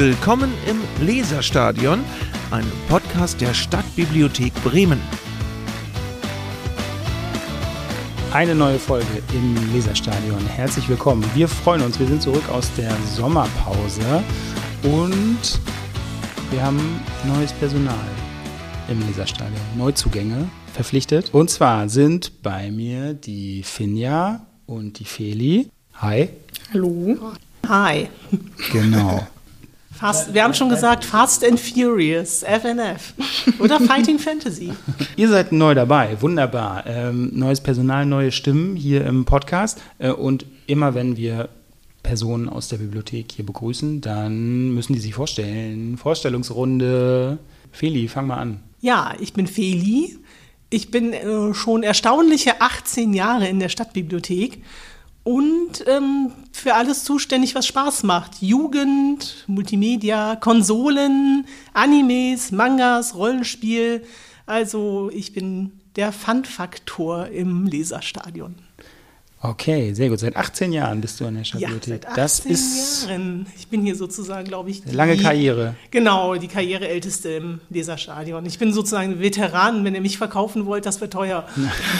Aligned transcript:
Willkommen 0.00 0.50
im 0.66 0.80
Leserstadion, 1.06 2.02
einem 2.50 2.72
Podcast 2.88 3.38
der 3.38 3.52
Stadtbibliothek 3.52 4.54
Bremen. 4.64 4.98
Eine 8.32 8.54
neue 8.54 8.78
Folge 8.78 9.22
im 9.34 9.74
Leserstadion. 9.74 10.40
Herzlich 10.46 10.88
willkommen. 10.88 11.22
Wir 11.34 11.46
freuen 11.48 11.82
uns. 11.82 12.00
Wir 12.00 12.06
sind 12.06 12.22
zurück 12.22 12.48
aus 12.48 12.72
der 12.78 12.96
Sommerpause 13.14 14.24
und 14.84 15.60
wir 16.50 16.62
haben 16.62 16.80
neues 17.26 17.52
Personal 17.52 18.08
im 18.88 19.06
Leserstadion. 19.06 19.60
Neuzugänge 19.76 20.48
verpflichtet. 20.72 21.28
Und 21.34 21.50
zwar 21.50 21.90
sind 21.90 22.42
bei 22.42 22.70
mir 22.70 23.12
die 23.12 23.62
Finja 23.64 24.46
und 24.64 24.98
die 24.98 25.04
Feli. 25.04 25.68
Hi. 25.96 26.30
Hallo. 26.72 27.18
Hi. 27.68 28.08
Genau. 28.72 29.26
Fast, 30.00 30.32
wir 30.32 30.44
haben 30.44 30.54
schon 30.54 30.70
gesagt 30.70 31.04
Fast 31.04 31.44
and 31.44 31.60
Furious, 31.60 32.42
FNF. 32.42 33.12
Oder 33.58 33.78
Fighting 33.78 34.18
Fantasy. 34.18 34.72
Ihr 35.16 35.28
seid 35.28 35.52
neu 35.52 35.74
dabei, 35.74 36.16
wunderbar. 36.22 36.86
Ähm, 36.86 37.30
neues 37.34 37.60
Personal, 37.60 38.06
neue 38.06 38.32
Stimmen 38.32 38.76
hier 38.76 39.04
im 39.04 39.26
Podcast. 39.26 39.82
Äh, 39.98 40.12
und 40.12 40.46
immer 40.66 40.94
wenn 40.94 41.18
wir 41.18 41.50
Personen 42.02 42.48
aus 42.48 42.68
der 42.68 42.78
Bibliothek 42.78 43.30
hier 43.32 43.44
begrüßen, 43.44 44.00
dann 44.00 44.70
müssen 44.70 44.94
die 44.94 45.00
sich 45.00 45.12
vorstellen. 45.12 45.98
Vorstellungsrunde. 45.98 47.38
Feli, 47.70 48.08
fang 48.08 48.26
mal 48.26 48.38
an. 48.38 48.60
Ja, 48.80 49.12
ich 49.20 49.34
bin 49.34 49.46
Feli. 49.46 50.16
Ich 50.70 50.90
bin 50.90 51.12
äh, 51.12 51.52
schon 51.52 51.82
erstaunliche 51.82 52.62
18 52.62 53.12
Jahre 53.12 53.48
in 53.48 53.60
der 53.60 53.68
Stadtbibliothek 53.68 54.62
und 55.22 55.84
ähm, 55.86 56.32
für 56.52 56.74
alles 56.74 57.04
zuständig, 57.04 57.54
was 57.54 57.66
Spaß 57.66 58.02
macht. 58.04 58.40
Jugend, 58.42 59.44
Multimedia, 59.46 60.36
Konsolen, 60.36 61.46
Animes, 61.74 62.52
Mangas, 62.52 63.14
Rollenspiel. 63.14 64.04
Also 64.46 65.10
ich 65.12 65.32
bin 65.32 65.72
der 65.96 66.12
Fun-Faktor 66.12 67.28
im 67.28 67.66
Leserstadion. 67.66 68.54
Okay, 69.42 69.94
sehr 69.94 70.10
gut. 70.10 70.18
Seit 70.18 70.36
18 70.36 70.70
Jahren 70.70 71.00
bist 71.00 71.18
du 71.18 71.24
an 71.24 71.34
der 71.34 71.44
Stadtbibliothek. 71.44 72.04
Ja, 72.04 72.10
seit 72.10 72.18
18 72.18 72.50
das 72.50 72.60
ist 72.60 73.06
Jahren. 73.08 73.46
Ich 73.56 73.68
bin 73.68 73.82
hier 73.82 73.96
sozusagen, 73.96 74.46
glaube 74.46 74.68
ich, 74.68 74.84
eine 74.84 74.92
lange 74.92 75.16
Karriere. 75.16 75.76
Genau, 75.90 76.34
die 76.34 76.46
Karriereälteste 76.46 77.30
im 77.30 77.60
Leserstadion. 77.70 78.44
Ich 78.44 78.58
bin 78.58 78.74
sozusagen 78.74 79.12
ein 79.12 79.20
Veteran. 79.20 79.82
Wenn 79.82 79.94
ihr 79.94 80.02
mich 80.02 80.18
verkaufen 80.18 80.66
wollt, 80.66 80.84
das 80.84 81.00
wird 81.00 81.14
teuer. 81.14 81.48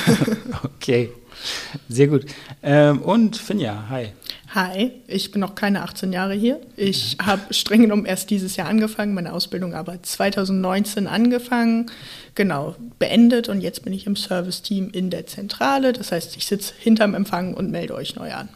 okay, 0.77 1.11
sehr 1.88 2.08
gut. 2.08 2.27
Ähm, 2.62 3.00
und 3.00 3.38
Finja, 3.38 3.86
hi. 3.88 4.08
Hi, 4.52 4.90
ich 5.06 5.30
bin 5.30 5.40
noch 5.40 5.54
keine 5.54 5.82
18 5.82 6.12
Jahre 6.12 6.34
hier. 6.34 6.60
Ich 6.76 7.16
habe 7.22 7.54
streng 7.54 7.82
genommen 7.82 8.04
erst 8.04 8.30
dieses 8.30 8.56
Jahr 8.56 8.68
angefangen, 8.68 9.14
meine 9.14 9.32
Ausbildung 9.32 9.74
aber 9.74 10.02
2019 10.02 11.06
angefangen, 11.06 11.88
genau, 12.34 12.74
beendet 12.98 13.48
und 13.48 13.60
jetzt 13.60 13.84
bin 13.84 13.92
ich 13.92 14.08
im 14.08 14.16
Service-Team 14.16 14.90
in 14.90 15.10
der 15.10 15.26
Zentrale. 15.26 15.92
Das 15.92 16.10
heißt, 16.10 16.36
ich 16.36 16.46
sitze 16.46 16.74
hinterm 16.76 17.14
Empfang 17.14 17.54
und 17.54 17.70
melde 17.70 17.94
euch 17.94 18.16
neu 18.16 18.32
an. 18.32 18.48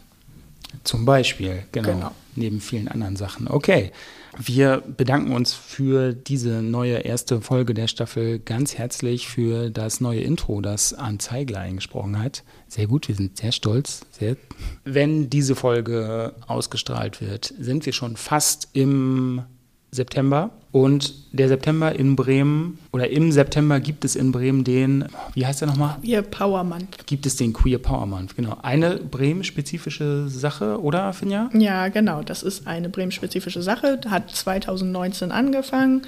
Zum 0.83 1.05
Beispiel, 1.05 1.63
genau, 1.71 1.93
genau. 1.93 2.11
Neben 2.35 2.59
vielen 2.59 2.89
anderen 2.89 3.15
Sachen. 3.15 3.47
Okay. 3.47 3.93
Wir 4.37 4.83
bedanken 4.85 5.33
uns 5.33 5.53
für 5.53 6.13
diese 6.13 6.61
neue 6.61 6.97
erste 6.97 7.41
Folge 7.41 7.73
der 7.73 7.87
Staffel 7.87 8.39
ganz 8.39 8.77
herzlich 8.77 9.27
für 9.27 9.69
das 9.69 10.01
neue 10.01 10.21
Intro, 10.21 10.59
das 10.61 10.93
Arndt 10.93 11.21
Zeigler 11.21 11.59
eingesprochen 11.59 12.21
hat. 12.21 12.43
Sehr 12.67 12.87
gut, 12.87 13.07
wir 13.07 13.15
sind 13.15 13.37
sehr 13.37 13.53
stolz. 13.53 14.01
Sehr 14.11 14.35
Wenn 14.83 15.29
diese 15.29 15.55
Folge 15.55 16.35
ausgestrahlt 16.47 17.21
wird, 17.21 17.53
sind 17.57 17.85
wir 17.85 17.93
schon 17.93 18.17
fast 18.17 18.69
im 18.73 19.43
September. 19.91 20.51
Und 20.75 21.13
der 21.31 21.47
September 21.47 21.95
in 21.95 22.17
Bremen, 22.17 22.79
oder 22.91 23.09
im 23.09 23.31
September 23.31 23.79
gibt 23.79 24.03
es 24.03 24.17
in 24.17 24.33
Bremen 24.33 24.65
den, 24.65 25.05
wie 25.33 25.45
heißt 25.45 25.61
der 25.61 25.69
nochmal? 25.69 25.95
Queer 26.01 26.21
Power 26.21 26.65
Month. 26.65 27.07
Gibt 27.07 27.25
es 27.25 27.37
den 27.37 27.53
Queer 27.53 27.77
Power 27.77 28.05
Month, 28.05 28.35
genau. 28.35 28.57
Eine 28.61 28.97
Bremen-spezifische 28.97 30.27
Sache, 30.27 30.81
oder, 30.81 31.13
Finja? 31.13 31.49
Ja, 31.53 31.87
genau. 31.87 32.23
Das 32.23 32.43
ist 32.43 32.67
eine 32.67 32.89
Bremen-spezifische 32.89 33.61
Sache. 33.61 34.01
Hat 34.09 34.31
2019 34.31 35.31
angefangen. 35.31 36.01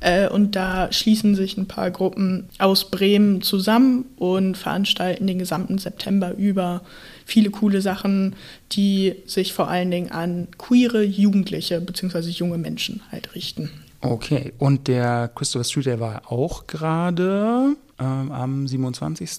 Äh, 0.00 0.30
und 0.30 0.56
da 0.56 0.90
schließen 0.90 1.34
sich 1.34 1.58
ein 1.58 1.68
paar 1.68 1.90
Gruppen 1.90 2.48
aus 2.58 2.90
Bremen 2.90 3.42
zusammen 3.42 4.06
und 4.16 4.56
veranstalten 4.56 5.26
den 5.26 5.38
gesamten 5.38 5.76
September 5.76 6.32
über 6.38 6.80
viele 7.26 7.50
coole 7.50 7.82
Sachen, 7.82 8.34
die 8.72 9.16
sich 9.26 9.52
vor 9.52 9.68
allen 9.68 9.90
Dingen 9.90 10.10
an 10.10 10.48
queere 10.56 11.02
Jugendliche 11.02 11.82
bzw. 11.82 12.30
junge 12.30 12.56
Menschen 12.56 13.02
halt 13.12 13.34
richten. 13.34 13.68
Okay, 14.00 14.52
und 14.58 14.88
der 14.88 15.30
Christopher 15.34 15.64
Street, 15.64 15.86
der 15.86 16.00
war 16.00 16.30
auch 16.30 16.66
gerade 16.66 17.76
ähm, 17.98 18.30
am 18.30 18.68
27. 18.68 19.30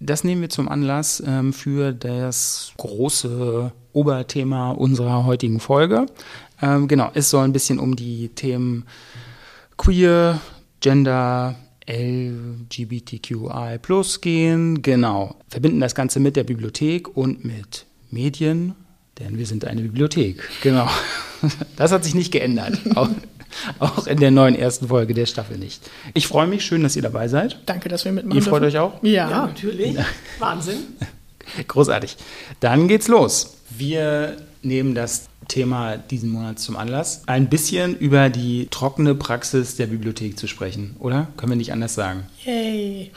Das 0.00 0.24
nehmen 0.24 0.42
wir 0.42 0.50
zum 0.50 0.68
Anlass 0.68 1.22
ähm, 1.26 1.52
für 1.52 1.92
das 1.92 2.72
große 2.76 3.72
Oberthema 3.92 4.72
unserer 4.72 5.24
heutigen 5.24 5.60
Folge. 5.60 6.06
Ähm, 6.60 6.88
genau, 6.88 7.10
es 7.14 7.30
soll 7.30 7.44
ein 7.44 7.52
bisschen 7.52 7.78
um 7.78 7.96
die 7.96 8.28
Themen 8.30 8.84
Queer, 9.76 10.40
Gender, 10.80 11.56
LGBTQI 11.88 13.78
gehen. 14.20 14.82
Genau. 14.82 15.36
Verbinden 15.48 15.80
das 15.80 15.94
Ganze 15.94 16.20
mit 16.20 16.36
der 16.36 16.44
Bibliothek 16.44 17.16
und 17.16 17.44
mit 17.44 17.86
Medien, 18.10 18.74
denn 19.18 19.38
wir 19.38 19.46
sind 19.46 19.64
eine 19.64 19.82
Bibliothek. 19.82 20.42
Genau. 20.62 20.88
Das 21.76 21.92
hat 21.92 22.04
sich 22.04 22.14
nicht 22.14 22.32
geändert. 22.32 22.78
Auch, 23.78 24.06
in 24.06 24.18
der 24.18 24.30
neuen 24.30 24.54
ersten 24.54 24.88
Folge 24.88 25.14
der 25.14 25.26
Staffel 25.26 25.58
nicht. 25.58 25.82
Ich 26.14 26.26
freue 26.26 26.46
mich, 26.46 26.64
schön, 26.64 26.82
dass 26.82 26.96
ihr 26.96 27.02
dabei 27.02 27.28
seid. 27.28 27.58
Danke, 27.66 27.88
dass 27.88 28.04
wir 28.04 28.12
mitmachen. 28.12 28.36
Ihr 28.36 28.42
freut 28.42 28.62
dürfen. 28.62 28.76
euch 28.76 28.82
auch? 28.82 29.02
Ja, 29.02 29.30
Ja, 29.30 29.46
natürlich. 29.46 29.96
Wahnsinn. 30.38 30.78
Großartig. 31.68 32.16
Dann 32.60 32.88
geht's 32.88 33.08
los. 33.08 33.56
Wir 33.76 34.36
nehmen 34.62 34.94
das 34.94 35.28
Thema 35.48 35.96
diesen 35.96 36.30
Monat 36.30 36.58
zum 36.58 36.76
Anlass, 36.76 37.22
ein 37.26 37.48
bisschen 37.48 37.96
über 37.96 38.30
die 38.30 38.68
trockene 38.70 39.14
Praxis 39.14 39.76
der 39.76 39.86
Bibliothek 39.86 40.38
zu 40.38 40.46
sprechen, 40.46 40.96
oder? 40.98 41.28
Können 41.36 41.52
wir 41.52 41.56
nicht 41.56 41.72
anders 41.72 41.94
sagen. 41.94 42.26
Yay. 42.44 43.10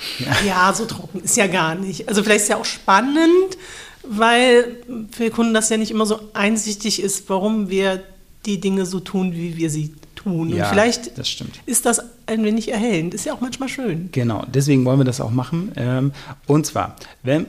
Ja, 0.46 0.74
so 0.74 0.86
trocken 0.86 1.22
ist 1.22 1.38
ja 1.38 1.48
gar 1.48 1.76
nicht. 1.76 2.10
Also 2.10 2.24
vielleicht 2.24 2.44
ist 2.44 2.50
ja 2.50 2.58
auch 2.58 2.66
spannend, 2.66 3.58
weil 4.04 4.78
für 5.12 5.30
Kunden 5.30 5.54
das 5.54 5.70
ja 5.70 5.78
nicht 5.78 5.92
immer 5.92 6.06
so 6.06 6.20
einsichtig 6.34 7.02
ist, 7.02 7.30
warum 7.30 7.70
wir 7.70 8.04
die 8.46 8.60
Dinge 8.60 8.86
so 8.86 9.00
tun, 9.00 9.34
wie 9.34 9.58
wir 9.58 9.70
sie 9.70 9.94
tun. 10.28 10.52
Und 10.52 10.58
Ja, 10.58 10.66
vielleicht 10.66 11.18
das 11.18 11.36
ist 11.66 11.86
das 11.86 12.02
ein 12.26 12.44
wenig 12.44 12.72
erhellend. 12.72 13.14
Ist 13.14 13.26
ja 13.26 13.34
auch 13.34 13.42
manchmal 13.42 13.70
schön. 13.70 14.10
Genau, 14.12 14.46
deswegen 14.54 14.86
wollen 14.86 15.00
wir 15.00 15.06
das 15.06 15.22
auch 15.22 15.32
machen. 15.32 15.72
Ähm, 15.76 16.12
und 16.46 16.66
zwar, 16.66 16.96
wenn 17.24 17.46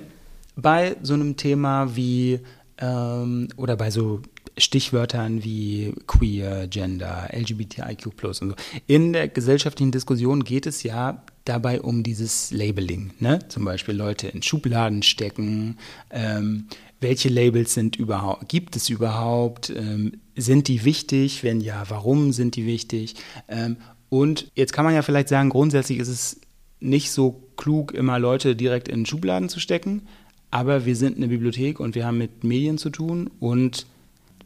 bei 0.56 0.96
so 1.02 1.14
einem 1.14 1.36
Thema 1.36 1.94
wie 1.94 2.40
ähm, 2.78 3.48
oder 3.56 3.76
bei 3.76 3.90
so 3.90 4.22
Stichwörtern 4.56 5.44
wie 5.44 5.94
queer, 6.06 6.66
Gender, 6.66 7.28
LGBTIQ 7.32 8.24
und 8.24 8.34
so. 8.34 8.54
In 8.86 9.12
der 9.12 9.28
gesellschaftlichen 9.28 9.92
Diskussion 9.92 10.42
geht 10.44 10.66
es 10.66 10.82
ja 10.82 11.22
dabei 11.44 11.80
um 11.80 12.02
dieses 12.02 12.50
Labeling. 12.50 13.12
Ne? 13.20 13.38
Zum 13.48 13.64
Beispiel 13.64 13.94
Leute 13.94 14.28
in 14.28 14.42
Schubladen 14.42 15.02
stecken. 15.02 15.78
Ähm, 16.10 16.66
welche 17.00 17.28
Labels 17.28 17.74
sind 17.74 17.96
überhaupt, 17.96 18.48
gibt 18.48 18.74
es 18.74 18.88
überhaupt? 18.88 19.70
Ähm, 19.70 20.20
sind 20.38 20.68
die 20.68 20.84
wichtig? 20.84 21.44
Wenn 21.44 21.60
ja, 21.60 21.84
warum 21.88 22.32
sind 22.32 22.56
die 22.56 22.66
wichtig? 22.66 23.16
Ähm, 23.48 23.76
und 24.08 24.50
jetzt 24.54 24.72
kann 24.72 24.84
man 24.84 24.94
ja 24.94 25.02
vielleicht 25.02 25.28
sagen, 25.28 25.50
grundsätzlich 25.50 25.98
ist 25.98 26.08
es 26.08 26.40
nicht 26.80 27.10
so 27.10 27.42
klug, 27.56 27.92
immer 27.92 28.18
Leute 28.18 28.56
direkt 28.56 28.88
in 28.88 29.04
Schubladen 29.04 29.48
zu 29.48 29.60
stecken. 29.60 30.02
Aber 30.50 30.86
wir 30.86 30.96
sind 30.96 31.16
eine 31.16 31.28
Bibliothek 31.28 31.78
und 31.78 31.94
wir 31.94 32.06
haben 32.06 32.18
mit 32.18 32.42
Medien 32.42 32.78
zu 32.78 32.88
tun 32.88 33.30
und 33.38 33.86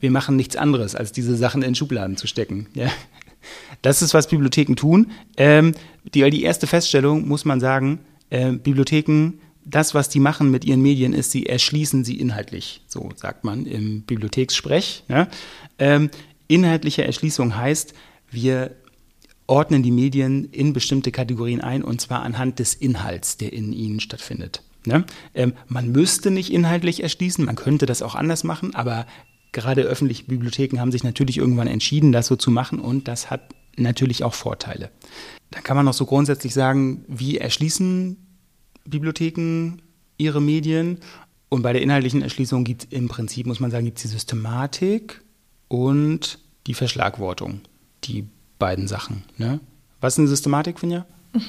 wir 0.00 0.10
machen 0.10 0.34
nichts 0.34 0.56
anderes, 0.56 0.96
als 0.96 1.12
diese 1.12 1.36
Sachen 1.36 1.62
in 1.62 1.74
Schubladen 1.74 2.16
zu 2.16 2.26
stecken. 2.26 2.66
Ja. 2.74 2.90
Das 3.80 4.02
ist, 4.02 4.14
was 4.14 4.28
Bibliotheken 4.28 4.76
tun. 4.76 5.10
Ähm, 5.36 5.72
die, 6.14 6.30
die 6.30 6.44
erste 6.44 6.68
Feststellung 6.68 7.26
muss 7.26 7.44
man 7.44 7.58
sagen, 7.58 7.98
äh, 8.30 8.52
Bibliotheken, 8.52 9.32
das, 9.64 9.94
was 9.94 10.08
die 10.08 10.20
machen 10.20 10.50
mit 10.50 10.64
ihren 10.64 10.82
Medien, 10.82 11.12
ist, 11.12 11.30
sie 11.30 11.46
erschließen 11.46 12.04
sie 12.04 12.18
inhaltlich. 12.18 12.82
So 12.88 13.10
sagt 13.16 13.44
man 13.44 13.66
im 13.66 14.02
Bibliothekssprech. 14.02 15.04
Ja. 15.08 15.28
Ähm, 15.78 16.10
inhaltliche 16.48 17.04
Erschließung 17.04 17.56
heißt, 17.56 17.94
wir 18.30 18.72
ordnen 19.46 19.82
die 19.82 19.90
Medien 19.90 20.46
in 20.46 20.72
bestimmte 20.72 21.12
Kategorien 21.12 21.60
ein 21.60 21.82
und 21.82 22.00
zwar 22.00 22.22
anhand 22.22 22.58
des 22.58 22.74
Inhalts, 22.74 23.36
der 23.36 23.52
in 23.52 23.72
ihnen 23.72 24.00
stattfindet. 24.00 24.62
Ne? 24.84 25.04
Ähm, 25.34 25.52
man 25.68 25.92
müsste 25.92 26.30
nicht 26.30 26.52
inhaltlich 26.52 27.02
erschließen, 27.02 27.44
man 27.44 27.54
könnte 27.54 27.86
das 27.86 28.02
auch 28.02 28.14
anders 28.14 28.44
machen, 28.44 28.74
aber 28.74 29.06
gerade 29.52 29.82
öffentliche 29.82 30.24
Bibliotheken 30.24 30.80
haben 30.80 30.92
sich 30.92 31.04
natürlich 31.04 31.38
irgendwann 31.38 31.68
entschieden, 31.68 32.12
das 32.12 32.26
so 32.26 32.36
zu 32.36 32.50
machen 32.50 32.80
und 32.80 33.06
das 33.06 33.30
hat 33.30 33.54
natürlich 33.76 34.24
auch 34.24 34.34
Vorteile. 34.34 34.90
Da 35.50 35.60
kann 35.60 35.76
man 35.76 35.84
noch 35.84 35.94
so 35.94 36.06
grundsätzlich 36.06 36.54
sagen, 36.54 37.04
wie 37.08 37.38
erschließen 37.38 38.16
Bibliotheken 38.84 39.78
ihre 40.18 40.40
Medien? 40.40 40.98
Und 41.48 41.62
bei 41.62 41.72
der 41.72 41.82
inhaltlichen 41.82 42.22
Erschließung 42.22 42.64
gibt 42.64 42.84
es 42.84 42.88
im 42.92 43.08
Prinzip, 43.08 43.46
muss 43.46 43.60
man 43.60 43.70
sagen, 43.70 43.84
gibt 43.84 43.98
es 43.98 44.02
die 44.02 44.08
Systematik 44.08 45.20
und 45.68 46.38
die 46.66 46.74
Verschlagwortung. 46.74 47.60
die 48.04 48.26
beiden 48.58 48.88
Sachen. 48.88 49.24
Ne? 49.38 49.60
Was 50.00 50.14
ist 50.14 50.18
eine 50.20 50.28
Systematik, 50.28 50.78
Finja? 50.80 51.04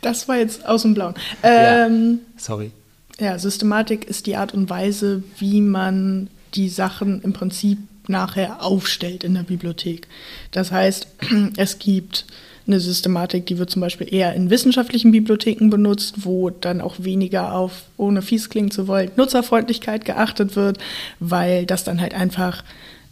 Das 0.00 0.28
war 0.28 0.36
jetzt 0.36 0.64
aus 0.66 0.82
dem 0.82 0.94
Blauen. 0.94 1.14
Ja. 1.42 1.86
Ähm, 1.86 2.20
Sorry. 2.36 2.70
ja, 3.18 3.38
Systematik 3.38 4.04
ist 4.04 4.26
die 4.26 4.36
Art 4.36 4.54
und 4.54 4.70
Weise, 4.70 5.22
wie 5.38 5.60
man 5.60 6.30
die 6.54 6.68
Sachen 6.68 7.20
im 7.22 7.32
Prinzip 7.32 7.78
nachher 8.06 8.62
aufstellt 8.62 9.24
in 9.24 9.34
der 9.34 9.42
Bibliothek. 9.42 10.06
Das 10.52 10.70
heißt, 10.70 11.08
es 11.56 11.78
gibt 11.78 12.26
eine 12.68 12.80
Systematik, 12.80 13.46
die 13.46 13.58
wird 13.58 13.70
zum 13.70 13.80
Beispiel 13.80 14.12
eher 14.12 14.34
in 14.34 14.50
wissenschaftlichen 14.50 15.10
Bibliotheken 15.10 15.70
benutzt, 15.70 16.24
wo 16.24 16.50
dann 16.50 16.80
auch 16.80 16.96
weniger 16.98 17.54
auf, 17.54 17.82
ohne 17.96 18.22
fies 18.22 18.48
klingen 18.50 18.70
zu 18.70 18.86
wollen, 18.86 19.10
Nutzerfreundlichkeit 19.16 20.04
geachtet 20.04 20.54
wird, 20.54 20.78
weil 21.18 21.66
das 21.66 21.84
dann 21.84 22.00
halt 22.00 22.14
einfach 22.14 22.62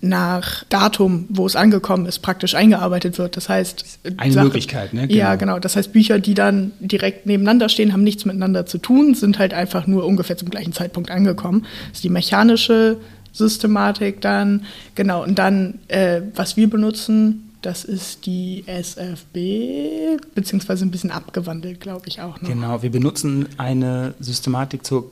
nach 0.02 0.64
Datum, 0.68 1.24
wo 1.30 1.46
es 1.46 1.56
angekommen 1.56 2.06
ist, 2.06 2.18
praktisch 2.20 2.54
eingearbeitet 2.54 3.18
wird. 3.18 3.36
Das 3.36 3.48
heißt, 3.48 4.00
Eine 4.18 4.42
Möglichkeit, 4.42 4.92
ne? 4.92 5.10
Ja, 5.10 5.34
Genau. 5.34 5.54
genau. 5.54 5.58
Das 5.58 5.74
heißt, 5.74 5.92
Bücher, 5.92 6.18
die 6.18 6.34
dann 6.34 6.72
direkt 6.80 7.26
nebeneinander 7.26 7.68
stehen, 7.70 7.92
haben 7.92 8.04
nichts 8.04 8.26
miteinander 8.26 8.66
zu 8.66 8.78
tun, 8.78 9.14
sind 9.14 9.38
halt 9.38 9.54
einfach 9.54 9.86
nur 9.86 10.04
ungefähr 10.04 10.36
zum 10.36 10.50
gleichen 10.50 10.72
Zeitpunkt 10.74 11.10
angekommen. 11.10 11.62
Das 11.88 11.98
ist 11.98 12.04
die 12.04 12.10
mechanische 12.10 12.98
Systematik 13.32 14.20
dann. 14.20 14.64
Genau. 14.94 15.22
Und 15.22 15.38
dann, 15.38 15.78
äh, 15.88 16.20
was 16.34 16.56
wir 16.58 16.68
benutzen, 16.68 17.45
das 17.66 17.84
ist 17.84 18.26
die 18.26 18.62
SFB, 18.66 20.22
beziehungsweise 20.36 20.84
ein 20.84 20.92
bisschen 20.92 21.10
abgewandelt, 21.10 21.80
glaube 21.80 22.06
ich 22.06 22.20
auch 22.20 22.40
noch. 22.40 22.48
Genau, 22.48 22.80
wir 22.82 22.92
benutzen 22.92 23.48
eine 23.56 24.14
Systematik 24.20 24.86
zur, 24.86 25.10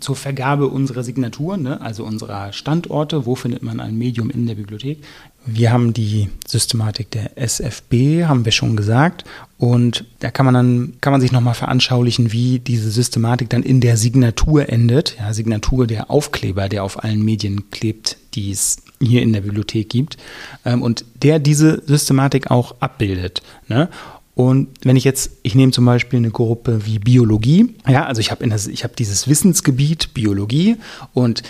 zur 0.00 0.16
Vergabe 0.16 0.68
unserer 0.68 1.02
Signaturen, 1.02 1.62
ne? 1.62 1.82
also 1.82 2.04
unserer 2.04 2.54
Standorte. 2.54 3.26
Wo 3.26 3.34
findet 3.34 3.62
man 3.62 3.80
ein 3.80 3.98
Medium 3.98 4.30
in 4.30 4.46
der 4.46 4.54
Bibliothek? 4.54 5.04
Wir 5.44 5.72
haben 5.72 5.92
die 5.92 6.30
Systematik 6.46 7.10
der 7.10 7.36
SFB, 7.36 8.24
haben 8.24 8.46
wir 8.46 8.52
schon 8.52 8.76
gesagt. 8.76 9.24
Und 9.58 10.06
da 10.20 10.30
kann 10.30 10.46
man 10.46 10.54
dann, 10.54 10.94
kann 11.02 11.12
man 11.12 11.20
sich 11.20 11.32
nochmal 11.32 11.52
veranschaulichen, 11.52 12.32
wie 12.32 12.60
diese 12.60 12.90
Systematik 12.90 13.50
dann 13.50 13.62
in 13.62 13.82
der 13.82 13.98
Signatur 13.98 14.70
endet. 14.70 15.18
Ja, 15.18 15.34
Signatur 15.34 15.86
der 15.86 16.10
Aufkleber, 16.10 16.70
der 16.70 16.82
auf 16.82 17.04
allen 17.04 17.22
Medien 17.22 17.70
klebt, 17.70 18.16
die 18.32 18.52
es 18.52 18.78
hier 19.04 19.22
in 19.22 19.32
der 19.32 19.42
Bibliothek 19.42 19.88
gibt. 19.88 20.16
Ähm, 20.64 20.82
und 20.82 21.04
der 21.22 21.38
diese 21.38 21.82
Systematik 21.86 22.50
auch 22.50 22.76
abbildet. 22.80 23.42
Ne? 23.68 23.88
Und 24.34 24.68
wenn 24.82 24.96
ich 24.96 25.04
jetzt, 25.04 25.30
ich 25.42 25.54
nehme 25.54 25.72
zum 25.72 25.84
Beispiel 25.84 26.18
eine 26.18 26.30
Gruppe 26.30 26.86
wie 26.86 26.98
Biologie, 26.98 27.74
ja, 27.88 28.06
also 28.06 28.20
ich 28.20 28.30
habe 28.30 28.44
habe 28.44 28.94
dieses 28.98 29.28
Wissensgebiet 29.28 30.12
Biologie 30.12 30.76
und 31.12 31.42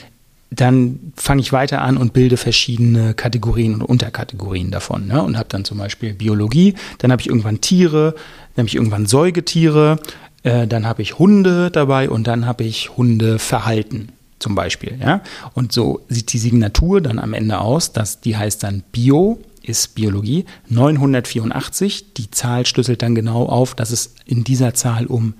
dann 0.50 1.12
fange 1.16 1.40
ich 1.40 1.52
weiter 1.52 1.80
an 1.80 1.96
und 1.96 2.12
bilde 2.12 2.36
verschiedene 2.36 3.14
Kategorien 3.14 3.74
und 3.74 3.82
Unterkategorien 3.82 4.70
davon. 4.70 5.06
Ne? 5.06 5.22
Und 5.22 5.36
habe 5.36 5.48
dann 5.48 5.64
zum 5.64 5.78
Beispiel 5.78 6.14
Biologie, 6.14 6.74
dann 6.98 7.10
habe 7.10 7.22
ich 7.22 7.28
irgendwann 7.28 7.60
Tiere, 7.60 8.14
dann 8.54 8.62
habe 8.62 8.68
ich 8.68 8.76
irgendwann 8.76 9.06
Säugetiere, 9.06 9.98
äh, 10.42 10.66
dann 10.66 10.86
habe 10.86 11.02
ich 11.02 11.18
Hunde 11.18 11.70
dabei 11.70 12.08
und 12.08 12.26
dann 12.26 12.46
habe 12.46 12.64
ich 12.64 12.96
Hundeverhalten 12.96 14.12
zum 14.44 14.54
Beispiel. 14.54 14.96
Ja? 15.00 15.22
Und 15.54 15.72
so 15.72 16.02
sieht 16.08 16.32
die 16.32 16.38
Signatur 16.38 17.00
dann 17.00 17.18
am 17.18 17.32
Ende 17.32 17.58
aus, 17.58 17.92
dass 17.92 18.20
die 18.20 18.36
heißt 18.36 18.62
dann 18.62 18.84
Bio 18.92 19.40
ist 19.62 19.94
Biologie 19.94 20.44
984. 20.68 22.12
Die 22.12 22.30
Zahl 22.30 22.66
schlüsselt 22.66 23.00
dann 23.00 23.14
genau 23.14 23.46
auf, 23.46 23.74
dass 23.74 23.90
es 23.90 24.14
in 24.26 24.44
dieser 24.44 24.74
Zahl 24.74 25.06
um 25.06 25.34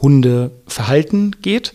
Hundeverhalten 0.00 1.36
geht. 1.42 1.74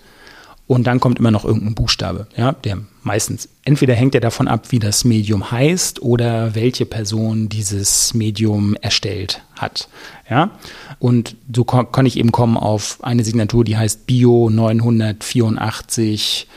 Und 0.68 0.86
dann 0.86 1.00
kommt 1.00 1.20
immer 1.20 1.32
noch 1.32 1.46
irgendein 1.46 1.74
Buchstabe, 1.74 2.28
ja, 2.38 2.52
der 2.52 2.78
meistens, 3.02 3.50
entweder 3.66 3.96
hängt 3.96 4.14
er 4.14 4.22
davon 4.22 4.48
ab, 4.48 4.68
wie 4.70 4.78
das 4.78 5.04
Medium 5.04 5.50
heißt 5.50 6.00
oder 6.04 6.54
welche 6.54 6.86
Person 6.86 7.50
dieses 7.50 8.14
Medium 8.14 8.76
erstellt 8.76 9.42
hat, 9.56 9.90
ja. 10.30 10.52
Und 11.00 11.36
so 11.52 11.64
kann 11.64 12.06
ich 12.06 12.18
eben 12.18 12.32
kommen 12.32 12.56
auf 12.56 13.00
eine 13.02 13.24
Signatur, 13.24 13.64
die 13.64 13.78
heißt 13.78 14.06
Bio 14.06 14.52
984 14.52 16.48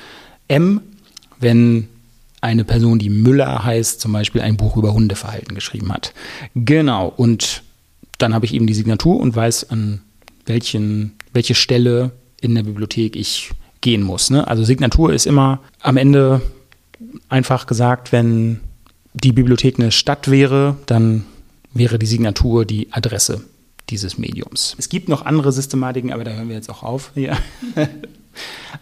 M, 0.52 0.80
wenn 1.40 1.88
eine 2.40 2.64
Person, 2.64 2.98
die 2.98 3.08
Müller 3.08 3.64
heißt, 3.64 4.00
zum 4.00 4.12
Beispiel 4.12 4.42
ein 4.42 4.56
Buch 4.56 4.76
über 4.76 4.92
Hundeverhalten 4.92 5.54
geschrieben 5.54 5.92
hat. 5.92 6.12
Genau, 6.54 7.08
und 7.08 7.62
dann 8.18 8.34
habe 8.34 8.44
ich 8.44 8.54
eben 8.54 8.66
die 8.66 8.74
Signatur 8.74 9.18
und 9.18 9.34
weiß, 9.34 9.70
an 9.70 10.02
welchen, 10.44 11.12
welche 11.32 11.54
Stelle 11.54 12.12
in 12.40 12.54
der 12.54 12.64
Bibliothek 12.64 13.16
ich 13.16 13.50
gehen 13.80 14.02
muss. 14.02 14.30
Ne? 14.30 14.46
Also 14.46 14.64
Signatur 14.64 15.12
ist 15.12 15.26
immer 15.26 15.60
am 15.80 15.96
Ende 15.96 16.42
einfach 17.28 17.66
gesagt, 17.66 18.12
wenn 18.12 18.60
die 19.14 19.32
Bibliothek 19.32 19.78
eine 19.78 19.90
Stadt 19.90 20.30
wäre, 20.30 20.76
dann 20.86 21.24
wäre 21.72 21.98
die 21.98 22.06
Signatur 22.06 22.64
die 22.64 22.92
Adresse 22.92 23.42
dieses 23.90 24.18
Mediums. 24.18 24.74
Es 24.78 24.88
gibt 24.88 25.08
noch 25.08 25.24
andere 25.24 25.52
Systematiken, 25.52 26.12
aber 26.12 26.24
da 26.24 26.32
hören 26.32 26.48
wir 26.48 26.56
jetzt 26.56 26.70
auch 26.70 26.82
auf 26.82 27.12
hier 27.14 27.36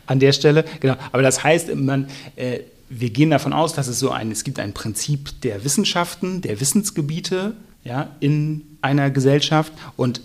an 0.06 0.20
der 0.20 0.32
Stelle. 0.32 0.64
Genau. 0.80 0.96
Aber 1.12 1.22
das 1.22 1.42
heißt, 1.42 1.74
man, 1.74 2.08
äh, 2.36 2.60
wir 2.88 3.10
gehen 3.10 3.30
davon 3.30 3.52
aus, 3.52 3.72
dass 3.72 3.86
es 3.88 3.98
so 3.98 4.10
ein, 4.10 4.30
es 4.30 4.44
gibt 4.44 4.58
ein 4.58 4.72
Prinzip 4.72 5.40
der 5.42 5.64
Wissenschaften, 5.64 6.42
der 6.42 6.60
Wissensgebiete 6.60 7.54
ja, 7.84 8.14
in 8.20 8.62
einer 8.82 9.10
Gesellschaft 9.10 9.72
und 9.96 10.20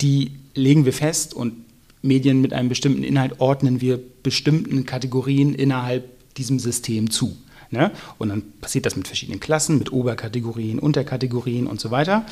die 0.00 0.32
legen 0.54 0.84
wir 0.84 0.92
fest 0.92 1.32
und 1.32 1.54
Medien 2.02 2.40
mit 2.40 2.52
einem 2.52 2.68
bestimmten 2.68 3.02
Inhalt 3.02 3.40
ordnen 3.40 3.80
wir 3.80 4.00
bestimmten 4.22 4.84
Kategorien 4.84 5.54
innerhalb 5.54 6.04
diesem 6.36 6.58
System 6.58 7.10
zu. 7.10 7.36
Ne? 7.70 7.90
Und 8.18 8.28
dann 8.28 8.42
passiert 8.60 8.86
das 8.86 8.96
mit 8.96 9.06
verschiedenen 9.06 9.40
Klassen, 9.40 9.78
mit 9.78 9.92
Oberkategorien, 9.92 10.78
Unterkategorien 10.78 11.66
und 11.66 11.80
so 11.80 11.90
weiter. 11.90 12.24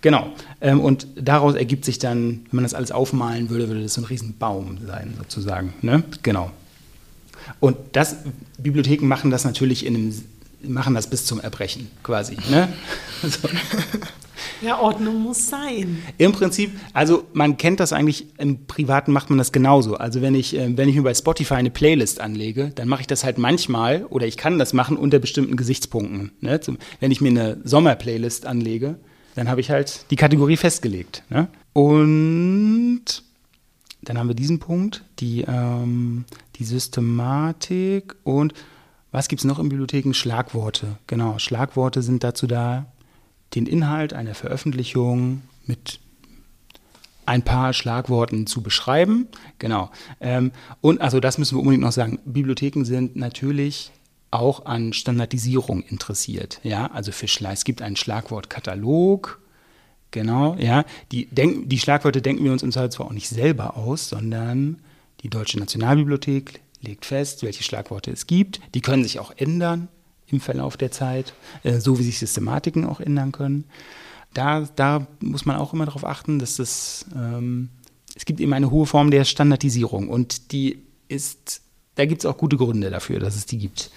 Genau. 0.00 0.32
Ähm, 0.60 0.80
und 0.80 1.06
daraus 1.16 1.54
ergibt 1.54 1.84
sich 1.84 1.98
dann, 1.98 2.46
wenn 2.50 2.56
man 2.56 2.64
das 2.64 2.74
alles 2.74 2.92
aufmalen 2.92 3.50
würde, 3.50 3.68
würde 3.68 3.82
das 3.82 3.94
so 3.94 4.00
ein 4.00 4.04
Riesenbaum 4.04 4.78
sein, 4.86 5.14
sozusagen. 5.18 5.74
Ne? 5.82 6.02
Genau. 6.22 6.50
Und 7.60 7.76
das, 7.92 8.16
Bibliotheken 8.58 9.06
machen 9.06 9.30
das 9.30 9.44
natürlich 9.44 9.86
in 9.86 9.94
einem, 9.94 10.24
machen 10.62 10.94
das 10.94 11.08
bis 11.08 11.24
zum 11.26 11.40
Erbrechen, 11.40 11.90
quasi. 12.02 12.36
Ne? 12.50 12.68
So. 13.22 13.48
Ja, 14.60 14.78
Ordnung 14.78 15.22
muss 15.22 15.48
sein. 15.48 16.02
Im 16.18 16.32
Prinzip, 16.32 16.72
also 16.92 17.24
man 17.32 17.56
kennt 17.56 17.80
das 17.80 17.92
eigentlich, 17.92 18.26
im 18.38 18.66
Privaten 18.66 19.12
macht 19.12 19.30
man 19.30 19.38
das 19.38 19.52
genauso. 19.52 19.96
Also 19.96 20.22
wenn 20.22 20.34
ich, 20.34 20.56
äh, 20.56 20.76
wenn 20.76 20.88
ich 20.88 20.96
mir 20.96 21.02
bei 21.02 21.14
Spotify 21.14 21.54
eine 21.54 21.70
Playlist 21.70 22.20
anlege, 22.20 22.70
dann 22.74 22.88
mache 22.88 23.02
ich 23.02 23.06
das 23.06 23.24
halt 23.24 23.38
manchmal 23.38 24.04
oder 24.06 24.26
ich 24.26 24.36
kann 24.36 24.58
das 24.58 24.72
machen 24.72 24.96
unter 24.96 25.18
bestimmten 25.18 25.56
Gesichtspunkten. 25.56 26.32
Ne? 26.40 26.60
Zum, 26.60 26.78
wenn 27.00 27.10
ich 27.10 27.20
mir 27.20 27.30
eine 27.30 27.58
Sommerplaylist 27.64 28.46
anlege, 28.46 28.96
dann 29.34 29.48
habe 29.48 29.60
ich 29.60 29.70
halt 29.70 30.06
die 30.10 30.16
Kategorie 30.16 30.56
festgelegt. 30.56 31.22
Ne? 31.30 31.48
Und 31.72 33.04
dann 34.02 34.18
haben 34.18 34.28
wir 34.28 34.34
diesen 34.34 34.58
Punkt, 34.58 35.04
die, 35.20 35.44
ähm, 35.46 36.24
die 36.56 36.64
Systematik 36.64 38.16
und 38.24 38.52
was 39.12 39.28
gibt 39.28 39.40
es 39.40 39.44
noch 39.44 39.58
in 39.58 39.68
Bibliotheken? 39.68 40.14
Schlagworte. 40.14 40.96
Genau, 41.06 41.38
Schlagworte 41.38 42.00
sind 42.00 42.24
dazu 42.24 42.46
da, 42.46 42.86
den 43.54 43.66
Inhalt 43.66 44.12
einer 44.12 44.34
Veröffentlichung 44.34 45.42
mit 45.66 46.00
ein 47.26 47.42
paar 47.42 47.72
Schlagworten 47.72 48.46
zu 48.46 48.62
beschreiben. 48.62 49.28
Genau. 49.58 49.90
Ähm, 50.20 50.52
und 50.80 51.00
also 51.00 51.20
das 51.20 51.38
müssen 51.38 51.56
wir 51.56 51.60
unbedingt 51.60 51.82
noch 51.84 51.92
sagen. 51.92 52.18
Bibliotheken 52.24 52.84
sind 52.84 53.16
natürlich 53.16 53.92
auch 54.30 54.66
an 54.66 54.92
Standardisierung 54.92 55.82
interessiert. 55.82 56.58
Ja, 56.62 56.86
also 56.86 57.12
für 57.12 57.28
Schlag, 57.28 57.52
es 57.54 57.64
gibt 57.64 57.82
einen 57.82 57.96
Schlagwortkatalog. 57.96 59.40
Genau, 60.10 60.56
ja. 60.56 60.84
Die, 61.10 61.26
denk, 61.26 61.70
die 61.70 61.78
Schlagwörter 61.78 62.20
denken 62.20 62.44
wir 62.44 62.52
uns 62.52 62.62
im 62.62 62.72
Zweifelsfall 62.72 63.06
auch 63.06 63.12
nicht 63.12 63.28
selber 63.28 63.76
aus, 63.76 64.08
sondern 64.08 64.78
die 65.22 65.30
Deutsche 65.30 65.58
Nationalbibliothek 65.58 66.60
legt 66.80 67.06
fest, 67.06 67.42
welche 67.42 67.62
Schlagworte 67.62 68.10
es 68.10 68.26
gibt. 68.26 68.60
Die 68.74 68.80
können 68.80 69.04
sich 69.04 69.20
auch 69.20 69.32
ändern 69.36 69.88
im 70.32 70.40
Verlauf 70.40 70.76
der 70.76 70.90
Zeit, 70.90 71.34
äh, 71.62 71.78
so 71.78 71.98
wie 71.98 72.02
sich 72.02 72.18
Systematiken 72.18 72.84
auch 72.86 73.00
ändern 73.00 73.30
können. 73.32 73.64
Da, 74.34 74.66
da 74.76 75.06
muss 75.20 75.44
man 75.44 75.56
auch 75.56 75.72
immer 75.74 75.84
darauf 75.86 76.04
achten, 76.06 76.38
dass 76.38 76.56
das, 76.56 77.04
ähm, 77.14 77.68
es 78.14 78.24
gibt 78.24 78.40
eben 78.40 78.52
eine 78.54 78.70
hohe 78.70 78.86
Form 78.86 79.10
der 79.10 79.24
Standardisierung 79.24 80.08
und 80.08 80.52
die 80.52 80.78
ist, 81.08 81.60
da 81.96 82.06
gibt 82.06 82.22
es 82.22 82.26
auch 82.26 82.38
gute 82.38 82.56
Gründe 82.56 82.90
dafür, 82.90 83.20
dass 83.20 83.36
es 83.36 83.44
die 83.46 83.58
gibt. 83.58 83.90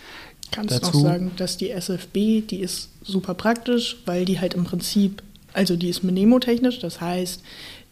Kannst 0.52 0.76
du 0.76 0.80
Dazu- 0.80 0.98
auch 1.00 1.02
sagen, 1.04 1.32
dass 1.38 1.58
die 1.58 1.70
SFB, 1.72 2.42
die 2.42 2.60
ist 2.60 2.90
super 3.02 3.34
praktisch, 3.34 3.98
weil 4.06 4.26
die 4.26 4.40
halt 4.40 4.54
im 4.54 4.66
Prinzip, 4.66 5.24
also 5.54 5.78
die 5.78 5.90
ist 5.90 6.04
mnemotechnisch, 6.04 6.80
das 6.80 7.00
heißt, 7.00 7.42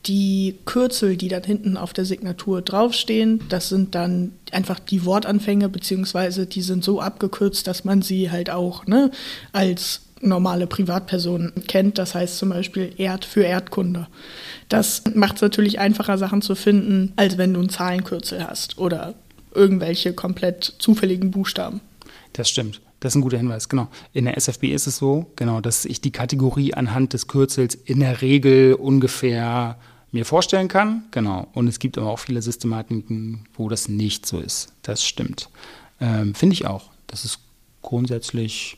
die 0.05 0.55
Kürzel, 0.65 1.17
die 1.17 1.29
dann 1.29 1.43
hinten 1.43 1.77
auf 1.77 1.93
der 1.93 2.05
Signatur 2.05 2.61
draufstehen, 2.61 3.41
das 3.49 3.69
sind 3.69 3.95
dann 3.95 4.33
einfach 4.51 4.79
die 4.79 5.05
Wortanfänge, 5.05 5.69
beziehungsweise 5.69 6.45
die 6.45 6.61
sind 6.61 6.83
so 6.83 6.99
abgekürzt, 6.99 7.67
dass 7.67 7.85
man 7.85 8.01
sie 8.01 8.29
halt 8.29 8.49
auch 8.49 8.85
ne, 8.85 9.11
als 9.53 10.01
normale 10.21 10.67
Privatperson 10.67 11.53
kennt. 11.67 11.97
Das 11.97 12.15
heißt 12.15 12.37
zum 12.37 12.49
Beispiel 12.49 12.93
Erd 12.97 13.25
für 13.25 13.43
Erdkunde. 13.43 14.07
Das 14.69 15.03
macht 15.13 15.37
es 15.37 15.41
natürlich 15.41 15.79
einfacher, 15.79 16.17
Sachen 16.17 16.41
zu 16.41 16.55
finden, 16.55 17.13
als 17.15 17.37
wenn 17.37 17.53
du 17.53 17.59
einen 17.59 17.69
Zahlenkürzel 17.69 18.45
hast 18.45 18.77
oder 18.77 19.13
irgendwelche 19.53 20.13
komplett 20.13 20.75
zufälligen 20.79 21.31
Buchstaben. 21.31 21.81
Das 22.33 22.49
stimmt. 22.49 22.81
Das 22.99 23.11
ist 23.11 23.15
ein 23.17 23.21
guter 23.21 23.37
Hinweis, 23.37 23.67
genau. 23.67 23.89
In 24.13 24.25
der 24.25 24.37
SFB 24.37 24.73
ist 24.73 24.87
es 24.87 24.95
so, 24.95 25.25
genau, 25.35 25.59
dass 25.59 25.83
ich 25.83 25.99
die 25.99 26.11
Kategorie 26.11 26.73
anhand 26.73 27.11
des 27.11 27.27
Kürzels 27.27 27.75
in 27.75 27.99
der 27.99 28.21
Regel 28.21 28.75
ungefähr 28.75 29.77
mir 30.13 30.25
vorstellen 30.25 30.67
kann. 30.67 31.03
Genau. 31.11 31.47
Und 31.53 31.67
es 31.67 31.79
gibt 31.79 31.97
aber 31.97 32.09
auch 32.09 32.19
viele 32.19 32.41
Systematiken, 32.41 33.45
wo 33.55 33.67
das 33.67 33.89
nicht 33.89 34.25
so 34.25 34.39
ist. 34.39 34.73
Das 34.83 35.03
stimmt. 35.03 35.49
Ähm, 35.99 36.35
Finde 36.35 36.53
ich 36.53 36.65
auch, 36.65 36.91
dass 37.07 37.25
es 37.25 37.39
grundsätzlich 37.81 38.77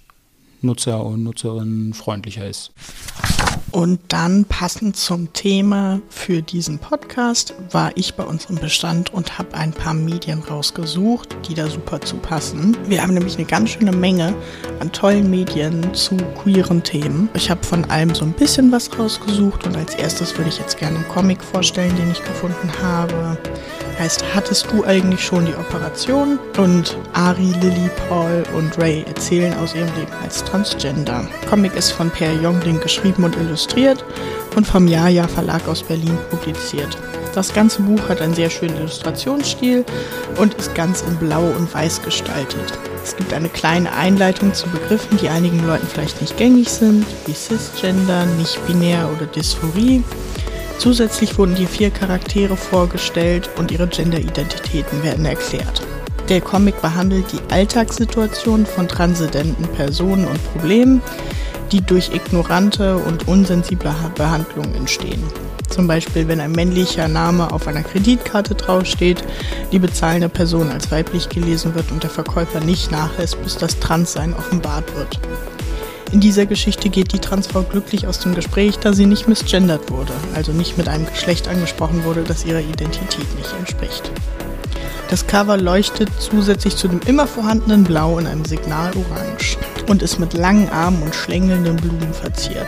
Nutzer 0.65 1.03
und 1.03 1.23
Nutzerinnen 1.23 1.93
freundlicher 1.93 2.47
ist. 2.47 2.71
Und 3.75 3.99
dann 4.07 4.45
passend 4.45 4.95
zum 4.95 5.33
Thema 5.33 5.99
für 6.07 6.41
diesen 6.41 6.79
Podcast 6.79 7.53
war 7.71 7.91
ich 7.95 8.15
bei 8.15 8.23
uns 8.23 8.45
im 8.45 8.55
Bestand 8.55 9.13
und 9.13 9.37
habe 9.37 9.53
ein 9.53 9.73
paar 9.73 9.93
Medien 9.93 10.39
rausgesucht, 10.39 11.35
die 11.49 11.55
da 11.55 11.67
super 11.67 11.99
zu 11.99 12.15
passen. 12.15 12.77
Wir 12.87 13.01
haben 13.01 13.13
nämlich 13.13 13.35
eine 13.35 13.45
ganz 13.45 13.71
schöne 13.71 13.91
Menge 13.91 14.33
an 14.79 14.93
tollen 14.93 15.29
Medien 15.29 15.93
zu 15.93 16.15
queeren 16.41 16.83
Themen. 16.83 17.27
Ich 17.33 17.49
habe 17.49 17.65
von 17.65 17.83
allem 17.85 18.15
so 18.15 18.23
ein 18.23 18.31
bisschen 18.31 18.71
was 18.71 18.97
rausgesucht 18.97 19.67
und 19.67 19.75
als 19.75 19.93
erstes 19.95 20.37
würde 20.37 20.51
ich 20.51 20.57
jetzt 20.57 20.77
gerne 20.77 20.95
einen 20.95 21.07
Comic 21.09 21.43
vorstellen, 21.43 21.93
den 21.97 22.11
ich 22.11 22.23
gefunden 22.23 22.71
habe. 22.81 23.37
Heißt, 23.97 24.23
hattest 24.35 24.69
du 24.71 24.83
eigentlich 24.83 25.23
schon 25.23 25.45
die 25.45 25.55
Operation? 25.55 26.37
Und 26.57 26.97
Ari, 27.13 27.53
Lily, 27.61 27.89
Paul 28.09 28.43
und 28.53 28.77
Ray 28.77 29.03
erzählen 29.07 29.53
aus 29.53 29.73
ihrem 29.73 29.93
Leben 29.95 30.11
als 30.21 30.43
Transgender. 30.43 31.25
Comic 31.49 31.73
ist 31.75 31.91
von 31.91 32.09
Per 32.09 32.33
Jongling 32.33 32.79
geschrieben 32.81 33.23
und 33.23 33.37
illustriert 33.37 34.03
und 34.55 34.67
vom 34.67 34.87
Jaja 34.87 35.27
Verlag 35.27 35.65
aus 35.67 35.81
Berlin 35.81 36.17
publiziert. 36.29 36.97
Das 37.33 37.53
ganze 37.53 37.81
Buch 37.81 38.09
hat 38.09 38.21
einen 38.21 38.33
sehr 38.33 38.49
schönen 38.49 38.77
Illustrationsstil 38.77 39.85
und 40.37 40.53
ist 40.55 40.75
ganz 40.75 41.01
in 41.01 41.15
Blau 41.15 41.43
und 41.57 41.73
Weiß 41.73 42.01
gestaltet. 42.01 42.77
Es 43.03 43.15
gibt 43.15 43.33
eine 43.33 43.49
kleine 43.49 43.93
Einleitung 43.93 44.53
zu 44.53 44.67
Begriffen, 44.69 45.17
die 45.17 45.29
einigen 45.29 45.65
Leuten 45.67 45.87
vielleicht 45.87 46.21
nicht 46.21 46.37
gängig 46.37 46.69
sind, 46.69 47.05
wie 47.25 47.33
Cisgender, 47.33 48.25
nicht-binär 48.37 49.09
oder 49.15 49.25
Dysphorie. 49.25 50.03
Zusätzlich 50.77 51.37
wurden 51.37 51.55
die 51.55 51.65
vier 51.65 51.89
Charaktere 51.89 52.55
vorgestellt 52.55 53.49
und 53.57 53.71
ihre 53.71 53.87
Gender-Identitäten 53.87 55.03
werden 55.03 55.25
erklärt. 55.25 55.81
Der 56.29 56.41
Comic 56.41 56.81
behandelt 56.81 57.25
die 57.31 57.53
Alltagssituation 57.53 58.65
von 58.65 58.87
transidenten 58.87 59.67
Personen 59.69 60.27
und 60.27 60.43
Problemen, 60.51 61.01
die 61.71 61.81
durch 61.81 62.13
ignorante 62.13 62.97
und 62.97 63.27
unsensible 63.27 63.93
Behandlung 64.15 64.73
entstehen. 64.73 65.23
Zum 65.69 65.87
Beispiel, 65.87 66.27
wenn 66.27 66.39
ein 66.39 66.51
männlicher 66.51 67.07
Name 67.07 67.51
auf 67.51 67.67
einer 67.67 67.83
Kreditkarte 67.83 68.55
draufsteht, 68.55 69.23
die 69.71 69.79
bezahlende 69.79 70.29
Person 70.29 70.69
als 70.69 70.91
weiblich 70.91 71.29
gelesen 71.29 71.75
wird 71.75 71.91
und 71.91 72.03
der 72.03 72.09
Verkäufer 72.09 72.59
nicht 72.59 72.91
nachlässt, 72.91 73.41
bis 73.43 73.57
das 73.57 73.79
Transsein 73.79 74.33
offenbart 74.33 74.95
wird. 74.95 75.19
In 76.11 76.19
dieser 76.19 76.45
Geschichte 76.45 76.89
geht 76.89 77.13
die 77.13 77.19
Transfrau 77.19 77.63
glücklich 77.63 78.07
aus 78.07 78.19
dem 78.19 78.35
Gespräch, 78.35 78.77
da 78.79 78.93
sie 78.93 79.05
nicht 79.05 79.27
misgendert 79.27 79.91
wurde, 79.91 80.13
also 80.33 80.51
nicht 80.51 80.77
mit 80.77 80.87
einem 80.87 81.05
Geschlecht 81.07 81.47
angesprochen 81.47 82.03
wurde, 82.05 82.23
das 82.23 82.45
ihrer 82.45 82.61
Identität 82.61 83.35
nicht 83.35 83.53
entspricht. 83.57 84.11
Das 85.09 85.27
Cover 85.27 85.57
leuchtet 85.57 86.09
zusätzlich 86.19 86.75
zu 86.75 86.87
dem 86.87 86.99
immer 87.05 87.27
vorhandenen 87.27 87.83
Blau 87.83 88.17
in 88.17 88.27
einem 88.27 88.45
Signal 88.45 88.91
Orange 88.95 89.57
und 89.87 90.01
ist 90.01 90.19
mit 90.19 90.33
langen 90.33 90.69
Armen 90.69 91.01
und 91.03 91.13
schlängelnden 91.13 91.75
Blumen 91.75 92.13
verziert. 92.13 92.67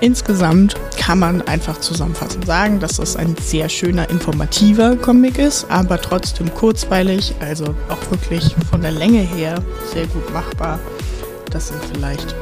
Insgesamt 0.00 0.74
kann 0.96 1.18
man 1.18 1.42
einfach 1.42 1.80
zusammenfassend 1.80 2.46
sagen, 2.46 2.78
dass 2.78 2.98
es 2.98 3.16
ein 3.16 3.34
sehr 3.40 3.68
schöner, 3.68 4.10
informativer 4.10 4.96
Comic 4.96 5.38
ist, 5.38 5.66
aber 5.70 6.00
trotzdem 6.00 6.54
kurzweilig, 6.54 7.34
also 7.40 7.74
auch 7.88 8.10
wirklich 8.10 8.54
von 8.70 8.82
der 8.82 8.92
Länge 8.92 9.20
her 9.20 9.62
sehr 9.92 10.06
gut 10.06 10.32
machbar. 10.32 10.78
Das 11.50 11.68
sind 11.68 11.80
vielleicht 11.92 12.36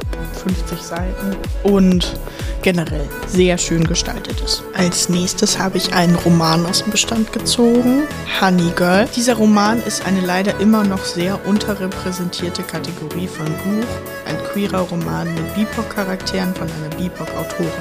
50 0.47 0.81
Seiten 0.81 1.35
und 1.63 2.17
generell 2.61 3.07
sehr 3.27 3.57
schön 3.57 3.83
gestaltet 3.83 4.39
ist. 4.41 4.63
Als 4.73 5.09
nächstes 5.09 5.59
habe 5.59 5.77
ich 5.77 5.93
einen 5.93 6.15
Roman 6.15 6.65
aus 6.65 6.83
dem 6.83 6.91
Bestand 6.91 7.31
gezogen, 7.33 8.03
Honey 8.41 8.71
Girl. 8.75 9.07
Dieser 9.15 9.35
Roman 9.35 9.81
ist 9.83 10.05
eine 10.05 10.21
leider 10.21 10.59
immer 10.59 10.83
noch 10.83 11.03
sehr 11.03 11.45
unterrepräsentierte 11.45 12.63
Kategorie 12.63 13.27
von 13.27 13.45
Buch, 13.45 13.87
ein 14.25 14.37
queerer 14.51 14.81
Roman 14.81 15.33
mit 15.33 15.55
BIPOC-Charakteren 15.55 16.53
von 16.55 16.67
einer 16.67 16.95
BIPOC-Autorin. 16.95 17.71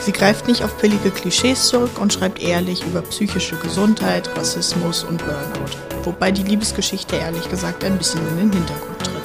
Sie 0.00 0.12
greift 0.12 0.48
nicht 0.48 0.62
auf 0.62 0.74
billige 0.78 1.10
Klischees 1.10 1.68
zurück 1.68 1.98
und 1.98 2.12
schreibt 2.12 2.42
ehrlich 2.42 2.84
über 2.84 3.00
psychische 3.02 3.56
Gesundheit, 3.56 4.28
Rassismus 4.36 5.04
und 5.04 5.18
Burnout, 5.18 5.78
wobei 6.04 6.30
die 6.30 6.42
Liebesgeschichte 6.42 7.16
ehrlich 7.16 7.48
gesagt 7.48 7.84
ein 7.84 7.96
bisschen 7.96 8.20
in 8.28 8.36
den 8.36 8.52
Hintergrund 8.52 8.98
tritt. 9.02 9.23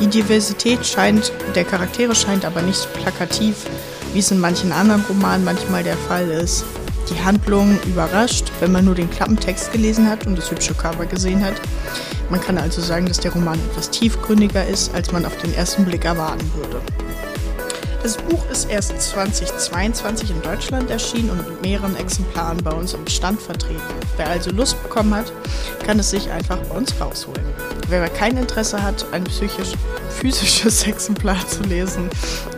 Die 0.00 0.06
Diversität 0.06 0.84
scheint, 0.84 1.32
der 1.54 1.64
Charaktere 1.64 2.14
scheint 2.14 2.44
aber 2.44 2.62
nicht 2.62 2.92
plakativ, 2.94 3.66
wie 4.12 4.18
es 4.18 4.30
in 4.30 4.40
manchen 4.40 4.72
anderen 4.72 5.04
Romanen 5.08 5.44
manchmal 5.44 5.82
der 5.82 5.96
Fall 5.96 6.28
ist. 6.28 6.64
Die 7.10 7.24
Handlung 7.24 7.78
überrascht, 7.86 8.50
wenn 8.60 8.72
man 8.72 8.84
nur 8.84 8.94
den 8.94 9.10
Klappentext 9.10 9.72
gelesen 9.72 10.08
hat 10.08 10.26
und 10.26 10.36
das 10.36 10.50
hübsche 10.50 10.74
Cover 10.74 11.06
gesehen 11.06 11.44
hat. 11.44 11.54
Man 12.30 12.40
kann 12.40 12.58
also 12.58 12.80
sagen, 12.80 13.06
dass 13.06 13.20
der 13.20 13.32
Roman 13.32 13.58
etwas 13.70 13.90
tiefgründiger 13.90 14.66
ist, 14.66 14.94
als 14.94 15.12
man 15.12 15.26
auf 15.26 15.36
den 15.38 15.54
ersten 15.54 15.84
Blick 15.84 16.04
erwarten 16.04 16.50
würde. 16.56 16.80
Das 18.02 18.16
Buch 18.16 18.44
ist 18.50 18.68
erst 18.68 19.00
2022 19.00 20.30
in 20.30 20.42
Deutschland 20.42 20.90
erschienen 20.90 21.30
und 21.30 21.48
mit 21.48 21.62
mehreren 21.62 21.94
Exemplaren 21.94 22.58
bei 22.58 22.72
uns 22.72 22.94
im 22.94 23.04
Bestand 23.04 23.40
vertreten. 23.40 23.80
Wer 24.16 24.28
also 24.28 24.50
Lust 24.50 24.82
bekommen 24.82 25.14
hat, 25.14 25.32
kann 25.86 26.00
es 26.00 26.10
sich 26.10 26.28
einfach 26.28 26.58
bei 26.58 26.76
uns 26.76 26.92
rausholen. 27.00 27.44
Wer 27.88 28.08
kein 28.08 28.36
Interesse 28.36 28.82
hat, 28.82 29.06
ein 29.12 29.22
psychisch 29.22 29.74
physisches 30.18 30.82
Exemplar 30.86 31.46
zu 31.46 31.62
lesen, 31.62 32.10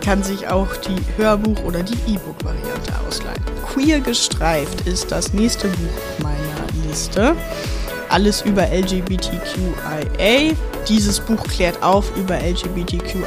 kann 0.03 0.23
sich 0.23 0.47
auch 0.47 0.75
die 0.77 0.97
Hörbuch- 1.21 1.63
oder 1.63 1.83
die 1.83 1.97
E-Book-Variante 2.11 2.93
ausleihen. 3.07 3.43
Queer 3.71 3.99
gestreift 3.99 4.87
ist 4.87 5.11
das 5.11 5.31
nächste 5.33 5.67
Buch 5.67 6.23
meiner 6.23 6.87
Liste. 6.87 7.35
Alles 8.09 8.41
über 8.41 8.63
LGBTQIA. 8.63 10.55
Dieses 10.87 11.19
Buch 11.19 11.43
klärt 11.43 11.83
auf 11.83 12.15
über 12.17 12.35
LGBTQIA 12.35 13.25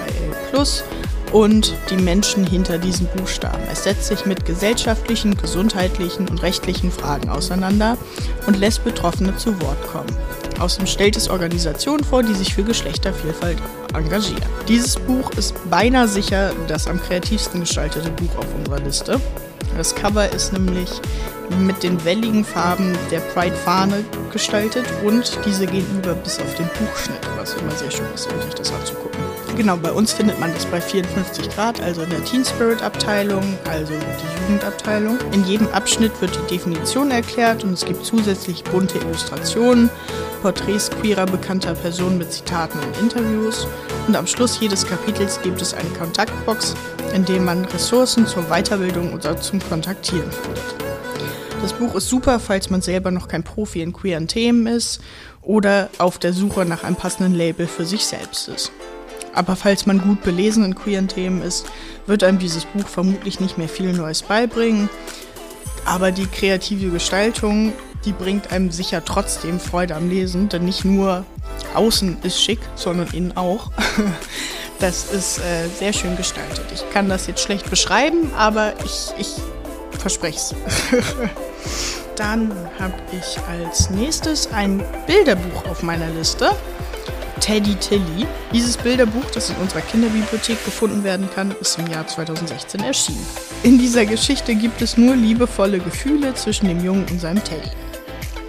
und 1.33 1.75
die 1.91 1.97
Menschen 1.97 2.47
hinter 2.47 2.79
diesen 2.79 3.07
Buchstaben. 3.17 3.63
Es 3.71 3.85
setzt 3.85 4.07
sich 4.07 4.27
mit 4.27 4.45
gesellschaftlichen, 4.45 5.37
gesundheitlichen 5.37 6.29
und 6.29 6.43
rechtlichen 6.43 6.91
Fragen 6.91 7.29
auseinander 7.29 7.97
und 8.47 8.59
lässt 8.59 8.85
Betroffene 8.85 9.37
zu 9.37 9.61
Wort 9.61 9.87
kommen. 9.87 10.17
Außerdem 10.59 10.87
stellt 10.87 11.17
es 11.17 11.29
Organisationen 11.29 12.03
vor, 12.03 12.23
die 12.23 12.35
sich 12.35 12.55
für 12.55 12.65
Geschlechtervielfalt 12.65 13.59
engagieren. 13.95 14.43
Dieses 14.67 14.97
Buch 14.97 15.31
ist 15.33 15.55
beinahe 15.71 16.09
sicher 16.09 16.53
das 16.67 16.87
am 16.87 17.01
kreativsten 17.01 17.61
gestaltete 17.61 18.11
Buch 18.11 18.37
auf 18.37 18.47
unserer 18.57 18.81
Liste. 18.81 19.21
Das 19.77 19.95
Cover 19.95 20.31
ist 20.33 20.53
nämlich 20.53 20.91
mit 21.61 21.83
den 21.83 22.05
welligen 22.05 22.45
Farben 22.45 22.97
der 23.11 23.21
Pride-Fahne 23.21 24.05
gestaltet 24.33 24.85
und 25.05 25.39
diese 25.45 25.67
gehen 25.67 25.87
über 25.97 26.15
bis 26.15 26.39
auf 26.41 26.55
den 26.55 26.69
Buchschnitt, 26.79 27.21
was 27.37 27.55
immer 27.55 27.73
sehr 27.73 27.91
schön 27.91 28.07
ist, 28.15 28.31
um 28.33 28.41
sich 28.43 28.55
das 28.55 28.73
anzugucken. 28.73 29.19
Genau, 29.57 29.77
bei 29.77 29.91
uns 29.91 30.13
findet 30.13 30.39
man 30.39 30.55
das 30.55 30.67
bei 30.67 30.81
54 30.81 31.51
Grad, 31.51 31.81
also 31.81 32.03
in 32.03 32.11
der 32.11 32.25
Teen 32.25 32.45
Spirit 32.45 32.81
Abteilung, 32.81 33.43
also 33.69 33.93
die 33.93 34.43
Jugendabteilung. 34.43 35.19
In 35.33 35.45
jedem 35.47 35.67
Abschnitt 35.73 36.13
wird 36.21 36.31
die 36.37 36.57
Definition 36.57 37.11
erklärt 37.11 37.65
und 37.65 37.73
es 37.73 37.85
gibt 37.85 38.05
zusätzlich 38.07 38.63
bunte 38.63 38.99
Illustrationen, 38.99 39.91
Porträts 40.43 40.91
queerer 40.91 41.27
bekannter 41.27 41.75
Personen 41.75 42.19
mit 42.19 42.33
Zitaten 42.33 42.79
und 42.79 43.03
Interviews. 43.03 43.67
Und 44.07 44.17
am 44.17 44.29
Schluss 44.29 44.61
jedes 44.61 44.87
Kapitels 44.87 45.41
gibt 45.43 45.61
es 45.61 45.75
eine 45.75 45.91
Kontaktbox, 45.91 46.77
in 47.13 47.25
dem 47.25 47.45
man 47.45 47.65
Ressourcen 47.65 48.29
zur 48.29 48.45
Weiterbildung 48.45 49.13
oder 49.13 49.41
zum 49.41 49.59
Kontaktieren 49.69 50.31
findet. 50.31 50.98
Das 51.61 51.73
Buch 51.73 51.95
ist 51.97 52.09
super, 52.09 52.39
falls 52.41 52.71
man 52.71 52.83
selber 52.83 53.11
noch 53.11 53.29
kein 53.29 53.43
Profi 53.43 53.83
in 53.83 53.93
queeren 53.93 54.29
Themen 54.29 54.67
ist 54.67 55.01
oder 55.43 55.91
auf 55.99 56.19
der 56.19 56.33
Suche 56.33 56.65
nach 56.65 56.85
einem 56.85 56.97
passenden 56.97 57.35
Label 57.35 57.67
für 57.67 57.85
sich 57.85 58.05
selbst 58.05 58.49
ist. 58.49 58.73
Aber 59.35 59.57
falls 59.57 59.87
man 59.87 60.01
gut 60.01 60.23
belesen 60.23 60.65
in 60.65 60.75
queeren 60.75 61.09
Themen 61.09 61.43
ist, 61.43 61.67
wird 62.07 62.23
einem 62.23 62.39
dieses 62.39 62.65
Buch 62.65 62.87
vermutlich 62.87 63.41
nicht 63.41 63.59
mehr 63.59 63.69
viel 63.69 63.93
Neues 63.93 64.23
beibringen. 64.23 64.89
Aber 65.85 66.13
die 66.13 66.27
kreative 66.27 66.91
Gestaltung, 66.91 67.73
die 68.05 68.13
bringt 68.13 68.53
einem 68.53 68.71
sicher 68.71 69.05
trotzdem 69.05 69.61
Freude 69.61 69.95
am 69.95 70.09
Lesen, 70.09 70.49
denn 70.49 70.65
nicht 70.65 70.85
nur 70.85 71.25
außen 71.75 72.19
ist 72.23 72.41
schick, 72.43 72.61
sondern 72.77 73.09
innen 73.09 73.37
auch. 73.37 73.71
Das 74.81 75.13
ist 75.13 75.39
äh, 75.39 75.67
sehr 75.77 75.93
schön 75.93 76.17
gestaltet. 76.17 76.65
Ich 76.73 76.89
kann 76.91 77.09
das 77.09 77.27
jetzt 77.27 77.41
schlecht 77.41 77.69
beschreiben, 77.69 78.31
aber 78.37 78.75
ich, 78.85 79.09
ich 79.19 79.35
verspreche 79.99 80.39
es. 80.39 80.55
Dann 82.17 82.51
habe 82.79 82.95
ich 83.13 83.39
als 83.49 83.91
nächstes 83.91 84.53
ein 84.53 84.83
Bilderbuch 85.07 85.67
auf 85.71 85.83
meiner 85.83 86.09
Liste. 86.11 86.51
Teddy 87.41 87.77
Tilly. 87.77 88.27
Dieses 88.53 88.77
Bilderbuch, 88.77 89.25
das 89.33 89.51
in 89.51 89.57
unserer 89.57 89.81
Kinderbibliothek 89.81 90.65
gefunden 90.65 91.05
werden 91.05 91.29
kann, 91.35 91.55
ist 91.61 91.79
im 91.79 91.87
Jahr 91.87 92.07
2016 92.07 92.83
erschienen. 92.83 93.25
In 93.63 93.79
dieser 93.79 94.05
Geschichte 94.05 94.55
gibt 94.55 94.83
es 94.83 94.97
nur 94.97 95.15
liebevolle 95.15 95.79
Gefühle 95.79 96.35
zwischen 96.35 96.67
dem 96.69 96.85
Jungen 96.85 97.07
und 97.11 97.21
seinem 97.21 97.43
Teddy. 97.45 97.71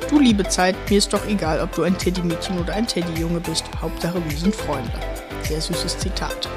Du 0.09 0.19
liebe 0.19 0.47
Zeit, 0.47 0.75
mir 0.89 0.97
ist 0.97 1.13
doch 1.13 1.25
egal, 1.27 1.61
ob 1.61 1.73
du 1.75 1.83
ein 1.83 1.95
Teddy-Mädchen 1.95 2.59
oder 2.59 2.73
ein 2.73 2.87
Teddy-Junge 2.87 3.39
bist. 3.41 3.65
Hauptsache, 3.79 4.19
wir 4.27 4.37
sind 4.37 4.55
Freunde. 4.55 4.91
sehr 5.43 5.61
süßes 5.61 5.99
Zitat. 5.99 6.49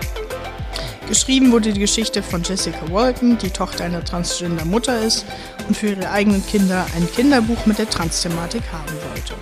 Geschrieben 1.09 1.53
wurde 1.53 1.73
die 1.73 1.81
Geschichte 1.81 2.23
von 2.23 2.43
Jessica 2.43 2.91
Walton, 2.91 3.37
die 3.39 3.51
Tochter 3.51 3.85
einer 3.85 4.05
transgender 4.05 4.65
Mutter 4.65 5.03
ist 5.03 5.27
und 5.69 5.77
für 5.77 5.89
ihre 5.89 6.11
eigenen 6.11 6.45
Kinder 6.47 6.87
ein 6.97 7.11
Kinderbuch 7.11 7.67
mit 7.67 7.79
der 7.79 7.91
Trans-Thematik 7.91 8.63
haben 8.73 8.95
wollte. 9.11 9.35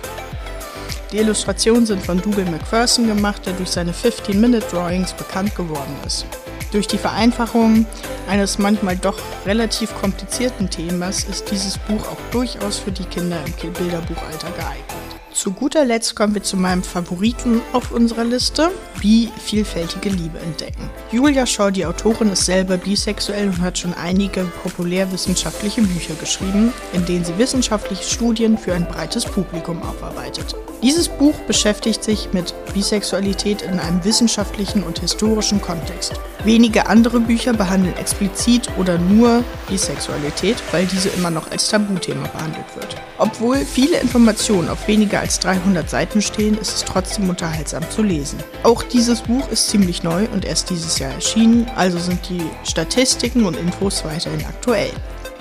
Die 1.11 1.17
Illustrationen 1.17 1.85
sind 1.85 2.03
von 2.03 2.21
Dougal 2.21 2.45
McPherson 2.45 3.07
gemacht, 3.07 3.45
der 3.45 3.53
durch 3.53 3.69
seine 3.69 3.91
15-Minute-Drawings 3.91 5.13
bekannt 5.13 5.55
geworden 5.55 5.95
ist. 6.05 6.25
Durch 6.71 6.87
die 6.87 6.97
Vereinfachung 6.97 7.85
eines 8.29 8.57
manchmal 8.57 8.95
doch 8.95 9.17
relativ 9.45 9.93
komplizierten 9.95 10.69
Themas 10.69 11.25
ist 11.25 11.51
dieses 11.51 11.77
Buch 11.77 12.07
auch 12.07 12.31
durchaus 12.31 12.79
für 12.79 12.93
die 12.93 13.03
Kinder 13.03 13.37
im 13.45 13.73
Bilderbuchalter 13.73 14.51
geeignet. 14.51 15.10
Zu 15.33 15.53
guter 15.53 15.85
Letzt 15.85 16.15
kommen 16.15 16.35
wir 16.35 16.43
zu 16.43 16.57
meinem 16.57 16.83
Favoriten 16.83 17.61
auf 17.71 17.91
unserer 17.91 18.25
Liste, 18.25 18.69
wie 18.99 19.29
vielfältige 19.37 20.09
Liebe 20.09 20.37
entdecken. 20.39 20.89
Julia 21.11 21.45
Shaw, 21.45 21.71
die 21.71 21.85
Autorin, 21.85 22.29
ist 22.31 22.45
selber 22.45 22.77
bisexuell 22.77 23.47
und 23.47 23.61
hat 23.61 23.77
schon 23.77 23.93
einige 23.93 24.43
populärwissenschaftliche 24.63 25.81
Bücher 25.83 26.15
geschrieben, 26.15 26.73
in 26.91 27.05
denen 27.05 27.23
sie 27.23 27.37
wissenschaftliche 27.37 28.03
Studien 28.03 28.57
für 28.57 28.73
ein 28.73 28.85
breites 28.85 29.23
Publikum 29.23 29.81
aufarbeitet. 29.83 30.53
Dieses 30.83 31.07
Buch 31.07 31.35
beschäftigt 31.47 32.03
sich 32.03 32.33
mit 32.33 32.53
Bisexualität 32.73 33.61
in 33.61 33.79
einem 33.79 34.03
wissenschaftlichen 34.03 34.83
und 34.83 34.99
historischen 34.99 35.61
Kontext. 35.61 36.13
Wenige 36.43 36.87
andere 36.87 37.19
Bücher 37.19 37.53
behandeln 37.53 37.95
explizit 37.97 38.67
oder 38.77 38.97
nur 38.97 39.43
Bisexualität, 39.69 40.57
weil 40.71 40.87
diese 40.87 41.09
immer 41.09 41.29
noch 41.29 41.51
als 41.51 41.69
Tabuthema 41.69 42.27
behandelt 42.27 42.65
wird. 42.75 42.95
Obwohl 43.19 43.57
viele 43.57 43.99
Informationen 43.99 44.69
auf 44.69 44.87
weniger 44.87 45.20
als 45.21 45.39
300 45.39 45.89
Seiten 45.89 46.21
stehen, 46.21 46.57
ist 46.57 46.75
es 46.75 46.83
trotzdem 46.83 47.29
unterhaltsam 47.29 47.89
zu 47.91 48.01
lesen. 48.01 48.39
Auch 48.63 48.81
dieses 48.83 49.21
Buch 49.21 49.47
ist 49.49 49.69
ziemlich 49.69 50.01
neu 50.01 50.25
und 50.33 50.45
erst 50.45 50.71
dieses 50.71 50.97
Jahr 50.99 51.13
erschienen, 51.13 51.69
also 51.75 51.99
sind 51.99 52.27
die 52.27 52.41
Statistiken 52.63 53.45
und 53.45 53.55
Infos 53.55 54.03
weiterhin 54.03 54.43
aktuell. 54.45 54.91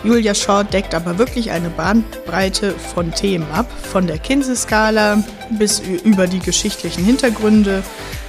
Julia 0.04 0.34
Shaw 0.34 0.64
deckt 0.64 0.94
aber 0.94 1.18
wirklich 1.18 1.50
eine 1.50 1.70
Bandbreite 1.70 2.72
von 2.72 3.10
Themen 3.12 3.46
ab, 3.52 3.70
von 3.90 4.06
der 4.06 4.18
Kinsey-Skala 4.18 5.22
bis 5.50 5.80
über 5.80 6.26
die 6.26 6.38
geschichtlichen 6.38 7.04
Hintergründe, 7.04 7.82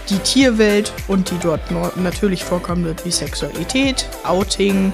die 0.10 0.20
Tierwelt 0.20 0.91
und 1.08 1.31
die 1.31 1.38
dort 1.39 1.62
natürlich 1.98 2.43
vorkommende 2.43 2.93
Bisexualität, 3.03 4.08
Outing, 4.24 4.91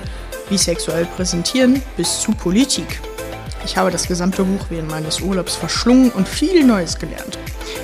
bisexuell 0.49 1.05
präsentieren 1.05 1.81
bis 1.97 2.21
zu 2.21 2.31
Politik. 2.31 2.99
Ich 3.67 3.75
habe 3.75 3.91
das 3.91 4.07
gesamte 4.07 4.45
Buch 4.45 4.67
während 4.69 4.89
meines 4.89 5.19
Urlaubs 5.19 5.57
verschlungen 5.57 6.09
und 6.11 6.25
viel 6.25 6.63
Neues 6.63 6.97
gelernt. 6.97 7.37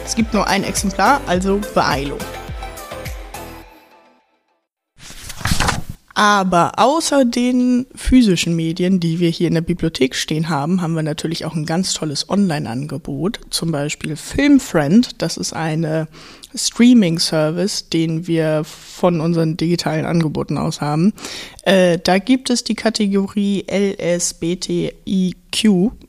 Es 0.05 0.15
gibt 0.15 0.33
nur 0.33 0.47
ein 0.47 0.63
Exemplar, 0.63 1.19
also 1.27 1.59
Beeilung. 1.75 2.19
Aber 6.15 6.71
außer 6.77 7.25
den 7.25 7.85
physischen 7.95 8.55
Medien, 8.55 9.01
die 9.01 9.19
wir 9.19 9.29
hier 9.29 9.49
in 9.49 9.55
der 9.55 9.61
Bibliothek 9.61 10.15
stehen 10.15 10.47
haben, 10.47 10.81
haben 10.81 10.93
wir 10.93 11.03
natürlich 11.03 11.43
auch 11.43 11.53
ein 11.53 11.65
ganz 11.65 11.93
tolles 11.93 12.29
Online-Angebot. 12.29 13.41
Zum 13.49 13.73
Beispiel 13.73 14.15
Filmfriend. 14.15 15.21
Das 15.21 15.35
ist 15.35 15.51
eine 15.51 16.07
Streaming-Service, 16.55 17.89
den 17.89 18.27
wir 18.27 18.63
von 18.63 19.21
unseren 19.21 19.57
digitalen 19.57 20.05
Angeboten 20.05 20.57
aus 20.57 20.81
haben. 20.81 21.13
Äh, 21.63 21.99
da 22.03 22.19
gibt 22.19 22.49
es 22.49 22.63
die 22.63 22.75
Kategorie 22.75 23.65
LSBTIQ, 23.69 24.93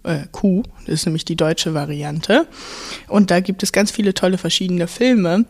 äh, 0.02 0.26
Q, 0.32 0.62
das 0.86 0.94
ist 0.94 1.06
nämlich 1.06 1.24
die 1.24 1.36
deutsche 1.36 1.74
Variante. 1.74 2.46
Und 3.08 3.30
da 3.30 3.40
gibt 3.40 3.62
es 3.62 3.72
ganz 3.72 3.90
viele 3.90 4.14
tolle 4.14 4.38
verschiedene 4.38 4.86
Filme 4.86 5.46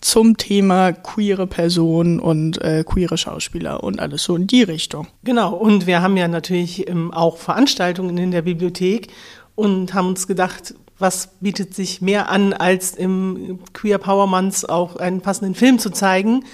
zum 0.00 0.36
Thema 0.36 0.92
queere 0.92 1.46
Personen 1.46 2.18
und 2.18 2.60
äh, 2.62 2.84
queere 2.84 3.16
Schauspieler 3.16 3.84
und 3.84 4.00
alles 4.00 4.24
so 4.24 4.36
in 4.36 4.46
die 4.46 4.62
Richtung. 4.62 5.06
Genau, 5.22 5.54
und 5.54 5.86
wir 5.86 6.02
haben 6.02 6.16
ja 6.16 6.28
natürlich 6.28 6.88
ähm, 6.88 7.12
auch 7.12 7.36
Veranstaltungen 7.36 8.16
in 8.18 8.30
der 8.30 8.42
Bibliothek 8.42 9.08
und 9.54 9.94
haben 9.94 10.08
uns 10.08 10.26
gedacht, 10.26 10.74
was 10.98 11.28
bietet 11.40 11.74
sich 11.74 12.00
mehr 12.00 12.30
an, 12.30 12.52
als 12.52 12.94
im 12.94 13.58
Queer 13.72 13.98
Power 13.98 14.26
Month 14.26 14.68
auch 14.68 14.96
einen 14.96 15.20
passenden 15.20 15.54
Film 15.54 15.78
zu 15.78 15.90
zeigen. 15.90 16.44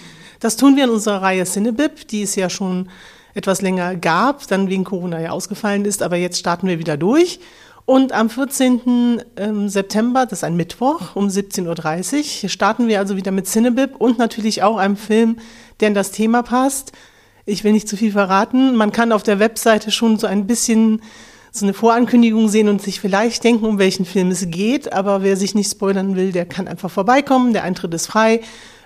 Das 0.41 0.57
tun 0.57 0.77
wir 0.77 0.85
in 0.85 0.91
unserer 0.91 1.23
Reihe 1.23 1.45
Cinebib, 1.45 2.09
die 2.09 2.23
es 2.23 2.35
ja 2.35 2.51
schon 2.51 2.89
etwas 3.35 3.63
länger 3.63 3.97
gab, 3.97 4.47
dann 4.49 4.69
wegen 4.69 4.85
Corona 4.85 5.21
ja 5.21 5.31
ausgefallen 5.31 5.85
ist, 5.85 6.03
aber 6.03 6.17
jetzt 6.17 6.39
starten 6.39 6.67
wir 6.67 6.79
wieder 6.79 6.97
durch. 6.97 7.41
Und 7.85 8.13
am 8.13 8.31
14. 8.31 9.23
Ähm, 9.37 9.69
September, 9.69 10.25
das 10.25 10.41
ist 10.41 10.45
ein 10.45 10.57
Mittwoch, 10.57 11.17
um 11.17 11.29
17.30 11.29 12.45
Uhr, 12.45 12.49
starten 12.49 12.89
wir 12.89 13.01
also 13.01 13.17
wieder 13.17 13.33
mit 13.33 13.47
Cinebib 13.47 13.97
und 13.97 14.19
natürlich 14.19 14.63
auch 14.63 14.77
einem 14.77 14.97
Film, 14.97 15.39
der 15.81 15.89
in 15.89 15.95
das 15.95 16.13
Thema 16.13 16.43
passt. 16.43 16.93
Ich 17.45 17.65
will 17.65 17.73
nicht 17.73 17.89
zu 17.89 17.97
viel 17.97 18.13
verraten. 18.13 18.77
Man 18.77 18.93
kann 18.93 19.11
auf 19.11 19.25
der 19.25 19.41
Webseite 19.41 19.91
schon 19.91 20.17
so 20.17 20.29
ein 20.29 20.47
bisschen 20.47 21.03
so 21.53 21.67
eine 21.67 21.75
Vorankündigung 21.75 22.49
sehen 22.49 22.69
und 22.69 22.81
sich 22.81 22.99
vielleicht 22.99 23.45
denken, 23.45 23.67
um 23.67 23.79
welchen 23.79 24.07
Film 24.07 24.31
es 24.31 24.51
geht. 24.51 24.93
Aber 24.93 25.23
wer 25.23 25.37
sich 25.37 25.55
nicht 25.55 25.71
spoilern 25.71 26.17
will, 26.17 26.33
der 26.33 26.47
kann 26.47 26.67
einfach 26.67 26.91
vorbeikommen. 26.91 27.53
Der 27.53 27.63
Eintritt 27.63 27.93
ist 27.93 28.07
frei, 28.07 28.41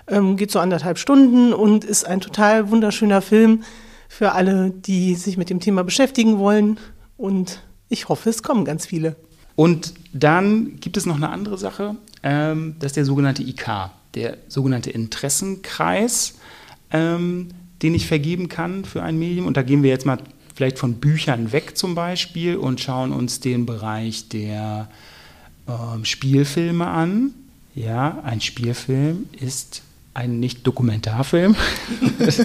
ähm, 0.07 0.35
geht 0.35 0.51
so 0.51 0.59
anderthalb 0.59 0.99
Stunden 0.99 1.53
und 1.53 1.85
ist 1.85 2.05
ein 2.05 2.19
total 2.19 2.69
wunderschöner 2.69 3.21
Film 3.21 3.63
für 4.09 4.33
alle, 4.33 4.71
die 4.71 5.15
sich 5.15 5.37
mit 5.37 5.49
dem 5.49 5.61
Thema 5.61 5.85
beschäftigen 5.85 6.39
wollen. 6.39 6.77
Und 7.15 7.61
ich 7.87 8.09
hoffe, 8.09 8.29
es 8.29 8.43
kommen 8.43 8.65
ganz 8.65 8.85
viele. 8.85 9.15
Und 9.55 9.93
dann 10.13 10.79
gibt 10.81 10.97
es 10.97 11.05
noch 11.05 11.15
eine 11.15 11.29
andere 11.29 11.57
Sache, 11.57 11.95
ähm, 12.21 12.75
das 12.79 12.91
ist 12.91 12.97
der 12.97 13.05
sogenannte 13.05 13.43
IK, 13.43 13.89
der 14.13 14.37
sogenannte 14.49 14.91
Interessenkreis, 14.91 16.35
ähm, 16.91 17.49
den 17.81 17.95
ich 17.95 18.07
vergeben 18.07 18.49
kann 18.49 18.83
für 18.85 19.03
ein 19.03 19.17
Medium. 19.17 19.47
Und 19.47 19.55
da 19.55 19.61
gehen 19.61 19.83
wir 19.83 19.89
jetzt 19.89 20.05
mal 20.05 20.17
vielleicht 20.57 20.79
von 20.79 20.95
Büchern 20.95 21.51
weg 21.51 21.77
zum 21.77 21.93
Beispiel 21.93 22.55
und 22.55 22.81
schauen 22.81 23.13
uns 23.13 23.39
den 23.39 23.67
Bereich 23.67 24.27
der 24.27 24.89
ähm, 25.67 26.03
Spielfilme 26.03 26.87
an. 26.87 27.35
Ja, 27.75 28.23
ein 28.23 28.41
Spielfilm 28.41 29.27
ist 29.39 29.83
ein 30.15 30.39
Nicht-Dokumentarfilm. 30.39 31.55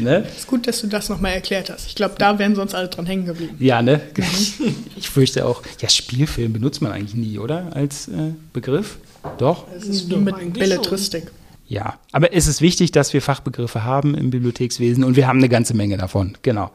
ne? 0.00 0.26
Ist 0.36 0.48
gut, 0.48 0.66
dass 0.66 0.80
du 0.80 0.88
das 0.88 1.08
nochmal 1.08 1.34
erklärt 1.34 1.70
hast. 1.70 1.86
Ich 1.86 1.94
glaube, 1.94 2.16
da 2.18 2.36
wären 2.40 2.56
sonst 2.56 2.74
alle 2.74 2.88
dran 2.88 3.06
hängen 3.06 3.26
geblieben. 3.26 3.54
Ja, 3.60 3.80
ne? 3.80 4.00
Ich 4.96 5.08
fürchte 5.08 5.46
auch, 5.46 5.62
ja, 5.80 5.88
Spielfilm 5.88 6.52
benutzt 6.52 6.82
man 6.82 6.90
eigentlich 6.90 7.14
nie, 7.14 7.38
oder? 7.38 7.76
Als 7.76 8.08
äh, 8.08 8.32
Begriff? 8.52 8.98
Doch? 9.38 9.68
Es 9.72 9.86
ist 9.86 10.10
wie 10.10 10.16
mit 10.16 10.52
Belletristik. 10.52 11.30
Ja, 11.68 12.00
aber 12.12 12.32
es 12.32 12.46
ist 12.46 12.62
wichtig, 12.62 12.92
dass 12.92 13.12
wir 13.12 13.20
Fachbegriffe 13.20 13.84
haben 13.84 14.14
im 14.14 14.30
Bibliothekswesen 14.30 15.04
und 15.04 15.16
wir 15.16 15.28
haben 15.28 15.38
eine 15.38 15.50
ganze 15.50 15.74
Menge 15.74 15.98
davon. 15.98 16.36
Genau. 16.40 16.70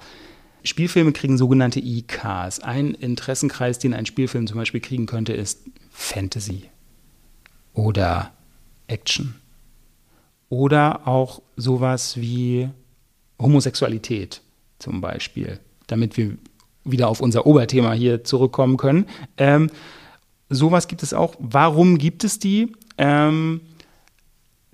Spielfilme 0.63 1.12
kriegen 1.12 1.38
sogenannte 1.38 1.79
IKs. 1.79 2.60
Ein 2.60 2.93
Interessenkreis, 2.93 3.79
den 3.79 3.95
ein 3.95 4.06
Spielfilm 4.06 4.45
zum 4.45 4.58
Beispiel 4.58 4.79
kriegen 4.79 5.08
könnte, 5.08 5.34
ist 5.34 5.62
Fantasy 5.91 6.69
oder 7.73 8.32
Action. 8.86 9.36
Oder 10.49 11.08
auch 11.08 11.41
sowas 11.58 12.17
wie 12.17 12.69
Homosexualität 13.39 14.41
zum 14.77 15.01
Beispiel, 15.01 15.60
damit 15.88 16.17
wir 16.17 16.38
wieder 16.86 17.08
auf 17.08 17.19
unser 17.19 17.47
Oberthema 17.47 17.93
hier 17.93 18.23
zurückkommen 18.23 18.77
können. 18.77 19.08
Ähm, 19.38 19.71
sowas 20.49 20.88
gibt 20.88 21.01
es 21.01 21.15
auch. 21.15 21.36
Warum 21.39 21.97
gibt 21.97 22.23
es 22.23 22.38
die? 22.38 22.73
Ähm, 22.99 23.62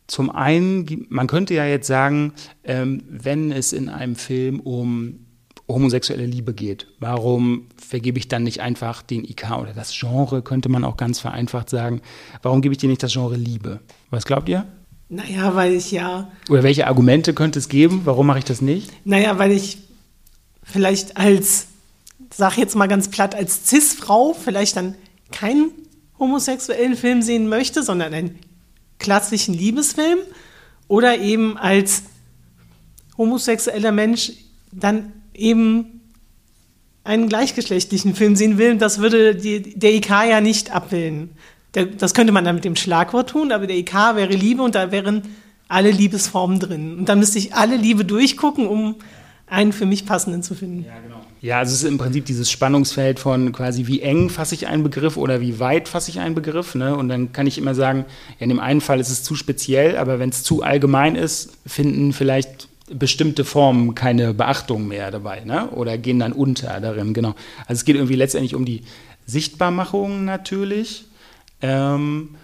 zum 0.09 0.29
einen, 0.29 1.05
man 1.09 1.27
könnte 1.27 1.53
ja 1.53 1.65
jetzt 1.65 1.87
sagen, 1.87 2.33
ähm, 2.63 3.03
wenn 3.09 3.51
es 3.51 3.73
in 3.73 3.89
einem 3.89 4.15
Film 4.15 4.59
um 4.59 5.25
homosexuelle 5.67 6.25
Liebe 6.25 6.53
geht, 6.53 6.87
warum 6.99 7.67
vergebe 7.77 8.17
ich 8.17 8.27
dann 8.27 8.43
nicht 8.43 8.61
einfach 8.61 9.03
den 9.03 9.23
IK 9.23 9.51
oder 9.51 9.73
das 9.73 9.93
Genre, 9.97 10.41
könnte 10.41 10.67
man 10.67 10.83
auch 10.83 10.97
ganz 10.97 11.19
vereinfacht 11.19 11.69
sagen, 11.69 12.01
warum 12.41 12.61
gebe 12.61 12.73
ich 12.73 12.79
dir 12.79 12.89
nicht 12.89 13.03
das 13.03 13.13
Genre 13.13 13.35
Liebe? 13.35 13.79
Was 14.09 14.25
glaubt 14.25 14.49
ihr? 14.49 14.65
Naja, 15.09 15.55
weil 15.55 15.73
ich 15.73 15.91
ja. 15.91 16.31
Oder 16.49 16.63
welche 16.63 16.87
Argumente 16.87 17.33
könnte 17.33 17.59
es 17.59 17.69
geben? 17.69 18.01
Warum 18.05 18.27
mache 18.27 18.39
ich 18.39 18.45
das 18.45 18.61
nicht? 18.61 18.91
Naja, 19.05 19.37
weil 19.39 19.51
ich 19.51 19.77
vielleicht 20.63 21.17
als, 21.17 21.67
sag 22.33 22.57
jetzt 22.57 22.75
mal 22.75 22.87
ganz 22.87 23.09
platt, 23.09 23.35
als 23.35 23.67
Cis-Frau 23.67 24.33
vielleicht 24.33 24.75
dann 24.75 24.95
keinen 25.31 25.71
homosexuellen 26.17 26.95
Film 26.95 27.21
sehen 27.21 27.47
möchte, 27.47 27.81
sondern 27.83 28.13
einen 28.13 28.39
klassischen 28.99 29.53
Liebesfilm. 29.53 30.19
Oder 30.87 31.19
eben 31.19 31.57
als 31.57 32.03
homosexueller 33.17 33.91
Mensch 33.91 34.31
dann 34.71 35.13
eben 35.33 36.01
einen 37.03 37.29
gleichgeschlechtlichen 37.29 38.13
Film 38.13 38.35
sehen 38.35 38.57
will, 38.57 38.77
das 38.77 38.99
würde 38.99 39.35
die, 39.35 39.77
der 39.77 39.93
IK 39.93 40.09
ja 40.09 40.41
nicht 40.41 40.71
abbilden. 40.71 41.31
Der, 41.73 41.85
das 41.85 42.13
könnte 42.13 42.33
man 42.33 42.43
dann 42.45 42.55
mit 42.55 42.65
dem 42.65 42.75
Schlagwort 42.75 43.29
tun, 43.29 43.51
aber 43.51 43.67
der 43.67 43.77
IK 43.77 43.93
wäre 43.93 44.33
Liebe 44.33 44.61
und 44.61 44.75
da 44.75 44.91
wären 44.91 45.23
alle 45.67 45.91
Liebesformen 45.91 46.59
drin. 46.59 46.97
Und 46.99 47.09
dann 47.09 47.19
müsste 47.19 47.37
ich 47.37 47.53
alle 47.53 47.77
Liebe 47.77 48.05
durchgucken, 48.05 48.67
um 48.67 48.95
einen 49.49 49.73
für 49.73 49.85
mich 49.85 50.05
passenden 50.05 50.43
zu 50.43 50.55
finden. 50.55 50.85
Ja, 50.85 50.99
genau. 50.99 51.21
Ja, 51.41 51.59
also 51.59 51.73
es 51.73 51.83
ist 51.83 51.89
im 51.89 51.97
Prinzip 51.97 52.25
dieses 52.25 52.51
Spannungsfeld 52.51 53.19
von 53.19 53.51
quasi, 53.51 53.87
wie 53.87 54.01
eng 54.01 54.29
fasse 54.29 54.55
ich 54.55 54.67
einen 54.67 54.83
Begriff 54.83 55.15
oder 55.17 55.41
wie 55.41 55.59
weit 55.59 55.87
fasse 55.87 56.11
ich 56.11 56.19
einen 56.19 56.35
Begriff. 56.35 56.75
Ne? 56.75 56.95
Und 56.95 57.09
dann 57.09 57.31
kann 57.31 57.47
ich 57.47 57.57
immer 57.57 57.73
sagen, 57.73 58.05
in 58.39 58.49
dem 58.49 58.59
einen 58.59 58.81
Fall 58.81 58.99
ist 58.99 59.09
es 59.09 59.23
zu 59.23 59.35
speziell, 59.35 59.97
aber 59.97 60.19
wenn 60.19 60.29
es 60.29 60.43
zu 60.43 60.63
allgemein 60.63 61.15
ist, 61.15 61.51
finden 61.65 62.13
vielleicht 62.13 62.67
bestimmte 62.91 63.45
Formen 63.45 63.95
keine 63.95 64.33
Beachtung 64.33 64.87
mehr 64.87 65.11
dabei 65.11 65.41
ne? 65.45 65.69
oder 65.69 65.97
gehen 65.97 66.19
dann 66.19 66.33
unter 66.33 66.79
darin. 66.79 67.13
Genau. 67.13 67.35
Also 67.67 67.79
es 67.79 67.85
geht 67.85 67.95
irgendwie 67.95 68.15
letztendlich 68.15 68.55
um 68.55 68.65
die 68.65 68.81
Sichtbarmachung 69.25 70.25
natürlich. 70.25 71.05
Ähm, 71.61 72.35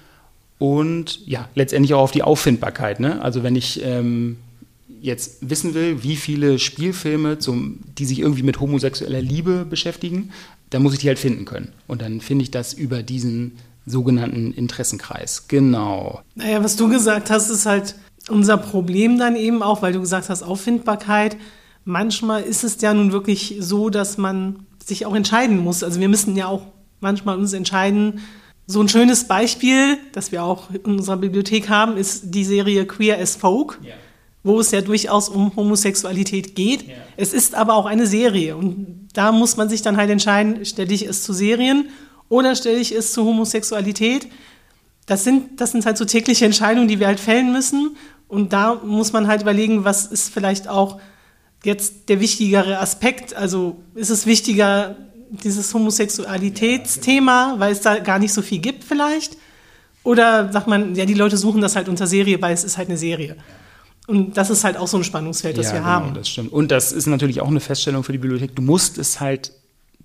und 0.58 1.26
ja, 1.28 1.50
letztendlich 1.56 1.94
auch 1.94 2.02
auf 2.02 2.12
die 2.12 2.24
Auffindbarkeit. 2.24 3.00
Ne? 3.00 3.22
Also 3.22 3.44
wenn 3.44 3.56
ich 3.56 3.84
ähm, 3.84 4.38
jetzt 5.06 5.50
wissen 5.50 5.74
will, 5.74 6.04
wie 6.04 6.16
viele 6.16 6.60
Spielfilme, 6.60 7.40
zum, 7.40 7.80
die 7.98 8.06
sich 8.06 8.20
irgendwie 8.20 8.44
mit 8.44 8.60
homosexueller 8.60 9.22
Liebe 9.22 9.66
beschäftigen, 9.66 10.32
dann 10.70 10.84
muss 10.84 10.94
ich 10.94 11.00
die 11.00 11.08
halt 11.08 11.20
finden 11.20 11.46
können. 11.46 11.72
Und 11.88 12.02
dann 12.02 12.22
finde 12.22 12.44
ich 12.44 12.52
das 12.52 12.74
über 12.74 13.04
diesen 13.04 13.54
sogenannten 13.86 14.52
Interessenkreis. 14.52 15.48
Genau. 15.48 16.22
Naja, 16.34 16.64
was 16.64 16.76
du 16.76 16.90
gesagt 16.90 17.30
hast, 17.30 17.50
ist 17.50 17.68
halt 17.68 17.96
unser 18.30 18.58
Problem 18.58 19.20
dann 19.20 19.36
eben 19.36 19.62
auch, 19.62 19.84
weil 19.84 19.94
du 19.94 20.00
gesagt 20.00 20.30
hast, 20.30 20.42
Auffindbarkeit. 20.42 21.38
Manchmal 21.84 22.42
ist 22.42 22.64
es 22.64 22.82
ja 22.82 22.94
nun 22.94 23.12
wirklich 23.12 23.58
so, 23.60 23.92
dass 23.92 24.18
man 24.18 24.66
sich 24.84 25.06
auch 25.06 25.16
entscheiden 25.16 25.60
muss. 25.60 25.84
Also 25.84 26.00
wir 26.00 26.10
müssen 26.10 26.36
ja 26.36 26.48
auch 26.48 26.64
manchmal 27.00 27.38
uns 27.38 27.54
entscheiden. 27.54 28.22
So 28.66 28.82
ein 28.82 28.90
schönes 28.90 29.26
Beispiel, 29.26 30.00
das 30.14 30.32
wir 30.32 30.44
auch 30.44 30.72
in 30.72 30.98
unserer 30.98 31.18
Bibliothek 31.18 31.70
haben, 31.70 31.96
ist 31.96 32.34
die 32.34 32.44
Serie 32.44 32.88
Queer 32.88 33.20
as 33.20 33.36
Folk. 33.36 33.80
Ja 33.84 33.94
wo 34.46 34.60
es 34.60 34.70
ja 34.70 34.82
durchaus 34.82 35.28
um 35.28 35.56
Homosexualität 35.56 36.56
geht. 36.56 36.88
Ja. 36.88 36.94
Es 37.18 37.34
ist 37.34 37.56
aber 37.56 37.74
auch 37.74 37.88
eine 37.88 38.06
Serie 38.06 38.56
und 38.56 39.10
da 39.14 39.32
muss 39.32 39.58
man 39.58 39.70
sich 39.70 39.82
dann 39.82 39.98
halt 39.98 40.12
entscheiden, 40.12 40.64
stelle 40.66 40.94
ich 40.94 41.08
es 41.08 41.24
zu 41.24 41.34
Serien 41.34 41.90
oder 42.30 42.56
stelle 42.56 42.78
ich 42.78 42.94
es 42.94 43.12
zu 43.12 43.26
Homosexualität. 43.26 44.28
Das 45.08 45.24
sind, 45.24 45.60
das 45.60 45.72
sind 45.72 45.86
halt 45.88 45.98
so 45.98 46.06
tägliche 46.06 46.46
Entscheidungen, 46.46 46.88
die 46.88 47.00
wir 47.00 47.08
halt 47.08 47.20
fällen 47.20 47.52
müssen 47.52 47.98
und 48.28 48.54
da 48.54 48.76
muss 48.76 49.14
man 49.14 49.28
halt 49.28 49.42
überlegen, 49.42 49.84
was 49.84 50.06
ist 50.06 50.32
vielleicht 50.32 50.68
auch 50.68 51.00
jetzt 51.64 52.10
der 52.10 52.20
wichtigere 52.20 52.78
Aspekt. 52.80 53.36
Also 53.36 53.78
ist 53.96 54.12
es 54.12 54.28
wichtiger, 54.28 54.96
dieses 55.44 55.74
Homosexualitätsthema, 55.74 57.56
weil 57.58 57.72
es 57.72 57.82
da 57.82 57.98
gar 57.98 58.20
nicht 58.20 58.34
so 58.34 58.44
viel 58.44 58.60
gibt 58.60 58.84
vielleicht? 58.84 59.38
Oder 60.04 60.54
sagt 60.54 60.68
man, 60.68 60.94
ja, 60.94 61.06
die 61.06 61.16
Leute 61.16 61.36
suchen 61.36 61.62
das 61.62 61.76
halt 61.76 61.90
unter 61.90 62.06
Serie, 62.06 62.40
weil 62.44 62.54
es 62.54 62.64
ist 62.64 62.78
halt 62.78 62.90
eine 62.90 62.98
Serie. 62.98 63.38
Und 64.08 64.38
das 64.38 64.50
ist 64.50 64.64
halt 64.64 64.78
auch 64.78 64.88
so 64.88 64.98
ein 64.98 65.04
Spannungsfeld, 65.04 65.58
das 65.58 65.68
ja, 65.68 65.74
wir 65.74 65.80
genau, 65.80 65.92
haben. 65.92 66.14
Das 66.14 66.30
stimmt. 66.30 66.52
Und 66.52 66.72
das 66.72 66.92
ist 66.92 67.08
natürlich 67.08 67.42
auch 67.42 67.48
eine 67.48 67.60
Feststellung 67.60 68.04
für 68.04 68.12
die 68.12 68.20
Bibliothek. 68.20 68.56
Du 68.56 68.62
musst 68.62 68.98
es 68.98 69.20
halt, 69.20 69.52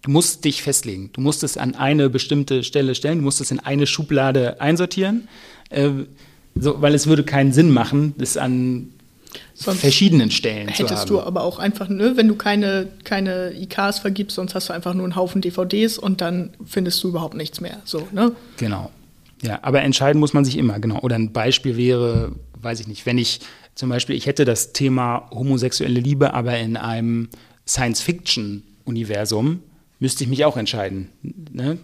du 0.02 0.10
musst 0.10 0.44
dich 0.44 0.62
festlegen. 0.62 1.10
Du 1.12 1.20
musst 1.20 1.42
es 1.42 1.56
an 1.56 1.74
eine 1.74 2.08
bestimmte 2.08 2.64
Stelle 2.64 2.94
stellen. 2.94 3.18
Du 3.18 3.24
musst 3.24 3.40
es 3.40 3.50
in 3.50 3.60
eine 3.60 3.86
Schublade 3.86 4.60
einsortieren, 4.60 5.28
äh, 5.68 5.90
so, 6.54 6.80
weil 6.80 6.94
es 6.94 7.06
würde 7.06 7.24
keinen 7.24 7.52
Sinn 7.52 7.70
machen, 7.70 8.14
das 8.18 8.36
an 8.36 8.88
sonst 9.54 9.80
verschiedenen 9.80 10.30
Stellen 10.30 10.68
hättest 10.68 10.88
zu 10.88 10.96
haben. 10.96 11.08
du 11.08 11.20
aber 11.20 11.42
auch 11.44 11.58
einfach, 11.58 11.88
ne, 11.88 12.16
wenn 12.16 12.28
du 12.28 12.34
keine, 12.34 12.88
keine 13.04 13.52
IKs 13.54 13.98
vergibst, 14.00 14.36
sonst 14.36 14.54
hast 14.54 14.68
du 14.68 14.72
einfach 14.72 14.94
nur 14.94 15.04
einen 15.04 15.16
Haufen 15.16 15.42
DVDs 15.42 15.98
und 15.98 16.20
dann 16.20 16.50
findest 16.64 17.02
du 17.04 17.08
überhaupt 17.08 17.34
nichts 17.34 17.60
mehr. 17.60 17.80
So, 17.84 18.08
ne? 18.12 18.32
Genau. 18.56 18.90
Ja, 19.42 19.60
aber 19.62 19.82
entscheiden 19.82 20.18
muss 20.18 20.32
man 20.32 20.44
sich 20.44 20.56
immer, 20.56 20.78
genau. 20.80 21.00
Oder 21.00 21.16
ein 21.16 21.32
Beispiel 21.32 21.76
wäre, 21.76 22.32
weiß 22.60 22.80
ich 22.80 22.88
nicht, 22.88 23.06
wenn 23.06 23.18
ich 23.18 23.40
zum 23.80 23.88
Beispiel, 23.88 24.14
ich 24.14 24.26
hätte 24.26 24.44
das 24.44 24.74
Thema 24.74 25.26
homosexuelle 25.30 26.00
Liebe, 26.00 26.34
aber 26.34 26.58
in 26.58 26.76
einem 26.76 27.30
Science-Fiction-Universum 27.66 29.60
müsste 29.98 30.22
ich 30.22 30.28
mich 30.28 30.44
auch 30.44 30.58
entscheiden. 30.58 31.08
Ne? 31.22 31.78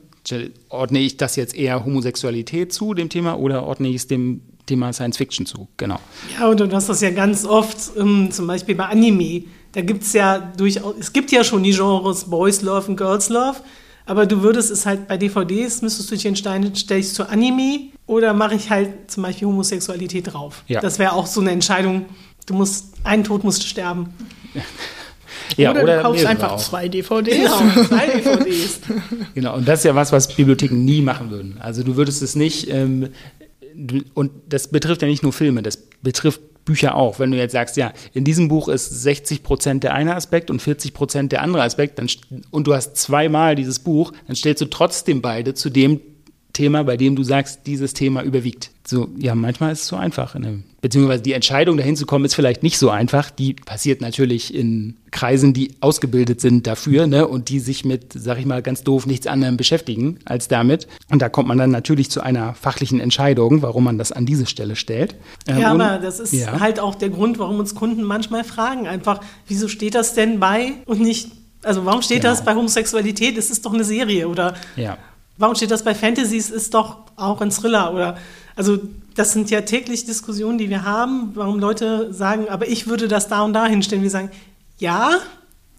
Ordne 0.68 0.98
ich 0.98 1.16
das 1.16 1.36
jetzt 1.36 1.56
eher 1.56 1.86
Homosexualität 1.86 2.70
zu, 2.70 2.92
dem 2.92 3.08
Thema, 3.08 3.38
oder 3.38 3.64
ordne 3.64 3.88
ich 3.88 3.96
es 3.96 4.06
dem 4.08 4.42
Thema 4.66 4.92
Science 4.92 5.16
Fiction 5.16 5.46
zu, 5.46 5.68
genau. 5.78 5.98
Ja, 6.38 6.48
und 6.48 6.60
du 6.60 6.70
hast 6.70 6.90
das 6.90 7.00
ja 7.00 7.08
ganz 7.12 7.46
oft, 7.46 7.92
ähm, 7.96 8.30
zum 8.30 8.46
Beispiel 8.46 8.74
bei 8.74 8.84
Anime. 8.84 9.44
Da 9.72 9.80
gibt 9.80 10.02
es 10.02 10.12
ja 10.12 10.52
durchaus, 10.54 10.96
es 11.00 11.14
gibt 11.14 11.32
ja 11.32 11.44
schon 11.44 11.62
die 11.62 11.72
Genres 11.72 12.24
Boys 12.24 12.60
Love 12.60 12.88
und 12.88 12.96
Girls 12.98 13.30
Love. 13.30 13.56
Aber 14.06 14.24
du 14.24 14.42
würdest 14.42 14.70
es 14.70 14.86
halt 14.86 15.08
bei 15.08 15.16
DVDs, 15.16 15.82
müsstest 15.82 16.10
du 16.10 16.14
dich 16.14 16.26
entscheiden, 16.26 16.74
stelle 16.76 17.00
ich 17.00 17.06
es 17.06 17.14
zu 17.14 17.28
Anime 17.28 17.88
oder 18.06 18.32
mache 18.32 18.54
ich 18.54 18.70
halt 18.70 19.10
zum 19.10 19.24
Beispiel 19.24 19.48
Homosexualität 19.48 20.32
drauf. 20.32 20.62
Ja. 20.68 20.80
Das 20.80 20.98
wäre 20.98 21.12
auch 21.12 21.26
so 21.26 21.40
eine 21.40 21.50
Entscheidung. 21.50 22.06
Du 22.46 22.54
musst, 22.54 22.94
ein 23.02 23.24
Tod 23.24 23.44
musst 23.44 23.66
sterben. 23.66 24.14
Ja, 25.56 25.70
oder, 25.70 25.82
oder, 25.84 25.96
du 25.96 26.02
kaufst 26.02 26.26
einfach 26.26 26.52
auch. 26.52 26.58
zwei 26.58 26.88
DVDs. 26.88 27.36
Genau, 27.36 27.84
zwei 27.88 28.06
DVDs. 28.06 28.80
genau, 29.34 29.56
und 29.56 29.68
das 29.68 29.80
ist 29.80 29.84
ja 29.84 29.94
was, 29.94 30.10
was 30.10 30.34
Bibliotheken 30.34 30.74
nie 30.76 31.02
machen 31.02 31.30
würden. 31.30 31.56
Also 31.60 31.82
du 31.82 31.96
würdest 31.96 32.20
es 32.22 32.34
nicht, 32.34 32.68
ähm, 32.68 33.10
und 34.14 34.32
das 34.48 34.68
betrifft 34.68 35.02
ja 35.02 35.08
nicht 35.08 35.22
nur 35.22 35.32
Filme, 35.32 35.62
das 35.62 35.76
betrifft 36.02 36.40
Bücher 36.66 36.96
auch. 36.96 37.18
Wenn 37.18 37.30
du 37.30 37.38
jetzt 37.38 37.52
sagst, 37.52 37.78
ja, 37.78 37.94
in 38.12 38.24
diesem 38.24 38.48
Buch 38.48 38.68
ist 38.68 38.90
60 38.90 39.42
Prozent 39.42 39.84
der 39.84 39.94
eine 39.94 40.14
Aspekt 40.14 40.50
und 40.50 40.60
40 40.60 40.92
Prozent 40.92 41.32
der 41.32 41.40
andere 41.40 41.62
Aspekt, 41.62 41.98
dann, 41.98 42.08
und 42.50 42.66
du 42.66 42.74
hast 42.74 42.96
zweimal 42.96 43.54
dieses 43.54 43.78
Buch, 43.78 44.12
dann 44.26 44.36
stellst 44.36 44.60
du 44.60 44.66
trotzdem 44.66 45.22
beide 45.22 45.54
zu 45.54 45.70
dem 45.70 46.00
Thema, 46.52 46.84
bei 46.84 46.96
dem 46.96 47.16
du 47.16 47.22
sagst, 47.22 47.66
dieses 47.66 47.94
Thema 47.94 48.22
überwiegt. 48.22 48.70
So, 48.86 49.08
ja, 49.18 49.34
manchmal 49.34 49.72
ist 49.72 49.82
es 49.82 49.88
so 49.88 49.96
einfach. 49.96 50.34
Ne? 50.34 50.62
Beziehungsweise 50.86 51.24
die 51.24 51.32
Entscheidung, 51.32 51.76
dahin 51.76 51.96
zu 51.96 52.06
kommen, 52.06 52.24
ist 52.24 52.36
vielleicht 52.36 52.62
nicht 52.62 52.78
so 52.78 52.90
einfach. 52.90 53.28
Die 53.30 53.54
passiert 53.54 54.00
natürlich 54.00 54.54
in 54.54 54.94
Kreisen, 55.10 55.52
die 55.52 55.74
ausgebildet 55.80 56.40
sind 56.40 56.68
dafür 56.68 57.08
ne? 57.08 57.26
und 57.26 57.48
die 57.48 57.58
sich 57.58 57.84
mit, 57.84 58.12
sag 58.12 58.38
ich 58.38 58.46
mal, 58.46 58.62
ganz 58.62 58.84
doof 58.84 59.04
nichts 59.04 59.26
anderem 59.26 59.56
beschäftigen 59.56 60.20
als 60.26 60.46
damit. 60.46 60.86
Und 61.10 61.22
da 61.22 61.28
kommt 61.28 61.48
man 61.48 61.58
dann 61.58 61.72
natürlich 61.72 62.08
zu 62.08 62.20
einer 62.20 62.54
fachlichen 62.54 63.00
Entscheidung, 63.00 63.62
warum 63.62 63.82
man 63.82 63.98
das 63.98 64.12
an 64.12 64.26
diese 64.26 64.46
Stelle 64.46 64.76
stellt. 64.76 65.16
Ähm, 65.48 65.58
ja, 65.58 65.72
aber 65.72 65.98
das 65.98 66.20
ist 66.20 66.32
ja. 66.32 66.60
halt 66.60 66.78
auch 66.78 66.94
der 66.94 67.08
Grund, 67.08 67.40
warum 67.40 67.58
uns 67.58 67.74
Kunden 67.74 68.04
manchmal 68.04 68.44
fragen, 68.44 68.86
einfach, 68.86 69.20
wieso 69.48 69.66
steht 69.66 69.96
das 69.96 70.14
denn 70.14 70.38
bei 70.38 70.74
und 70.84 71.00
nicht, 71.00 71.32
also 71.64 71.84
warum 71.84 72.02
steht 72.02 72.22
genau. 72.22 72.32
das 72.32 72.44
bei 72.44 72.54
Homosexualität? 72.54 73.36
Es 73.36 73.50
ist 73.50 73.66
doch 73.66 73.74
eine 73.74 73.82
Serie 73.82 74.28
oder 74.28 74.54
ja. 74.76 74.98
Warum 75.38 75.54
steht 75.54 75.70
das 75.70 75.84
bei 75.84 75.94
Fantasies? 75.94 76.50
Ist 76.50 76.72
doch 76.72 76.98
auch 77.16 77.40
ein 77.40 77.50
Thriller 77.50 77.92
oder 77.92 78.16
also 78.56 78.78
das 79.14 79.32
sind 79.32 79.50
ja 79.50 79.60
täglich 79.60 80.04
Diskussionen, 80.04 80.58
die 80.58 80.70
wir 80.70 80.84
haben, 80.84 81.30
warum 81.34 81.58
Leute 81.58 82.12
sagen, 82.12 82.48
aber 82.48 82.68
ich 82.68 82.86
würde 82.86 83.06
das 83.06 83.28
da 83.28 83.42
und 83.42 83.52
da 83.52 83.66
hinstellen. 83.66 84.02
Wir 84.02 84.10
sagen, 84.10 84.30
ja, 84.78 85.18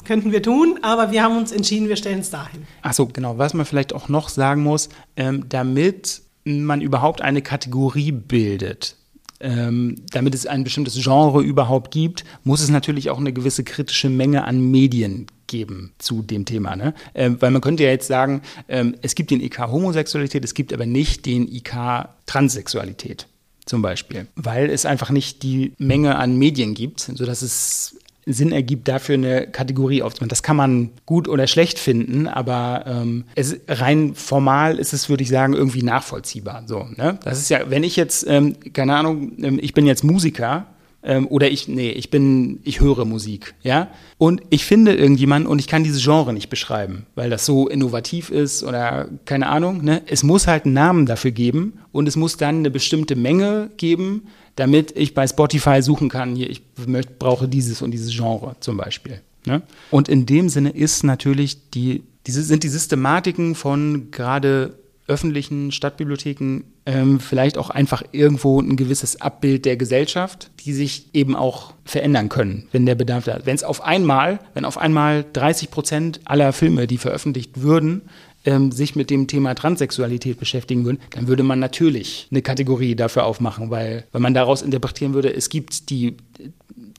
könnten 0.05 0.31
wir 0.31 0.41
tun, 0.41 0.79
aber 0.81 1.11
wir 1.11 1.23
haben 1.23 1.37
uns 1.37 1.51
entschieden, 1.51 1.89
wir 1.89 1.97
stellen 1.97 2.19
es 2.19 2.29
dahin. 2.29 2.65
Achso, 2.81 3.07
genau. 3.07 3.37
Was 3.37 3.53
man 3.53 3.65
vielleicht 3.65 3.93
auch 3.93 4.09
noch 4.09 4.29
sagen 4.29 4.63
muss, 4.63 4.89
ähm, 5.15 5.45
damit 5.49 6.21
man 6.45 6.81
überhaupt 6.81 7.21
eine 7.21 7.41
Kategorie 7.41 8.11
bildet, 8.11 8.95
ähm, 9.39 9.95
damit 10.11 10.33
es 10.33 10.47
ein 10.47 10.63
bestimmtes 10.63 10.95
Genre 11.03 11.43
überhaupt 11.43 11.91
gibt, 11.91 12.23
muss 12.43 12.61
es 12.61 12.69
natürlich 12.69 13.09
auch 13.09 13.19
eine 13.19 13.33
gewisse 13.33 13.63
kritische 13.63 14.09
Menge 14.09 14.45
an 14.45 14.71
Medien 14.71 15.27
geben 15.47 15.93
zu 15.97 16.21
dem 16.21 16.45
Thema. 16.45 16.75
Ne? 16.75 16.93
Ähm, 17.15 17.37
weil 17.41 17.51
man 17.51 17.61
könnte 17.61 17.83
ja 17.83 17.89
jetzt 17.89 18.07
sagen, 18.07 18.41
ähm, 18.67 18.95
es 19.01 19.15
gibt 19.15 19.31
den 19.31 19.41
IK 19.41 19.59
Homosexualität, 19.59 20.43
es 20.43 20.53
gibt 20.53 20.73
aber 20.73 20.85
nicht 20.85 21.25
den 21.25 21.47
IK 21.47 22.09
Transsexualität 22.25 23.27
zum 23.65 23.81
Beispiel, 23.81 24.27
weil 24.35 24.69
es 24.69 24.85
einfach 24.85 25.09
nicht 25.09 25.43
die 25.43 25.73
Menge 25.77 26.15
an 26.17 26.37
Medien 26.37 26.73
gibt, 26.73 27.01
sodass 27.01 27.41
es 27.41 27.97
Sinn 28.29 28.51
ergibt, 28.51 28.87
dafür 28.89 29.15
eine 29.15 29.47
Kategorie 29.47 30.03
aufzumachen. 30.03 30.29
Das 30.29 30.43
kann 30.43 30.57
man 30.57 30.89
gut 31.05 31.29
oder 31.29 31.47
schlecht 31.47 31.79
finden, 31.79 32.27
aber 32.27 32.83
ähm, 32.85 33.23
es, 33.35 33.57
rein 33.69 34.15
formal 34.15 34.79
ist 34.79 34.93
es, 34.93 35.07
würde 35.07 35.23
ich 35.23 35.29
sagen, 35.29 35.53
irgendwie 35.53 35.81
nachvollziehbar. 35.81 36.63
So, 36.67 36.87
ne? 36.97 37.19
Das 37.23 37.39
ist 37.39 37.49
ja, 37.49 37.69
wenn 37.69 37.83
ich 37.83 37.95
jetzt, 37.95 38.25
ähm, 38.27 38.55
keine 38.73 38.95
Ahnung, 38.97 39.31
ähm, 39.41 39.59
ich 39.61 39.73
bin 39.73 39.85
jetzt 39.85 40.03
Musiker 40.03 40.67
ähm, 41.07 41.25
oder 41.27 41.49
ich, 41.49 41.69
nee, 41.69 41.89
ich 41.89 42.09
bin, 42.11 42.59
ich 42.63 42.81
höre 42.81 43.05
Musik, 43.05 43.55
ja, 43.63 43.87
und 44.17 44.41
ich 44.49 44.65
finde 44.65 44.93
irgendjemanden 44.93 45.49
und 45.49 45.59
ich 45.59 45.67
kann 45.67 45.85
dieses 45.85 46.03
Genre 46.03 46.33
nicht 46.33 46.49
beschreiben, 46.49 47.05
weil 47.15 47.29
das 47.29 47.45
so 47.45 47.69
innovativ 47.69 48.29
ist 48.29 48.61
oder 48.61 49.07
keine 49.23 49.47
Ahnung, 49.47 49.83
ne? 49.83 50.01
Es 50.05 50.23
muss 50.23 50.47
halt 50.47 50.65
einen 50.65 50.73
Namen 50.73 51.05
dafür 51.05 51.31
geben 51.31 51.79
und 51.93 52.07
es 52.07 52.17
muss 52.17 52.35
dann 52.35 52.57
eine 52.57 52.69
bestimmte 52.69 53.15
Menge 53.15 53.71
geben, 53.77 54.27
damit 54.57 54.97
ich 54.97 55.13
bei 55.13 55.25
Spotify 55.25 55.81
suchen 55.81 56.09
kann, 56.09 56.35
hier, 56.35 56.49
ich 56.49 56.61
möchte, 56.85 57.13
brauche 57.17 57.47
dieses 57.47 57.81
und 57.81 57.91
dieses 57.91 58.13
Genre 58.13 58.57
zum 58.59 58.75
Beispiel. 58.75 59.21
Ne? 59.45 59.61
Und 59.91 60.09
in 60.09 60.25
dem 60.25 60.49
Sinne 60.49 60.71
ist 60.71 61.05
natürlich 61.05 61.69
die, 61.71 62.03
diese, 62.25 62.43
sind 62.43 62.63
die 62.63 62.69
Systematiken 62.69 63.55
von 63.55 64.11
gerade 64.11 64.77
öffentlichen 65.07 65.71
Stadtbibliotheken 65.71 66.63
ähm, 66.85 67.19
vielleicht 67.19 67.57
auch 67.57 67.69
einfach 67.69 68.03
irgendwo 68.11 68.59
ein 68.61 68.75
gewisses 68.75 69.21
Abbild 69.21 69.65
der 69.65 69.77
Gesellschaft, 69.77 70.51
die 70.65 70.73
sich 70.73 71.07
eben 71.13 71.35
auch 71.35 71.73
verändern 71.85 72.29
können, 72.29 72.67
wenn 72.71 72.85
der 72.85 72.95
Bedarf 72.95 73.25
da 73.25 73.35
ist. 73.35 73.45
Wenn 73.45 73.55
es 73.55 73.63
auf 73.63 73.83
einmal, 73.83 74.39
wenn 74.53 74.65
auf 74.65 74.77
einmal 74.77 75.25
30 75.31 75.71
Prozent 75.71 76.19
aller 76.25 76.51
Filme, 76.51 76.87
die 76.87 76.97
veröffentlicht 76.97 77.61
würden, 77.61 78.01
ähm, 78.45 78.71
sich 78.71 78.95
mit 78.95 79.09
dem 79.09 79.27
Thema 79.27 79.55
Transsexualität 79.55 80.39
beschäftigen 80.39 80.85
würden, 80.85 80.99
dann 81.11 81.27
würde 81.27 81.43
man 81.43 81.59
natürlich 81.59 82.27
eine 82.31 82.41
Kategorie 82.41 82.95
dafür 82.95 83.25
aufmachen, 83.25 83.69
weil, 83.69 84.05
weil 84.11 84.21
man 84.21 84.33
daraus 84.33 84.61
interpretieren 84.61 85.13
würde, 85.13 85.33
es 85.33 85.49
gibt 85.49 85.89
die 85.89 86.17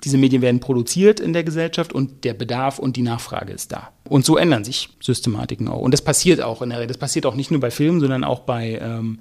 diese 0.05 0.17
Medien 0.17 0.43
werden 0.43 0.61
produziert 0.61 1.21
in 1.21 1.33
der 1.33 1.45
Gesellschaft 1.45 1.93
und 1.93 2.25
der 2.25 2.35
Bedarf 2.35 2.79
und 2.79 2.97
die 2.97 3.03
Nachfrage 3.03 3.53
ist 3.53 3.73
da. 3.73 3.91
Und 4.09 4.25
so 4.25 4.37
ändern 4.37 4.65
sich 4.65 4.91
Systematiken 5.01 5.69
auch. 5.69 5.81
Und 5.81 5.93
das 5.93 6.03
passiert 6.03 6.41
auch 6.41 6.63
in 6.63 6.71
der 6.71 6.87
Das 6.87 6.99
passiert 6.99 7.27
auch 7.27 7.35
nicht 7.35 7.51
nur 7.51 7.61
bei 7.61 7.71
Filmen, 7.71 8.01
sondern 8.01 8.25
auch 8.25 8.41
bei 8.41 8.79
ähm, 8.81 9.19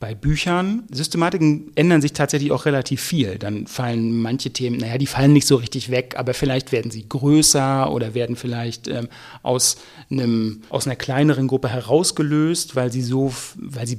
bei 0.00 0.14
Büchern, 0.14 0.84
Systematiken 0.90 1.72
ändern 1.74 2.00
sich 2.00 2.14
tatsächlich 2.14 2.52
auch 2.52 2.64
relativ 2.64 3.02
viel. 3.02 3.38
Dann 3.38 3.66
fallen 3.66 4.20
manche 4.22 4.50
Themen, 4.50 4.78
naja, 4.78 4.96
die 4.96 5.06
fallen 5.06 5.34
nicht 5.34 5.46
so 5.46 5.56
richtig 5.56 5.90
weg, 5.90 6.14
aber 6.16 6.32
vielleicht 6.32 6.72
werden 6.72 6.90
sie 6.90 7.06
größer 7.06 7.92
oder 7.92 8.14
werden 8.14 8.34
vielleicht 8.34 8.88
ähm, 8.88 9.08
aus, 9.42 9.76
einem, 10.10 10.62
aus 10.70 10.86
einer 10.86 10.96
kleineren 10.96 11.48
Gruppe 11.48 11.68
herausgelöst, 11.68 12.76
weil 12.76 12.90
sie 12.90 13.02
so, 13.02 13.34
weil 13.56 13.86
sie 13.86 13.98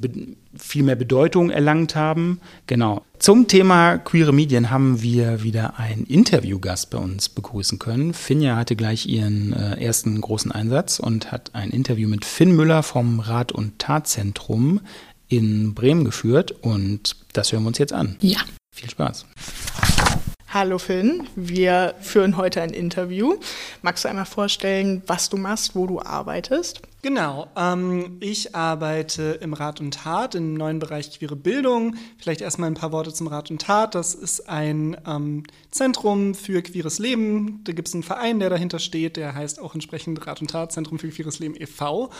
viel 0.57 0.83
mehr 0.83 0.95
Bedeutung 0.95 1.51
erlangt 1.51 1.95
haben. 1.95 2.41
Genau. 2.65 3.03
Zum 3.19 3.47
Thema 3.47 3.99
queere 3.99 4.33
Medien 4.33 4.71
haben 4.71 5.03
wir 5.03 5.43
wieder 5.43 5.77
einen 5.77 6.05
Interviewgast 6.05 6.89
bei 6.89 6.97
uns 6.97 7.29
begrüßen 7.29 7.77
können. 7.77 8.15
Finja 8.15 8.55
hatte 8.55 8.75
gleich 8.75 9.05
ihren 9.05 9.53
äh, 9.53 9.79
ersten 9.79 10.19
großen 10.19 10.51
Einsatz 10.51 10.97
und 10.97 11.31
hat 11.31 11.51
ein 11.53 11.69
Interview 11.69 12.09
mit 12.09 12.25
Finn 12.25 12.55
Müller 12.55 12.81
vom 12.81 13.19
Rat- 13.19 13.51
und 13.51 13.77
Tatzentrum 13.77 14.81
in 15.31 15.73
Bremen 15.73 16.03
geführt 16.03 16.51
und 16.61 17.15
das 17.33 17.51
hören 17.51 17.63
wir 17.63 17.69
uns 17.69 17.77
jetzt 17.77 17.93
an. 17.93 18.17
Ja. 18.19 18.41
Viel 18.75 18.89
Spaß. 18.89 19.25
Hallo 20.49 20.77
Finn, 20.77 21.27
wir 21.37 21.95
führen 22.01 22.35
heute 22.35 22.61
ein 22.61 22.71
Interview. 22.71 23.35
Magst 23.81 24.03
du 24.03 24.09
einmal 24.09 24.25
vorstellen, 24.25 25.01
was 25.07 25.29
du 25.29 25.37
machst, 25.37 25.75
wo 25.75 25.87
du 25.87 26.01
arbeitest? 26.01 26.81
Genau, 27.03 27.47
ähm, 27.57 28.17
ich 28.19 28.53
arbeite 28.53 29.39
im 29.41 29.53
Rat 29.53 29.81
und 29.81 29.91
Tat 29.95 30.35
im 30.35 30.53
neuen 30.53 30.77
Bereich 30.77 31.09
queere 31.17 31.35
Bildung. 31.35 31.95
Vielleicht 32.19 32.41
erstmal 32.41 32.69
ein 32.69 32.75
paar 32.75 32.91
Worte 32.91 33.11
zum 33.11 33.25
Rat 33.25 33.49
und 33.49 33.59
Tat. 33.59 33.95
Das 33.95 34.13
ist 34.13 34.47
ein 34.47 34.95
ähm, 35.07 35.41
Zentrum 35.71 36.35
für 36.35 36.61
queeres 36.61 36.99
Leben. 36.99 37.61
Da 37.63 37.73
gibt 37.73 37.87
es 37.87 37.95
einen 37.95 38.03
Verein, 38.03 38.39
der 38.39 38.51
dahinter 38.51 38.77
steht, 38.77 39.17
der 39.17 39.33
heißt 39.33 39.59
auch 39.59 39.73
entsprechend 39.73 40.27
Rat 40.27 40.41
und 40.41 40.51
Tat, 40.51 40.73
Zentrum 40.73 40.99
für 40.99 41.09
queeres 41.09 41.39
Leben 41.39 41.55
e.V. 41.59 42.11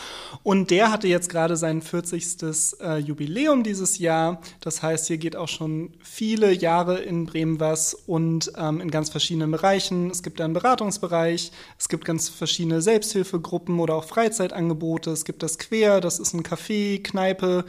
Und 0.42 0.72
der 0.72 0.90
hatte 0.90 1.06
jetzt 1.06 1.28
gerade 1.28 1.56
sein 1.56 1.80
40. 1.80 2.72
Äh, 2.80 2.98
Jubiläum 2.98 3.62
dieses 3.62 3.98
Jahr. 3.98 4.40
Das 4.60 4.82
heißt, 4.82 5.06
hier 5.06 5.18
geht 5.18 5.36
auch 5.36 5.48
schon 5.48 5.92
viele 6.02 6.52
Jahre 6.52 6.98
in 6.98 7.26
Bremen 7.26 7.60
was 7.60 7.94
und 7.94 8.50
ähm, 8.56 8.80
in 8.80 8.90
ganz 8.90 9.10
verschiedenen 9.10 9.52
Bereichen. 9.52 10.10
Es 10.10 10.24
gibt 10.24 10.40
einen 10.40 10.54
Beratungsbereich, 10.54 11.52
es 11.78 11.88
gibt 11.88 12.04
ganz 12.04 12.28
verschiedene 12.28 12.82
Selbsthilfegruppen 12.82 13.78
oder 13.78 13.94
auch 13.94 14.04
Freizeitangebote. 14.04 14.71
Angebote. 14.72 15.10
Es 15.10 15.24
gibt 15.24 15.42
das 15.42 15.58
Quer, 15.58 16.00
das 16.00 16.18
ist 16.18 16.34
ein 16.34 16.42
Café, 16.42 17.02
Kneipe, 17.02 17.64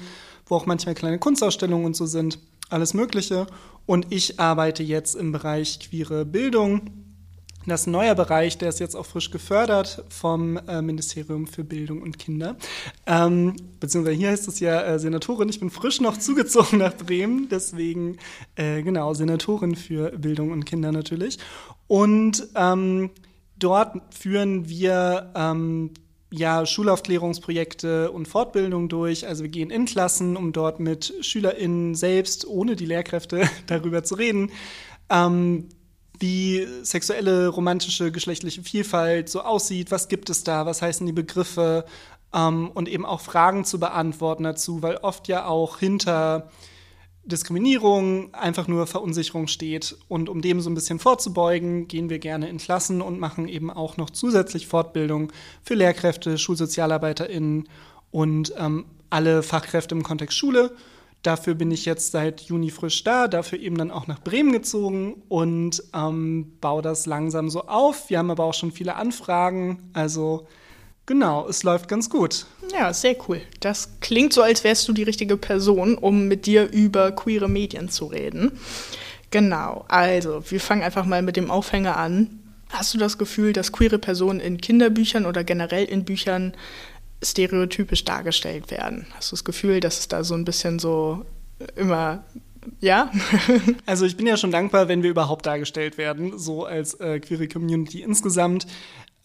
wo 0.47 0.55
auch 0.55 0.65
manchmal 0.65 0.95
kleine 0.95 1.19
Kunstausstellungen 1.19 1.85
und 1.85 1.95
so 1.95 2.05
sind. 2.05 2.39
Alles 2.69 2.93
Mögliche. 2.93 3.45
Und 3.85 4.07
ich 4.09 4.39
arbeite 4.39 4.83
jetzt 4.83 5.15
im 5.15 5.31
Bereich 5.31 5.79
queere 5.79 6.25
Bildung. 6.25 6.81
Das 7.65 7.81
ist 7.81 7.87
ein 7.87 7.91
neuer 7.91 8.15
Bereich, 8.15 8.57
der 8.57 8.69
ist 8.69 8.79
jetzt 8.79 8.95
auch 8.95 9.05
frisch 9.05 9.31
gefördert 9.31 10.03
vom 10.09 10.57
äh, 10.67 10.81
Ministerium 10.81 11.47
für 11.47 11.63
Bildung 11.63 12.01
und 12.01 12.19
Kinder. 12.19 12.57
Ähm, 13.05 13.55
beziehungsweise 13.79 14.17
hier 14.17 14.29
heißt 14.29 14.47
es 14.49 14.59
ja 14.59 14.81
äh, 14.81 14.99
Senatorin. 14.99 15.47
Ich 15.47 15.59
bin 15.59 15.69
frisch 15.69 16.01
noch 16.01 16.17
zugezogen 16.17 16.79
nach 16.79 16.95
Bremen, 16.95 17.47
deswegen 17.49 18.17
äh, 18.55 18.81
genau 18.81 19.13
Senatorin 19.13 19.75
für 19.75 20.11
Bildung 20.11 20.51
und 20.51 20.65
Kinder 20.65 20.91
natürlich. 20.91 21.37
Und 21.87 22.47
ähm, 22.55 23.11
dort 23.57 24.01
führen 24.13 24.67
wir 24.67 25.31
ähm, 25.35 25.91
ja, 26.35 26.65
Schulaufklärungsprojekte 26.65 28.09
und 28.09 28.27
Fortbildung 28.27 28.89
durch. 28.89 29.27
Also 29.27 29.43
wir 29.43 29.51
gehen 29.51 29.69
in 29.69 29.85
Klassen, 29.85 30.35
um 30.35 30.51
dort 30.51 30.79
mit 30.79 31.13
SchülerInnen 31.21 31.93
selbst, 31.93 32.47
ohne 32.47 32.75
die 32.75 32.87
Lehrkräfte, 32.87 33.47
darüber 33.67 34.03
zu 34.03 34.15
reden, 34.15 34.51
ähm, 35.11 35.69
wie 36.17 36.65
sexuelle, 36.81 37.49
romantische, 37.49 38.11
geschlechtliche 38.11 38.63
Vielfalt 38.63 39.29
so 39.29 39.41
aussieht, 39.41 39.91
was 39.91 40.07
gibt 40.07 40.31
es 40.31 40.43
da, 40.43 40.65
was 40.65 40.81
heißen 40.81 41.05
die 41.05 41.13
Begriffe? 41.13 41.85
Ähm, 42.33 42.71
und 42.71 42.89
eben 42.89 43.05
auch 43.05 43.21
Fragen 43.21 43.63
zu 43.63 43.79
beantworten 43.79 44.43
dazu, 44.43 44.81
weil 44.81 44.97
oft 44.97 45.27
ja 45.27 45.45
auch 45.45 45.77
hinter 45.77 46.49
Diskriminierung, 47.25 48.33
einfach 48.33 48.67
nur 48.67 48.85
Verunsicherung 48.85 49.47
steht. 49.47 49.95
Und 50.07 50.29
um 50.29 50.41
dem 50.41 50.59
so 50.59 50.69
ein 50.69 50.75
bisschen 50.75 50.99
vorzubeugen, 50.99 51.87
gehen 51.87 52.09
wir 52.09 52.19
gerne 52.19 52.49
in 52.49 52.57
Klassen 52.57 53.01
und 53.01 53.19
machen 53.19 53.47
eben 53.47 53.71
auch 53.71 53.97
noch 53.97 54.09
zusätzlich 54.09 54.67
Fortbildung 54.67 55.31
für 55.63 55.75
Lehrkräfte, 55.75 56.37
SchulsozialarbeiterInnen 56.37 57.69
und 58.11 58.53
ähm, 58.57 58.85
alle 59.09 59.43
Fachkräfte 59.43 59.95
im 59.95 60.03
Kontext 60.03 60.37
Schule. 60.37 60.75
Dafür 61.21 61.55
bin 61.55 61.71
ich 61.71 61.85
jetzt 61.85 62.11
seit 62.11 62.41
Juni 62.41 62.69
frisch 62.69 63.05
da, 63.05 63.29
dafür 63.29 63.57
eben 63.59 63.77
dann 63.77 63.91
auch 63.91 64.07
nach 64.07 64.19
Bremen 64.19 64.51
gezogen 64.51 65.23
und 65.29 65.81
ähm, 65.93 66.51
baue 66.59 66.81
das 66.81 67.05
langsam 67.05 67.49
so 67.49 67.61
auf. 67.67 68.09
Wir 68.09 68.19
haben 68.19 68.29
aber 68.29 68.43
auch 68.43 68.53
schon 68.53 68.73
viele 68.73 68.95
Anfragen, 68.95 69.89
also 69.93 70.47
Genau, 71.05 71.47
es 71.47 71.63
läuft 71.63 71.89
ganz 71.89 72.09
gut. 72.09 72.45
Ja, 72.71 72.93
sehr 72.93 73.15
cool. 73.27 73.41
Das 73.59 73.99
klingt 73.99 74.31
so, 74.31 74.41
als 74.41 74.63
wärst 74.63 74.87
du 74.87 74.93
die 74.93 75.03
richtige 75.03 75.35
Person, 75.35 75.97
um 75.97 76.27
mit 76.27 76.45
dir 76.45 76.71
über 76.71 77.11
queere 77.11 77.49
Medien 77.49 77.89
zu 77.89 78.05
reden. 78.05 78.53
Genau, 79.31 79.83
also 79.89 80.43
wir 80.49 80.59
fangen 80.59 80.83
einfach 80.83 81.05
mal 81.05 81.21
mit 81.21 81.35
dem 81.35 81.51
Aufhänger 81.51 81.97
an. 81.97 82.39
Hast 82.69 82.93
du 82.93 82.97
das 82.97 83.17
Gefühl, 83.17 83.51
dass 83.51 83.71
queere 83.71 83.99
Personen 83.99 84.39
in 84.39 84.59
Kinderbüchern 84.59 85.25
oder 85.25 85.43
generell 85.43 85.85
in 85.85 86.05
Büchern 86.05 86.53
stereotypisch 87.21 88.05
dargestellt 88.05 88.71
werden? 88.71 89.07
Hast 89.15 89.31
du 89.31 89.35
das 89.35 89.43
Gefühl, 89.43 89.79
dass 89.79 89.99
es 89.99 90.07
da 90.07 90.23
so 90.23 90.35
ein 90.35 90.45
bisschen 90.45 90.79
so 90.79 91.25
immer 91.75 92.23
ja. 92.79 93.11
also 93.85 94.05
ich 94.05 94.15
bin 94.15 94.25
ja 94.25 94.37
schon 94.37 94.51
dankbar, 94.51 94.87
wenn 94.87 95.03
wir 95.03 95.09
überhaupt 95.09 95.45
dargestellt 95.45 95.97
werden, 95.97 96.37
so 96.37 96.65
als 96.65 96.93
äh, 96.95 97.19
queere 97.19 97.47
Community 97.47 98.01
insgesamt. 98.01 98.67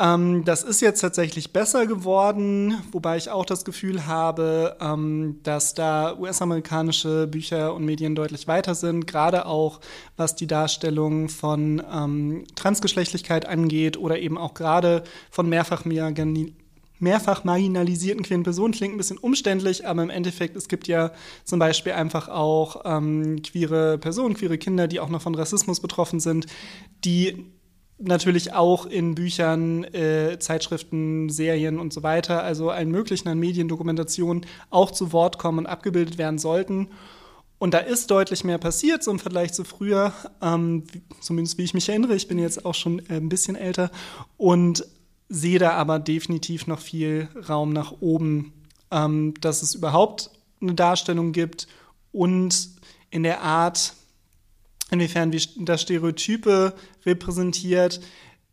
Ähm, 0.00 0.44
das 0.44 0.62
ist 0.62 0.80
jetzt 0.80 1.00
tatsächlich 1.00 1.52
besser 1.52 1.86
geworden, 1.86 2.80
wobei 2.92 3.16
ich 3.16 3.30
auch 3.30 3.44
das 3.44 3.64
Gefühl 3.64 4.06
habe, 4.06 4.76
ähm, 4.80 5.40
dass 5.42 5.74
da 5.74 6.16
US-amerikanische 6.16 7.26
Bücher 7.26 7.74
und 7.74 7.84
Medien 7.84 8.14
deutlich 8.14 8.46
weiter 8.46 8.76
sind, 8.76 9.08
gerade 9.08 9.46
auch 9.46 9.80
was 10.16 10.36
die 10.36 10.46
Darstellung 10.46 11.28
von 11.28 11.82
ähm, 11.92 12.44
Transgeschlechtlichkeit 12.54 13.46
angeht 13.46 13.96
oder 13.96 14.20
eben 14.20 14.38
auch 14.38 14.54
gerade 14.54 15.02
von 15.30 15.48
mehrfach 15.48 15.84
mehrfach 17.00 17.44
marginalisierten 17.44 18.22
queeren 18.22 18.44
Personen. 18.44 18.74
Klingt 18.74 18.94
ein 18.94 18.98
bisschen 18.98 19.18
umständlich, 19.18 19.86
aber 19.86 20.04
im 20.04 20.10
Endeffekt, 20.10 20.56
es 20.56 20.68
gibt 20.68 20.86
ja 20.86 21.12
zum 21.44 21.58
Beispiel 21.58 21.92
einfach 21.92 22.28
auch 22.28 22.82
ähm, 22.84 23.42
queere 23.42 23.98
Personen, 23.98 24.34
queere 24.34 24.58
Kinder, 24.58 24.86
die 24.86 25.00
auch 25.00 25.08
noch 25.08 25.22
von 25.22 25.34
Rassismus 25.34 25.80
betroffen 25.80 26.20
sind, 26.20 26.46
die 27.04 27.46
natürlich 27.98 28.52
auch 28.52 28.86
in 28.86 29.14
Büchern, 29.14 29.84
äh, 29.84 30.38
Zeitschriften, 30.38 31.28
Serien 31.30 31.78
und 31.78 31.92
so 31.92 32.02
weiter, 32.02 32.42
also 32.42 32.70
allen 32.70 32.90
möglichen 32.90 33.28
an 33.28 33.38
Mediendokumentationen 33.38 34.46
auch 34.70 34.90
zu 34.90 35.12
Wort 35.12 35.38
kommen 35.38 35.58
und 35.58 35.66
abgebildet 35.66 36.18
werden 36.18 36.38
sollten. 36.38 36.88
Und 37.58 37.74
da 37.74 37.78
ist 37.78 38.10
deutlich 38.10 38.44
mehr 38.44 38.58
passiert, 38.58 39.02
so 39.02 39.10
im 39.10 39.18
Vergleich 39.18 39.52
zu 39.52 39.64
früher, 39.64 40.12
ähm, 40.40 40.84
zumindest 41.20 41.58
wie 41.58 41.64
ich 41.64 41.74
mich 41.74 41.88
erinnere. 41.88 42.14
Ich 42.14 42.28
bin 42.28 42.38
jetzt 42.38 42.64
auch 42.64 42.74
schon 42.74 43.00
äh, 43.08 43.16
ein 43.16 43.28
bisschen 43.28 43.56
älter 43.56 43.90
und 44.36 44.86
sehe 45.28 45.58
da 45.58 45.72
aber 45.72 45.98
definitiv 45.98 46.66
noch 46.68 46.80
viel 46.80 47.28
Raum 47.48 47.72
nach 47.72 47.94
oben, 48.00 48.52
ähm, 48.92 49.34
dass 49.40 49.62
es 49.62 49.74
überhaupt 49.74 50.30
eine 50.60 50.74
Darstellung 50.74 51.32
gibt 51.32 51.66
und 52.12 52.70
in 53.10 53.24
der 53.24 53.42
Art, 53.42 53.94
inwiefern 54.90 55.32
wie 55.32 55.42
das 55.64 55.82
Stereotype 55.82 56.74
repräsentiert. 57.08 58.00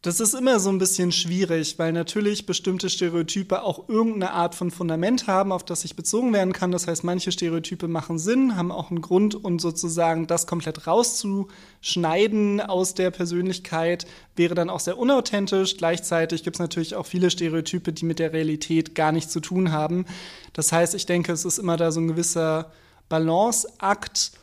Das 0.05 0.19
ist 0.19 0.35
immer 0.35 0.59
so 0.59 0.69
ein 0.69 0.77
bisschen 0.77 1.11
schwierig, 1.11 1.79
weil 1.79 1.91
natürlich 1.91 2.45
bestimmte 2.45 2.91
Stereotype 2.91 3.63
auch 3.63 3.89
irgendeine 3.89 4.33
Art 4.33 4.53
von 4.53 4.69
Fundament 4.69 5.25
haben, 5.25 5.51
auf 5.51 5.65
das 5.65 5.81
sich 5.81 5.95
bezogen 5.95 6.31
werden 6.31 6.53
kann. 6.53 6.71
Das 6.71 6.85
heißt, 6.85 7.03
manche 7.03 7.31
Stereotype 7.31 7.87
machen 7.87 8.19
Sinn, 8.19 8.55
haben 8.55 8.71
auch 8.71 8.91
einen 8.91 9.01
Grund 9.01 9.33
und 9.33 9.61
sozusagen 9.61 10.27
das 10.27 10.45
komplett 10.45 10.85
rauszuschneiden 10.85 12.61
aus 12.61 12.93
der 12.93 13.09
Persönlichkeit 13.09 14.05
wäre 14.35 14.53
dann 14.53 14.69
auch 14.69 14.79
sehr 14.79 14.99
unauthentisch. 14.99 15.75
Gleichzeitig 15.75 16.43
gibt 16.43 16.57
es 16.57 16.59
natürlich 16.59 16.93
auch 16.93 17.07
viele 17.07 17.31
Stereotype, 17.31 17.91
die 17.91 18.05
mit 18.05 18.19
der 18.19 18.31
Realität 18.31 18.93
gar 18.93 19.11
nichts 19.11 19.33
zu 19.33 19.39
tun 19.39 19.71
haben. 19.71 20.05
Das 20.53 20.71
heißt, 20.71 20.93
ich 20.93 21.07
denke, 21.07 21.31
es 21.31 21.45
ist 21.45 21.57
immer 21.57 21.77
da 21.77 21.91
so 21.91 21.99
ein 21.99 22.09
gewisser 22.09 22.71
Balanceakt 23.09 24.33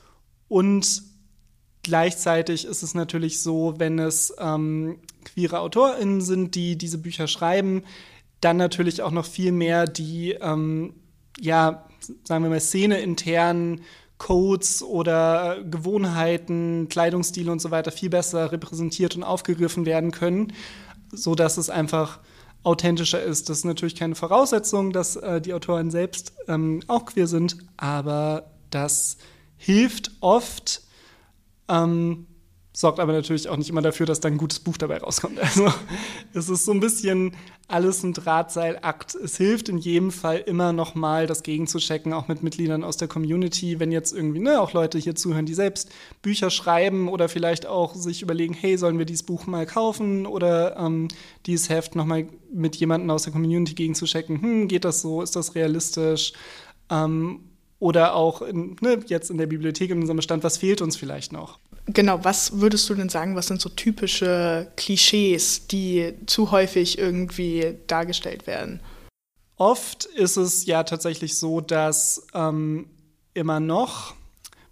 und 0.48 1.11
Gleichzeitig 1.82 2.64
ist 2.64 2.82
es 2.82 2.94
natürlich 2.94 3.40
so, 3.40 3.74
wenn 3.78 3.98
es 3.98 4.32
ähm, 4.38 4.98
queere 5.24 5.60
AutorInnen 5.60 6.20
sind, 6.20 6.54
die 6.54 6.76
diese 6.78 6.98
Bücher 6.98 7.26
schreiben, 7.26 7.82
dann 8.40 8.56
natürlich 8.56 9.02
auch 9.02 9.10
noch 9.10 9.26
viel 9.26 9.52
mehr 9.52 9.86
die, 9.86 10.32
ähm, 10.32 10.94
ja, 11.40 11.88
sagen 12.24 12.44
wir 12.44 12.50
mal, 12.50 12.60
Szene-internen 12.60 13.82
Codes 14.18 14.84
oder 14.84 15.64
Gewohnheiten, 15.64 16.88
Kleidungsstile 16.88 17.50
und 17.50 17.60
so 17.60 17.72
weiter 17.72 17.90
viel 17.90 18.10
besser 18.10 18.52
repräsentiert 18.52 19.16
und 19.16 19.24
aufgegriffen 19.24 19.84
werden 19.84 20.12
können, 20.12 20.52
so 21.10 21.34
dass 21.34 21.56
es 21.56 21.70
einfach 21.70 22.20
authentischer 22.62 23.20
ist. 23.20 23.48
Das 23.48 23.58
ist 23.58 23.64
natürlich 23.64 23.96
keine 23.96 24.14
Voraussetzung, 24.14 24.92
dass 24.92 25.16
äh, 25.16 25.40
die 25.40 25.52
Autoren 25.52 25.90
selbst 25.90 26.34
ähm, 26.46 26.84
auch 26.86 27.06
queer 27.06 27.26
sind, 27.26 27.56
aber 27.76 28.52
das 28.70 29.16
hilft 29.56 30.12
oft, 30.20 30.82
ähm, 31.72 32.26
sorgt 32.74 33.00
aber 33.00 33.12
natürlich 33.12 33.48
auch 33.48 33.56
nicht 33.56 33.68
immer 33.68 33.82
dafür, 33.82 34.06
dass 34.06 34.20
dann 34.20 34.34
ein 34.34 34.38
gutes 34.38 34.60
Buch 34.60 34.76
dabei 34.78 34.98
rauskommt. 34.98 35.38
Also 35.40 35.70
es 36.32 36.48
ist 36.48 36.64
so 36.64 36.72
ein 36.72 36.80
bisschen 36.80 37.36
alles 37.68 38.02
ein 38.02 38.14
Drahtseilakt. 38.14 39.14
Es 39.14 39.36
hilft 39.36 39.68
in 39.68 39.76
jedem 39.76 40.10
Fall 40.10 40.38
immer 40.38 40.72
noch 40.72 40.94
mal, 40.94 41.26
das 41.26 41.42
gegenzuchecken, 41.42 42.12
auch 42.12 42.28
mit 42.28 42.42
Mitgliedern 42.42 42.82
aus 42.82 42.96
der 42.96 43.08
Community, 43.08 43.78
wenn 43.78 43.92
jetzt 43.92 44.12
irgendwie 44.14 44.40
ne, 44.40 44.60
auch 44.60 44.72
Leute 44.72 44.98
hier 44.98 45.14
zuhören, 45.14 45.46
die 45.46 45.54
selbst 45.54 45.90
Bücher 46.22 46.48
schreiben 46.48 47.08
oder 47.08 47.28
vielleicht 47.28 47.66
auch 47.66 47.94
sich 47.94 48.22
überlegen, 48.22 48.54
hey, 48.54 48.78
sollen 48.78 48.98
wir 48.98 49.04
dieses 49.04 49.22
Buch 49.24 49.46
mal 49.46 49.66
kaufen 49.66 50.26
oder 50.26 50.76
ähm, 50.78 51.08
dieses 51.46 51.68
Heft 51.68 51.94
noch 51.94 52.06
mal 52.06 52.26
mit 52.52 52.76
jemandem 52.76 53.10
aus 53.10 53.24
der 53.24 53.32
Community 53.32 53.74
gegenzuchecken, 53.74 54.40
hm, 54.40 54.68
geht 54.68 54.84
das 54.84 55.02
so, 55.02 55.22
ist 55.22 55.36
das 55.36 55.54
realistisch? 55.54 56.32
Ähm, 56.90 57.40
oder 57.82 58.14
auch 58.14 58.42
in, 58.42 58.76
ne, 58.80 59.00
jetzt 59.08 59.28
in 59.28 59.38
der 59.38 59.48
Bibliothek 59.48 59.90
in 59.90 59.98
unserem 59.98 60.18
Bestand, 60.18 60.44
was 60.44 60.56
fehlt 60.56 60.80
uns 60.80 60.96
vielleicht 60.96 61.32
noch? 61.32 61.58
Genau, 61.86 62.22
was 62.22 62.60
würdest 62.60 62.88
du 62.88 62.94
denn 62.94 63.08
sagen, 63.08 63.34
was 63.34 63.48
sind 63.48 63.60
so 63.60 63.68
typische 63.68 64.70
Klischees, 64.76 65.66
die 65.66 66.14
zu 66.26 66.52
häufig 66.52 66.96
irgendwie 66.96 67.74
dargestellt 67.88 68.46
werden? 68.46 68.78
Oft 69.56 70.04
ist 70.04 70.36
es 70.36 70.64
ja 70.64 70.84
tatsächlich 70.84 71.36
so, 71.36 71.60
dass 71.60 72.24
ähm, 72.34 72.86
immer 73.34 73.58
noch, 73.58 74.14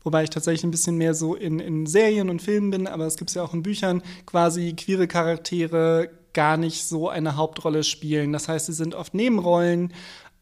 wobei 0.04 0.22
ich 0.22 0.30
tatsächlich 0.30 0.62
ein 0.62 0.70
bisschen 0.70 0.96
mehr 0.96 1.14
so 1.14 1.34
in, 1.34 1.58
in 1.58 1.86
Serien 1.86 2.30
und 2.30 2.40
Filmen 2.40 2.70
bin, 2.70 2.86
aber 2.86 3.06
es 3.06 3.16
gibt 3.16 3.30
es 3.30 3.34
ja 3.34 3.42
auch 3.42 3.54
in 3.54 3.64
Büchern, 3.64 4.04
quasi 4.24 4.72
queere 4.74 5.08
Charaktere 5.08 6.10
gar 6.32 6.56
nicht 6.56 6.84
so 6.84 7.08
eine 7.08 7.36
Hauptrolle 7.36 7.82
spielen. 7.82 8.32
Das 8.32 8.48
heißt, 8.48 8.66
sie 8.66 8.72
sind 8.72 8.94
oft 8.94 9.14
Nebenrollen. 9.14 9.92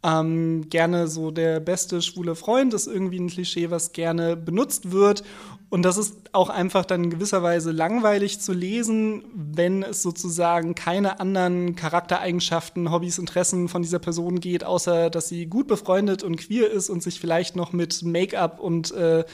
Ähm, 0.04 0.70
gerne 0.70 1.08
so 1.08 1.32
der 1.32 1.58
beste 1.58 2.02
schwule 2.02 2.36
Freund 2.36 2.72
ist 2.72 2.86
irgendwie 2.86 3.18
ein 3.18 3.28
Klischee, 3.28 3.70
was 3.70 3.92
gerne 3.92 4.36
benutzt 4.36 4.92
wird. 4.92 5.24
Und 5.70 5.82
das 5.82 5.98
ist 5.98 6.14
auch 6.32 6.50
einfach 6.50 6.84
dann 6.84 7.04
in 7.04 7.10
gewisser 7.10 7.42
Weise 7.42 7.72
langweilig 7.72 8.40
zu 8.40 8.52
lesen, 8.52 9.24
wenn 9.34 9.82
es 9.82 10.02
sozusagen 10.02 10.74
keine 10.74 11.18
anderen 11.20 11.74
Charaktereigenschaften, 11.74 12.90
Hobbys, 12.92 13.18
Interessen 13.18 13.68
von 13.68 13.82
dieser 13.82 13.98
Person 13.98 14.40
geht, 14.40 14.64
außer 14.64 15.10
dass 15.10 15.28
sie 15.28 15.46
gut 15.46 15.66
befreundet 15.66 16.22
und 16.22 16.36
queer 16.36 16.70
ist 16.70 16.90
und 16.90 17.02
sich 17.02 17.18
vielleicht 17.20 17.56
noch 17.56 17.72
mit 17.72 18.02
Make-up 18.02 18.60
und 18.60 18.92
äh, 18.92 19.24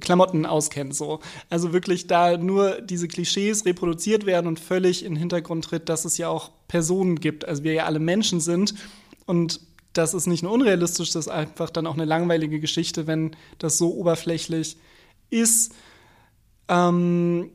Klamotten 0.00 0.46
auskennt. 0.46 0.94
So. 0.94 1.20
Also 1.50 1.72
wirklich 1.72 2.06
da 2.06 2.38
nur 2.38 2.80
diese 2.80 3.08
Klischees 3.08 3.66
reproduziert 3.66 4.26
werden 4.26 4.46
und 4.46 4.60
völlig 4.60 5.04
in 5.04 5.14
den 5.14 5.18
Hintergrund 5.18 5.64
tritt, 5.64 5.88
dass 5.88 6.04
es 6.04 6.16
ja 6.18 6.28
auch 6.28 6.50
Personen 6.68 7.16
gibt, 7.16 7.46
also 7.46 7.64
wir 7.64 7.74
ja 7.74 7.84
alle 7.84 7.98
Menschen 7.98 8.40
sind. 8.40 8.74
Und 9.26 9.60
das 9.92 10.14
ist 10.14 10.26
nicht 10.26 10.42
nur 10.42 10.52
unrealistisch, 10.52 11.10
das 11.10 11.26
ist 11.26 11.32
einfach 11.32 11.70
dann 11.70 11.86
auch 11.86 11.94
eine 11.94 12.04
langweilige 12.04 12.60
Geschichte, 12.60 13.06
wenn 13.06 13.36
das 13.58 13.78
so 13.78 13.94
oberflächlich 13.94 14.76
ist. 15.30 15.74
Ähm, 16.68 17.50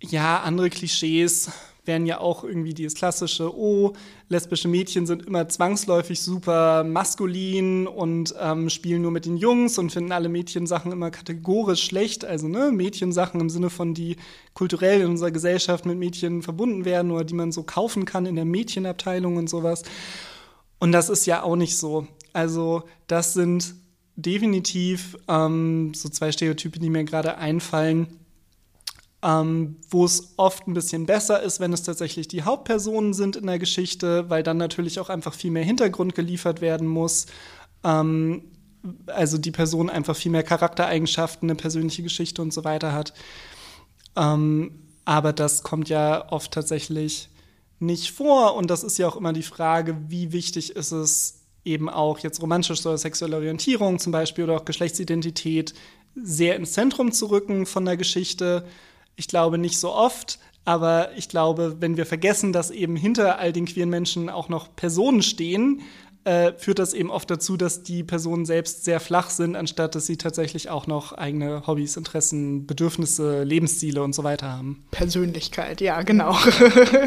ja, 0.00 0.40
andere 0.40 0.70
Klischees 0.70 1.50
wären 1.88 2.06
ja 2.06 2.20
auch 2.20 2.44
irgendwie 2.44 2.74
dieses 2.74 2.94
klassische, 2.94 3.56
oh, 3.56 3.94
lesbische 4.28 4.68
Mädchen 4.68 5.06
sind 5.06 5.26
immer 5.26 5.48
zwangsläufig 5.48 6.20
super 6.20 6.84
maskulin 6.84 7.88
und 7.88 8.34
ähm, 8.38 8.70
spielen 8.70 9.02
nur 9.02 9.10
mit 9.10 9.24
den 9.24 9.38
Jungs 9.38 9.78
und 9.78 9.90
finden 9.90 10.12
alle 10.12 10.28
Mädchensachen 10.28 10.92
immer 10.92 11.10
kategorisch 11.10 11.82
schlecht. 11.82 12.24
Also 12.24 12.46
ne, 12.46 12.70
Mädchensachen 12.70 13.40
im 13.40 13.50
Sinne 13.50 13.70
von, 13.70 13.94
die 13.94 14.16
kulturell 14.54 15.00
in 15.00 15.08
unserer 15.08 15.30
Gesellschaft 15.32 15.86
mit 15.86 15.98
Mädchen 15.98 16.42
verbunden 16.42 16.84
werden 16.84 17.10
oder 17.10 17.24
die 17.24 17.34
man 17.34 17.50
so 17.50 17.62
kaufen 17.64 18.04
kann 18.04 18.26
in 18.26 18.36
der 18.36 18.44
Mädchenabteilung 18.44 19.36
und 19.36 19.48
sowas. 19.48 19.82
Und 20.78 20.92
das 20.92 21.08
ist 21.08 21.26
ja 21.26 21.42
auch 21.42 21.56
nicht 21.56 21.76
so. 21.76 22.06
Also 22.32 22.84
das 23.06 23.34
sind 23.34 23.74
definitiv 24.16 25.16
ähm, 25.28 25.92
so 25.94 26.08
zwei 26.08 26.32
Stereotype, 26.32 26.78
die 26.78 26.90
mir 26.90 27.04
gerade 27.04 27.38
einfallen, 27.38 28.18
ähm, 29.22 29.76
wo 29.90 30.04
es 30.04 30.34
oft 30.36 30.66
ein 30.66 30.74
bisschen 30.74 31.06
besser 31.06 31.42
ist, 31.42 31.60
wenn 31.60 31.72
es 31.72 31.82
tatsächlich 31.82 32.28
die 32.28 32.42
Hauptpersonen 32.42 33.14
sind 33.14 33.36
in 33.36 33.46
der 33.46 33.58
Geschichte, 33.58 34.28
weil 34.30 34.42
dann 34.42 34.56
natürlich 34.56 35.00
auch 35.00 35.08
einfach 35.08 35.34
viel 35.34 35.50
mehr 35.50 35.64
Hintergrund 35.64 36.14
geliefert 36.14 36.60
werden 36.60 36.86
muss. 36.86 37.26
Ähm, 37.84 38.44
also 39.06 39.38
die 39.38 39.50
Person 39.50 39.90
einfach 39.90 40.16
viel 40.16 40.32
mehr 40.32 40.44
Charaktereigenschaften, 40.44 41.48
eine 41.48 41.56
persönliche 41.56 42.02
Geschichte 42.02 42.42
und 42.42 42.52
so 42.52 42.64
weiter 42.64 42.92
hat. 42.92 43.12
Ähm, 44.16 44.82
aber 45.04 45.32
das 45.32 45.62
kommt 45.62 45.88
ja 45.88 46.30
oft 46.30 46.52
tatsächlich 46.52 47.30
nicht 47.78 48.10
vor. 48.12 48.54
Und 48.54 48.70
das 48.70 48.82
ist 48.82 48.98
ja 48.98 49.08
auch 49.08 49.16
immer 49.16 49.32
die 49.32 49.42
Frage, 49.42 49.96
wie 50.08 50.32
wichtig 50.32 50.76
ist 50.76 50.92
es, 50.92 51.34
eben 51.64 51.88
auch 51.88 52.18
jetzt 52.20 52.40
romantische 52.40 52.88
oder 52.88 52.98
sexuelle 52.98 53.36
Orientierung 53.36 53.98
zum 53.98 54.12
Beispiel 54.12 54.44
oder 54.44 54.56
auch 54.56 54.64
Geschlechtsidentität 54.64 55.74
sehr 56.14 56.56
ins 56.56 56.72
Zentrum 56.72 57.12
zu 57.12 57.26
rücken 57.26 57.66
von 57.66 57.84
der 57.84 57.96
Geschichte. 57.96 58.64
Ich 59.16 59.28
glaube 59.28 59.58
nicht 59.58 59.78
so 59.78 59.92
oft, 59.92 60.38
aber 60.64 61.16
ich 61.16 61.28
glaube, 61.28 61.76
wenn 61.80 61.96
wir 61.96 62.06
vergessen, 62.06 62.52
dass 62.52 62.70
eben 62.70 62.96
hinter 62.96 63.38
all 63.38 63.52
den 63.52 63.66
queeren 63.66 63.90
Menschen 63.90 64.28
auch 64.28 64.48
noch 64.48 64.74
Personen 64.74 65.22
stehen, 65.22 65.82
äh, 66.28 66.52
führt 66.58 66.78
das 66.78 66.92
eben 66.92 67.10
oft 67.10 67.30
dazu, 67.30 67.56
dass 67.56 67.82
die 67.82 68.04
Personen 68.04 68.44
selbst 68.44 68.84
sehr 68.84 69.00
flach 69.00 69.30
sind, 69.30 69.56
anstatt 69.56 69.94
dass 69.94 70.04
sie 70.04 70.18
tatsächlich 70.18 70.68
auch 70.68 70.86
noch 70.86 71.12
eigene 71.14 71.66
Hobbys, 71.66 71.96
Interessen, 71.96 72.66
Bedürfnisse, 72.66 73.44
Lebensziele 73.44 74.02
und 74.02 74.14
so 74.14 74.24
weiter 74.24 74.52
haben. 74.52 74.84
Persönlichkeit, 74.90 75.80
ja, 75.80 76.02
genau. 76.02 76.36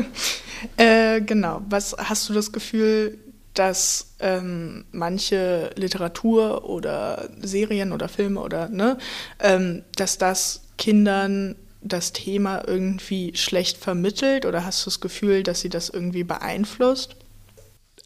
äh, 0.78 1.22
genau. 1.22 1.62
Was 1.70 1.96
hast 2.00 2.28
du 2.30 2.34
das 2.34 2.52
Gefühl, 2.52 3.20
dass 3.54 4.16
ähm, 4.20 4.86
manche 4.92 5.70
Literatur 5.76 6.68
oder 6.68 7.30
Serien 7.42 7.92
oder 7.92 8.08
Filme 8.08 8.42
oder 8.42 8.70
ne, 8.70 8.98
ähm, 9.40 9.84
dass 9.98 10.18
das 10.18 10.62
Kindern 10.80 11.56
das 11.84 12.12
Thema 12.12 12.64
irgendwie 12.68 13.36
schlecht 13.36 13.78
vermittelt 13.78 14.48
oder 14.48 14.66
hast 14.66 14.84
du 14.84 14.90
das 14.90 15.00
Gefühl, 15.00 15.44
dass 15.44 15.62
sie 15.62 15.70
das 15.70 15.90
irgendwie 15.90 16.24
beeinflusst? 16.24 17.18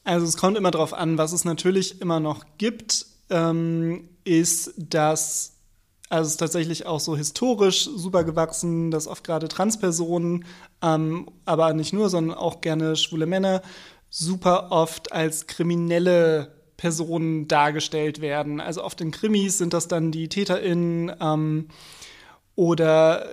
Also 0.05 0.25
es 0.25 0.37
kommt 0.37 0.57
immer 0.57 0.71
darauf 0.71 0.93
an, 0.93 1.17
was 1.17 1.33
es 1.33 1.43
natürlich 1.43 1.99
immer 1.99 2.19
noch 2.19 2.45
gibt, 2.57 3.05
ähm, 3.29 4.07
ist, 4.23 4.73
dass 4.77 5.51
also 6.07 6.27
es 6.27 6.33
ist 6.33 6.37
tatsächlich 6.37 6.85
auch 6.85 6.99
so 6.99 7.17
historisch 7.17 7.89
super 7.95 8.23
gewachsen, 8.23 8.91
dass 8.91 9.07
oft 9.07 9.23
gerade 9.23 9.47
Transpersonen, 9.47 10.45
ähm, 10.83 11.27
aber 11.45 11.73
nicht 11.73 11.93
nur, 11.93 12.09
sondern 12.09 12.37
auch 12.37 12.61
gerne 12.61 12.95
schwule 12.95 13.25
Männer 13.25 13.63
super 14.09 14.71
oft 14.71 15.11
als 15.11 15.47
kriminelle 15.47 16.53
Personen 16.77 17.47
dargestellt 17.47 18.21
werden. 18.21 18.61
Also 18.61 18.83
oft 18.83 19.01
in 19.01 19.11
Krimis 19.11 19.57
sind 19.57 19.73
das 19.73 19.87
dann 19.87 20.11
die 20.11 20.29
TäterInnen 20.29 21.11
ähm, 21.19 21.69
oder 22.55 23.27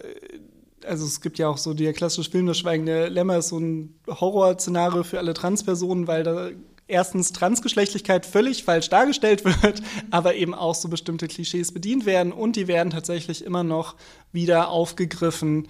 also 0.87 1.05
es 1.05 1.21
gibt 1.21 1.39
ja 1.39 1.49
auch 1.49 1.59
so 1.59 1.75
der 1.75 1.93
klassische 1.93 2.31
Film 2.31 2.47
Das 2.47 2.59
Schweigende 2.59 3.09
Lämmer 3.09 3.39
ist 3.39 3.49
so 3.49 3.59
ein 3.59 3.95
Horrorszenario 4.09 5.03
für 5.03 5.19
alle 5.19 5.35
Transpersonen, 5.35 6.07
weil 6.07 6.23
da 6.23 6.51
erstens 6.89 7.33
Transgeschlechtlichkeit 7.33 8.27
völlig 8.27 8.65
falsch 8.65 8.89
dargestellt 8.91 9.45
wird, 9.63 9.83
aber 10.11 10.35
eben 10.35 10.55
auch 10.55 10.75
so 10.75 10.89
bestimmte 10.89 11.29
Klischees 11.29 11.73
bedient 11.73 12.07
werden 12.07 12.33
und 12.33 12.57
die 12.57 12.69
werden 12.69 12.91
tatsächlich 12.91 13.45
immer 13.45 13.65
noch 13.65 13.97
wieder 14.33 14.69
aufgegriffen 14.69 15.69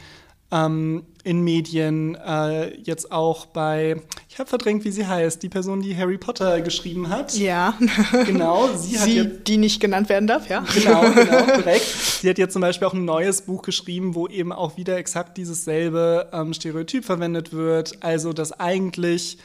ähm, 0.52 1.04
in 1.24 1.42
Medien, 1.42 2.14
äh, 2.14 2.76
jetzt 2.80 3.10
auch 3.10 3.46
bei, 3.46 3.96
ich 4.28 4.38
habe 4.38 4.48
verdrängt, 4.48 4.84
wie 4.84 4.90
sie 4.90 5.06
heißt, 5.06 5.42
die 5.42 5.48
Person, 5.48 5.80
die 5.80 5.96
Harry 5.96 6.18
Potter 6.18 6.60
geschrieben 6.60 7.08
hat. 7.08 7.34
Ja. 7.36 7.74
Genau, 8.26 8.68
sie, 8.76 8.96
sie 8.96 9.16
jetzt, 9.16 9.48
die 9.48 9.56
nicht 9.56 9.80
genannt 9.80 10.08
werden 10.08 10.26
darf, 10.26 10.48
ja. 10.48 10.64
Genau, 10.74 11.00
genau, 11.14 11.44
korrekt. 11.44 11.86
Sie 12.20 12.28
hat 12.28 12.38
jetzt 12.38 12.52
zum 12.52 12.62
Beispiel 12.62 12.86
auch 12.86 12.92
ein 12.92 13.04
neues 13.04 13.42
Buch 13.42 13.62
geschrieben, 13.62 14.14
wo 14.14 14.28
eben 14.28 14.52
auch 14.52 14.76
wieder 14.76 14.96
exakt 14.98 15.38
dieses 15.38 15.64
selbe 15.64 16.28
ähm, 16.32 16.52
Stereotyp 16.52 17.04
verwendet 17.04 17.52
wird. 17.52 18.02
Also, 18.02 18.32
dass 18.32 18.52
eigentlich 18.52 19.38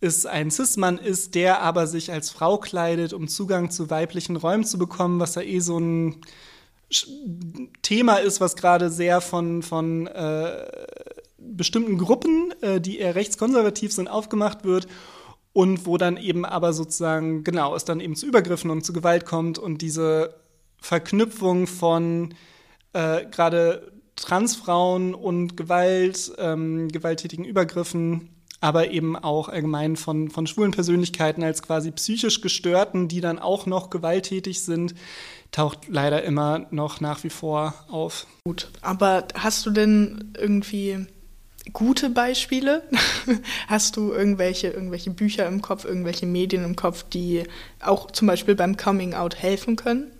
es 0.00 0.26
ein 0.26 0.50
Cis-Mann 0.50 0.98
ist, 0.98 1.34
der 1.34 1.62
aber 1.62 1.86
sich 1.86 2.12
als 2.12 2.30
Frau 2.30 2.58
kleidet, 2.58 3.12
um 3.12 3.28
Zugang 3.28 3.70
zu 3.70 3.90
weiblichen 3.90 4.36
Räumen 4.36 4.64
zu 4.64 4.78
bekommen, 4.78 5.18
was 5.18 5.34
ja 5.34 5.42
eh 5.42 5.60
so 5.60 5.78
ein 5.78 6.16
Thema 7.82 8.16
ist, 8.16 8.40
was 8.40 8.56
gerade 8.56 8.90
sehr 8.90 9.20
von, 9.20 9.62
von 9.62 10.06
äh, 10.06 10.66
bestimmten 11.38 11.98
Gruppen, 11.98 12.52
äh, 12.60 12.80
die 12.80 12.98
eher 12.98 13.14
rechtskonservativ 13.14 13.92
sind, 13.92 14.08
aufgemacht 14.08 14.64
wird 14.64 14.86
und 15.52 15.86
wo 15.86 15.96
dann 15.96 16.16
eben 16.16 16.44
aber 16.44 16.72
sozusagen, 16.72 17.44
genau, 17.44 17.74
es 17.74 17.84
dann 17.84 18.00
eben 18.00 18.16
zu 18.16 18.26
Übergriffen 18.26 18.70
und 18.70 18.84
zu 18.84 18.92
Gewalt 18.92 19.26
kommt 19.26 19.58
und 19.58 19.82
diese 19.82 20.34
Verknüpfung 20.78 21.66
von 21.66 22.34
äh, 22.92 23.26
gerade 23.26 23.92
Transfrauen 24.16 25.14
und 25.14 25.56
Gewalt, 25.56 26.32
ähm, 26.38 26.88
gewalttätigen 26.88 27.44
Übergriffen, 27.44 28.28
aber 28.62 28.92
eben 28.92 29.16
auch 29.16 29.48
allgemein 29.48 29.96
von, 29.96 30.30
von 30.30 30.46
schwulen 30.46 30.70
Persönlichkeiten 30.70 31.42
als 31.42 31.62
quasi 31.62 31.90
psychisch 31.90 32.40
gestörten, 32.40 33.08
die 33.08 33.20
dann 33.20 33.40
auch 33.40 33.66
noch 33.66 33.90
gewalttätig 33.90 34.62
sind, 34.62 34.94
taucht 35.50 35.88
leider 35.88 36.22
immer 36.22 36.66
noch 36.70 37.00
nach 37.00 37.24
wie 37.24 37.30
vor 37.30 37.74
auf. 37.88 38.26
Gut, 38.44 38.70
aber 38.80 39.26
hast 39.34 39.66
du 39.66 39.70
denn 39.70 40.32
irgendwie 40.38 41.06
gute 41.72 42.08
Beispiele? 42.08 42.84
hast 43.66 43.96
du 43.96 44.12
irgendwelche, 44.12 44.68
irgendwelche 44.68 45.10
Bücher 45.10 45.46
im 45.48 45.60
Kopf, 45.60 45.84
irgendwelche 45.84 46.26
Medien 46.26 46.64
im 46.64 46.76
Kopf, 46.76 47.02
die 47.02 47.42
auch 47.80 48.12
zum 48.12 48.28
Beispiel 48.28 48.54
beim 48.54 48.76
Coming 48.76 49.14
Out 49.14 49.34
helfen 49.34 49.74
können? 49.74 50.12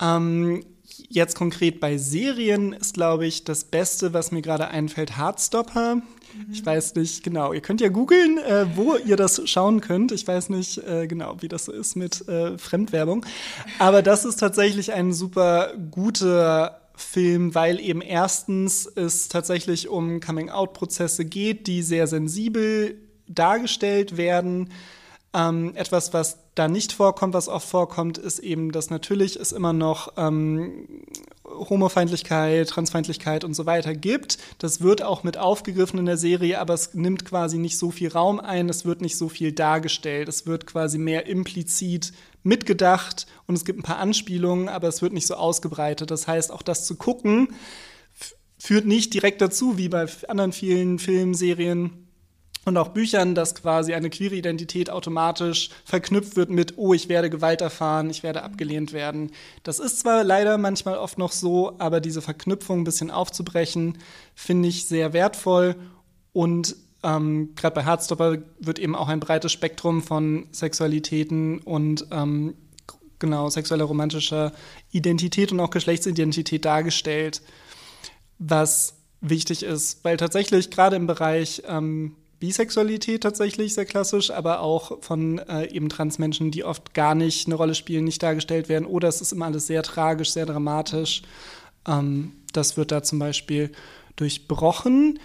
Ähm, 0.00 0.64
jetzt 1.10 1.36
konkret 1.36 1.80
bei 1.80 1.98
Serien 1.98 2.72
ist, 2.72 2.94
glaube 2.94 3.26
ich, 3.26 3.44
das 3.44 3.64
Beste, 3.64 4.14
was 4.14 4.32
mir 4.32 4.40
gerade 4.40 4.68
einfällt, 4.68 5.18
Heartstopper. 5.18 6.00
Ich 6.52 6.64
weiß 6.64 6.94
nicht 6.94 7.22
genau. 7.22 7.52
Ihr 7.52 7.60
könnt 7.60 7.80
ja 7.80 7.88
googeln, 7.88 8.38
äh, 8.38 8.66
wo 8.76 8.96
ihr 8.96 9.16
das 9.16 9.42
schauen 9.48 9.80
könnt. 9.80 10.12
Ich 10.12 10.26
weiß 10.26 10.50
nicht 10.50 10.78
äh, 10.78 11.06
genau, 11.06 11.36
wie 11.40 11.48
das 11.48 11.66
so 11.66 11.72
ist 11.72 11.96
mit 11.96 12.26
äh, 12.28 12.58
Fremdwerbung. 12.58 13.24
Aber 13.78 14.02
das 14.02 14.24
ist 14.24 14.36
tatsächlich 14.36 14.92
ein 14.92 15.12
super 15.12 15.72
guter 15.90 16.80
Film, 16.96 17.54
weil 17.54 17.80
eben 17.80 18.00
erstens 18.02 18.86
es 18.86 19.28
tatsächlich 19.28 19.88
um 19.88 20.20
Coming-out-Prozesse 20.20 21.24
geht, 21.24 21.66
die 21.66 21.82
sehr 21.82 22.06
sensibel 22.06 22.96
dargestellt 23.26 24.16
werden. 24.16 24.70
Ähm, 25.32 25.72
etwas, 25.74 26.12
was 26.12 26.38
da 26.54 26.68
nicht 26.68 26.92
vorkommt, 26.92 27.34
was 27.34 27.48
oft 27.48 27.68
vorkommt, 27.68 28.18
ist 28.18 28.38
eben, 28.38 28.70
dass 28.70 28.90
natürlich 28.90 29.36
es 29.36 29.50
immer 29.50 29.72
noch 29.72 30.12
ähm, 30.16 30.86
Homofeindlichkeit, 31.54 32.68
Transfeindlichkeit 32.68 33.44
und 33.44 33.54
so 33.54 33.66
weiter 33.66 33.94
gibt. 33.94 34.38
Das 34.58 34.80
wird 34.80 35.02
auch 35.02 35.24
mit 35.24 35.38
aufgegriffen 35.38 35.98
in 35.98 36.06
der 36.06 36.16
Serie, 36.16 36.58
aber 36.58 36.74
es 36.74 36.94
nimmt 36.94 37.24
quasi 37.24 37.58
nicht 37.58 37.78
so 37.78 37.90
viel 37.90 38.10
Raum 38.10 38.40
ein, 38.40 38.68
es 38.68 38.84
wird 38.84 39.00
nicht 39.00 39.16
so 39.16 39.28
viel 39.28 39.52
dargestellt, 39.52 40.28
es 40.28 40.46
wird 40.46 40.66
quasi 40.66 40.98
mehr 40.98 41.26
implizit 41.26 42.12
mitgedacht 42.42 43.26
und 43.46 43.54
es 43.54 43.64
gibt 43.64 43.78
ein 43.78 43.84
paar 43.84 43.98
Anspielungen, 43.98 44.68
aber 44.68 44.88
es 44.88 45.00
wird 45.00 45.12
nicht 45.12 45.26
so 45.26 45.34
ausgebreitet. 45.34 46.10
Das 46.10 46.28
heißt, 46.28 46.50
auch 46.50 46.62
das 46.62 46.86
zu 46.86 46.96
gucken 46.96 47.48
führt 48.64 48.86
nicht 48.86 49.12
direkt 49.12 49.42
dazu, 49.42 49.76
wie 49.76 49.90
bei 49.90 50.06
anderen 50.26 50.52
vielen 50.52 50.98
Filmen, 50.98 51.34
Serien, 51.34 52.03
und 52.64 52.76
auch 52.76 52.88
Büchern, 52.88 53.34
dass 53.34 53.54
quasi 53.54 53.94
eine 53.94 54.10
queere 54.10 54.34
Identität 54.34 54.90
automatisch 54.90 55.70
verknüpft 55.84 56.36
wird 56.36 56.50
mit, 56.50 56.74
oh, 56.76 56.94
ich 56.94 57.08
werde 57.08 57.30
Gewalt 57.30 57.60
erfahren, 57.60 58.10
ich 58.10 58.22
werde 58.22 58.42
abgelehnt 58.42 58.92
werden. 58.92 59.30
Das 59.62 59.78
ist 59.78 60.00
zwar 60.00 60.24
leider 60.24 60.58
manchmal 60.58 60.96
oft 60.96 61.18
noch 61.18 61.32
so, 61.32 61.74
aber 61.78 62.00
diese 62.00 62.22
Verknüpfung 62.22 62.80
ein 62.80 62.84
bisschen 62.84 63.10
aufzubrechen, 63.10 63.98
finde 64.34 64.68
ich 64.68 64.86
sehr 64.86 65.12
wertvoll. 65.12 65.76
Und 66.32 66.76
ähm, 67.02 67.50
gerade 67.54 67.74
bei 67.74 67.84
Heartstopper 67.84 68.38
wird 68.58 68.78
eben 68.78 68.96
auch 68.96 69.08
ein 69.08 69.20
breites 69.20 69.52
Spektrum 69.52 70.02
von 70.02 70.48
Sexualitäten 70.52 71.58
und 71.58 72.06
ähm, 72.10 72.54
genau 73.18 73.48
sexueller 73.48 73.84
romantischer 73.84 74.52
Identität 74.90 75.52
und 75.52 75.60
auch 75.60 75.70
Geschlechtsidentität 75.70 76.64
dargestellt, 76.64 77.42
was 78.38 78.94
wichtig 79.20 79.62
ist, 79.62 80.04
weil 80.04 80.16
tatsächlich 80.16 80.70
gerade 80.70 80.96
im 80.96 81.06
Bereich 81.06 81.62
ähm, 81.66 82.16
Bisexualität 82.44 83.22
tatsächlich 83.22 83.72
sehr 83.72 83.86
klassisch, 83.86 84.30
aber 84.30 84.60
auch 84.60 85.02
von 85.02 85.38
äh, 85.38 85.70
eben 85.70 85.88
Transmenschen, 85.88 86.50
die 86.50 86.62
oft 86.62 86.92
gar 86.92 87.14
nicht 87.14 87.46
eine 87.46 87.54
Rolle 87.54 87.74
spielen, 87.74 88.04
nicht 88.04 88.22
dargestellt 88.22 88.68
werden. 88.68 88.84
Oder 88.84 89.08
es 89.08 89.20
ist 89.20 89.32
immer 89.32 89.46
alles 89.46 89.66
sehr 89.66 89.82
tragisch, 89.82 90.30
sehr 90.30 90.44
dramatisch. 90.44 91.22
Ähm, 91.88 92.32
das 92.52 92.76
wird 92.76 92.92
da 92.92 93.02
zum 93.02 93.18
Beispiel 93.18 93.72
durchbrochen. 94.16 95.18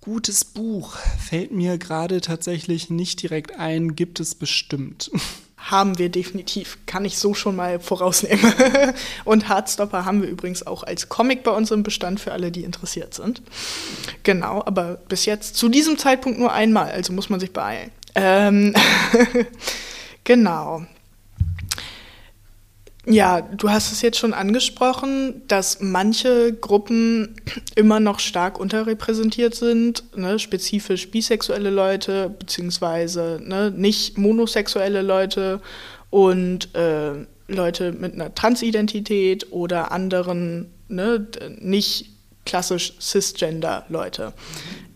Gutes 0.00 0.44
Buch 0.44 0.96
fällt 0.96 1.52
mir 1.52 1.78
gerade 1.78 2.20
tatsächlich 2.20 2.90
nicht 2.90 3.22
direkt 3.22 3.58
ein, 3.58 3.94
gibt 3.94 4.18
es 4.18 4.34
bestimmt. 4.34 5.10
haben 5.62 5.98
wir 5.98 6.08
definitiv, 6.08 6.78
kann 6.86 7.04
ich 7.04 7.18
so 7.18 7.34
schon 7.34 7.56
mal 7.56 7.78
vorausnehmen. 7.78 8.52
Und 9.24 9.48
Hardstopper 9.48 10.04
haben 10.04 10.22
wir 10.22 10.28
übrigens 10.28 10.66
auch 10.66 10.82
als 10.82 11.08
Comic 11.08 11.44
bei 11.44 11.52
uns 11.52 11.70
im 11.70 11.82
Bestand 11.82 12.20
für 12.20 12.32
alle, 12.32 12.50
die 12.50 12.64
interessiert 12.64 13.14
sind. 13.14 13.42
Genau, 14.24 14.62
aber 14.64 14.98
bis 15.08 15.24
jetzt 15.24 15.56
zu 15.56 15.68
diesem 15.68 15.98
Zeitpunkt 15.98 16.38
nur 16.38 16.52
einmal, 16.52 16.90
also 16.90 17.12
muss 17.12 17.30
man 17.30 17.40
sich 17.40 17.52
beeilen. 17.52 17.90
Ähm 18.14 18.74
genau. 20.24 20.84
Ja, 23.04 23.40
du 23.40 23.68
hast 23.68 23.90
es 23.90 24.00
jetzt 24.00 24.18
schon 24.18 24.32
angesprochen, 24.32 25.42
dass 25.48 25.80
manche 25.80 26.52
Gruppen 26.52 27.34
immer 27.74 27.98
noch 27.98 28.20
stark 28.20 28.60
unterrepräsentiert 28.60 29.56
sind, 29.56 30.04
ne, 30.16 30.38
spezifisch 30.38 31.10
bisexuelle 31.10 31.70
Leute 31.70 32.30
beziehungsweise 32.38 33.40
ne, 33.44 33.72
nicht 33.72 34.18
monosexuelle 34.18 35.02
Leute 35.02 35.60
und 36.10 36.72
äh, 36.76 37.26
Leute 37.48 37.92
mit 37.92 38.14
einer 38.14 38.32
Transidentität 38.34 39.50
oder 39.50 39.90
anderen 39.90 40.70
ne, 40.88 41.26
nicht 41.58 42.10
klassisch 42.44 42.94
cisgender 43.00 43.84
Leute. 43.88 44.32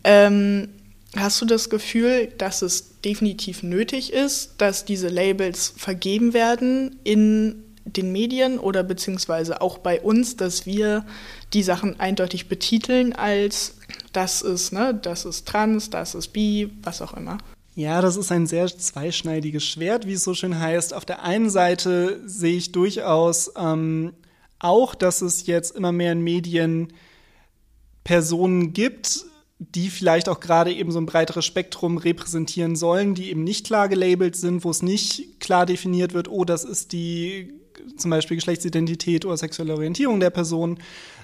Ähm, 0.05 0.69
hast 1.17 1.41
du 1.41 1.45
das 1.45 1.71
Gefühl, 1.71 2.29
dass 2.39 2.63
es 2.63 3.01
definitiv 3.01 3.65
nötig 3.65 4.13
ist, 4.13 4.55
dass 4.59 4.85
diese 4.85 5.09
Labels 5.09 5.75
vergeben 5.77 6.35
werden 6.35 7.01
in 7.03 7.65
den 7.87 8.13
Medien 8.13 8.59
oder 8.59 8.83
beziehungsweise 8.83 9.61
auch 9.61 9.79
bei 9.79 10.01
uns, 10.01 10.37
dass 10.37 10.67
wir 10.67 11.07
die 11.53 11.63
Sachen 11.63 11.99
eindeutig 12.01 12.49
betiteln 12.49 13.13
als 13.13 13.77
das 14.13 14.43
ist, 14.43 14.73
ne, 14.73 14.99
das 15.01 15.25
ist 15.25 15.47
trans, 15.47 15.91
das 15.91 16.15
ist 16.15 16.29
bi, 16.29 16.71
was 16.83 17.01
auch 17.03 17.15
immer. 17.15 17.39
Ja, 17.75 18.01
das 18.01 18.17
ist 18.17 18.33
ein 18.33 18.47
sehr 18.47 18.67
zweischneidiges 18.67 19.65
Schwert, 19.65 20.07
wie 20.07 20.15
es 20.15 20.25
so 20.25 20.33
schön 20.33 20.59
heißt. 20.59 20.95
Auf 20.95 21.05
der 21.05 21.23
einen 21.23 21.51
Seite 21.51 22.21
sehe 22.25 22.57
ich 22.57 22.73
durchaus 22.73 23.53
ähm, 23.57 24.15
auch, 24.59 24.95
dass 24.95 25.21
es 25.21 25.47
jetzt 25.47 25.77
immer 25.77 25.93
mehr 25.93 26.13
in 26.13 26.23
Medien 26.23 26.93
Personen 28.03 28.73
gibt, 28.73 29.27
die 29.59 29.91
vielleicht 29.91 30.29
auch 30.29 30.41
gerade 30.41 30.73
eben 30.73 30.91
so 30.91 30.99
ein 30.99 31.07
breiteres 31.07 31.45
Spektrum 31.45 31.99
repräsentieren 31.99 32.77
sollen, 32.77 33.15
die 33.15 33.31
eben 33.31 33.45
nicht 33.45 33.67
klar 33.67 33.89
gelabelt 33.89 34.37
sind, 34.37 34.65
wo 34.65 34.71
es 34.71 34.83
nicht 34.83 35.41
klar 35.41 35.67
definiert 35.67 36.15
wird, 36.15 36.29
oh, 36.29 36.45
das 36.45 36.65
ist 36.65 36.93
die 36.93 37.53
zum 37.97 38.11
Beispiel 38.11 38.37
Geschlechtsidentität 38.37 39.25
oder 39.25 39.37
sexuelle 39.37 39.75
Orientierung 39.75 40.21
der 40.21 40.31
Person, 40.31 40.79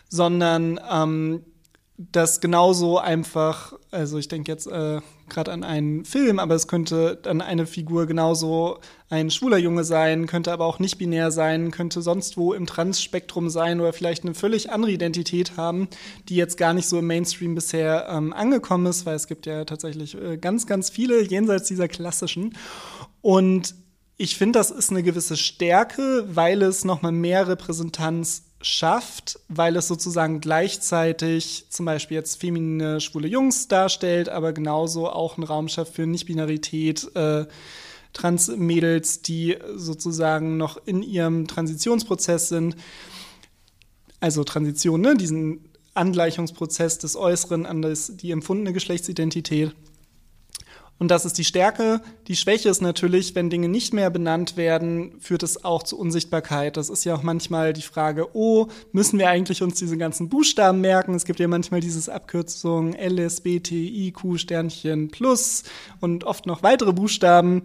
sondern 0.09 0.81
ähm, 0.91 1.43
das 1.97 2.41
genauso 2.41 2.99
einfach, 2.99 3.75
also 3.91 4.19
ich 4.19 4.29
denke 4.29 4.51
jetzt 4.51 4.67
äh, 4.67 5.01
gerade 5.29 5.53
an 5.53 5.63
einen 5.63 6.05
Film, 6.05 6.39
aber 6.39 6.55
es 6.55 6.67
könnte 6.67 7.19
dann 7.23 7.41
eine 7.41 7.67
Figur 7.67 8.07
genauso 8.07 8.79
ein 9.09 9.31
schwuler 9.31 9.59
Junge 9.59 9.85
sein, 9.85 10.27
könnte 10.27 10.53
aber 10.53 10.65
auch 10.67 10.79
nicht 10.79 10.99
binär 10.99 11.31
sein, 11.31 11.71
könnte 11.71 12.03
sonst 12.03 12.37
wo 12.37 12.55
im 12.55 12.67
Trans-Spektrum 12.67 13.51
sein 13.51 13.81
oder 13.81 13.93
vielleicht 13.93 14.25
eine 14.25 14.35
völlig 14.35 14.71
andere 14.71 14.91
Identität 14.91 15.57
haben, 15.57 15.89
die 16.29 16.37
jetzt 16.37 16.57
gar 16.57 16.73
nicht 16.73 16.89
so 16.89 16.99
im 16.99 17.07
Mainstream 17.07 17.55
bisher 17.55 18.09
ähm, 18.11 18.33
angekommen 18.33 18.87
ist, 18.87 19.07
weil 19.07 19.17
es 19.17 19.27
gibt 19.27 19.47
ja 19.47 19.65
tatsächlich 19.65 20.21
äh, 20.21 20.39
ganz, 20.39 20.67
ganz 20.67 20.91
viele 20.91 21.23
jenseits 21.23 21.69
dieser 21.69 21.89
klassischen. 21.89 22.55
Und 23.21 23.75
ich 24.23 24.37
finde, 24.37 24.61
das 24.61 24.71
ist 24.71 24.91
eine 24.91 25.03
gewisse 25.03 25.37
Stärke, 25.37 26.25
weil 26.29 26.63
es 26.63 26.85
nochmal 26.85 27.11
mehr 27.11 27.49
Repräsentanz 27.49 28.45
schafft, 28.61 29.41
weil 29.49 29.75
es 29.75 29.89
sozusagen 29.89 30.41
gleichzeitig 30.41 31.67
zum 31.71 31.87
Beispiel 31.87 32.19
jetzt 32.19 32.41
feminine 32.41 33.01
schwule 33.01 33.27
Jungs 33.27 33.67
darstellt, 33.67 34.29
aber 34.29 34.53
genauso 34.53 35.09
auch 35.09 35.37
einen 35.37 35.43
Raum 35.45 35.67
schafft 35.67 35.97
für 35.97 36.07
Nicht-Binarität, 36.07 37.11
äh, 37.17 37.47
Trans-Mädels, 38.13 39.23
die 39.23 39.59
sozusagen 39.75 40.57
noch 40.57 40.79
in 40.87 41.03
ihrem 41.03 41.49
Transitionsprozess 41.49 42.49
sind. 42.49 42.77
Also 44.21 44.45
Transition, 44.45 45.01
ne? 45.01 45.17
diesen 45.17 45.69
Angleichungsprozess 45.95 46.99
des 46.99 47.17
Äußeren 47.17 47.67
an 47.67 47.83
das, 47.83 48.17
die 48.17 48.31
empfundene 48.31 48.73
Geschlechtsidentität. 48.73 49.75
Und 51.03 51.09
das 51.09 51.25
ist 51.25 51.37
die 51.37 51.45
Stärke. 51.45 52.01
Die 52.29 52.37
Schwäche 52.37 52.69
ist 52.69 52.81
natürlich, 52.81 53.35
wenn 53.35 53.51
Dinge 53.51 53.69
nicht 53.69 53.93
mehr 53.93 54.09
benannt 54.09 54.57
werden, 54.57 55.19
führt 55.19 55.43
es 55.43 55.65
auch 55.65 55.83
zu 55.83 55.99
Unsichtbarkeit. 55.99 56.77
Das 56.77 56.91
ist 56.91 57.03
ja 57.03 57.17
auch 57.17 57.25
manchmal 57.25 57.73
die 57.73 57.83
Frage, 57.83 58.29
oh, 58.37 58.69
müssen 58.93 59.19
wir 59.19 59.29
eigentlich 59.29 59.65
uns 59.65 59.75
diese 59.81 59.97
ganzen 59.97 60.29
Buchstaben 60.29 60.81
merken? 60.81 61.17
Es 61.17 61.25
gibt 61.25 61.41
ja 61.41 61.49
manchmal 61.49 61.81
dieses 61.81 62.09
Abkürzung 62.09 62.95
LSBTIQ 62.95 64.39
Sternchen 64.39 65.11
plus 65.11 65.65
und 66.01 66.23
oft 66.23 66.47
noch 66.47 66.63
weitere 66.63 66.93
Buchstaben. 66.93 67.63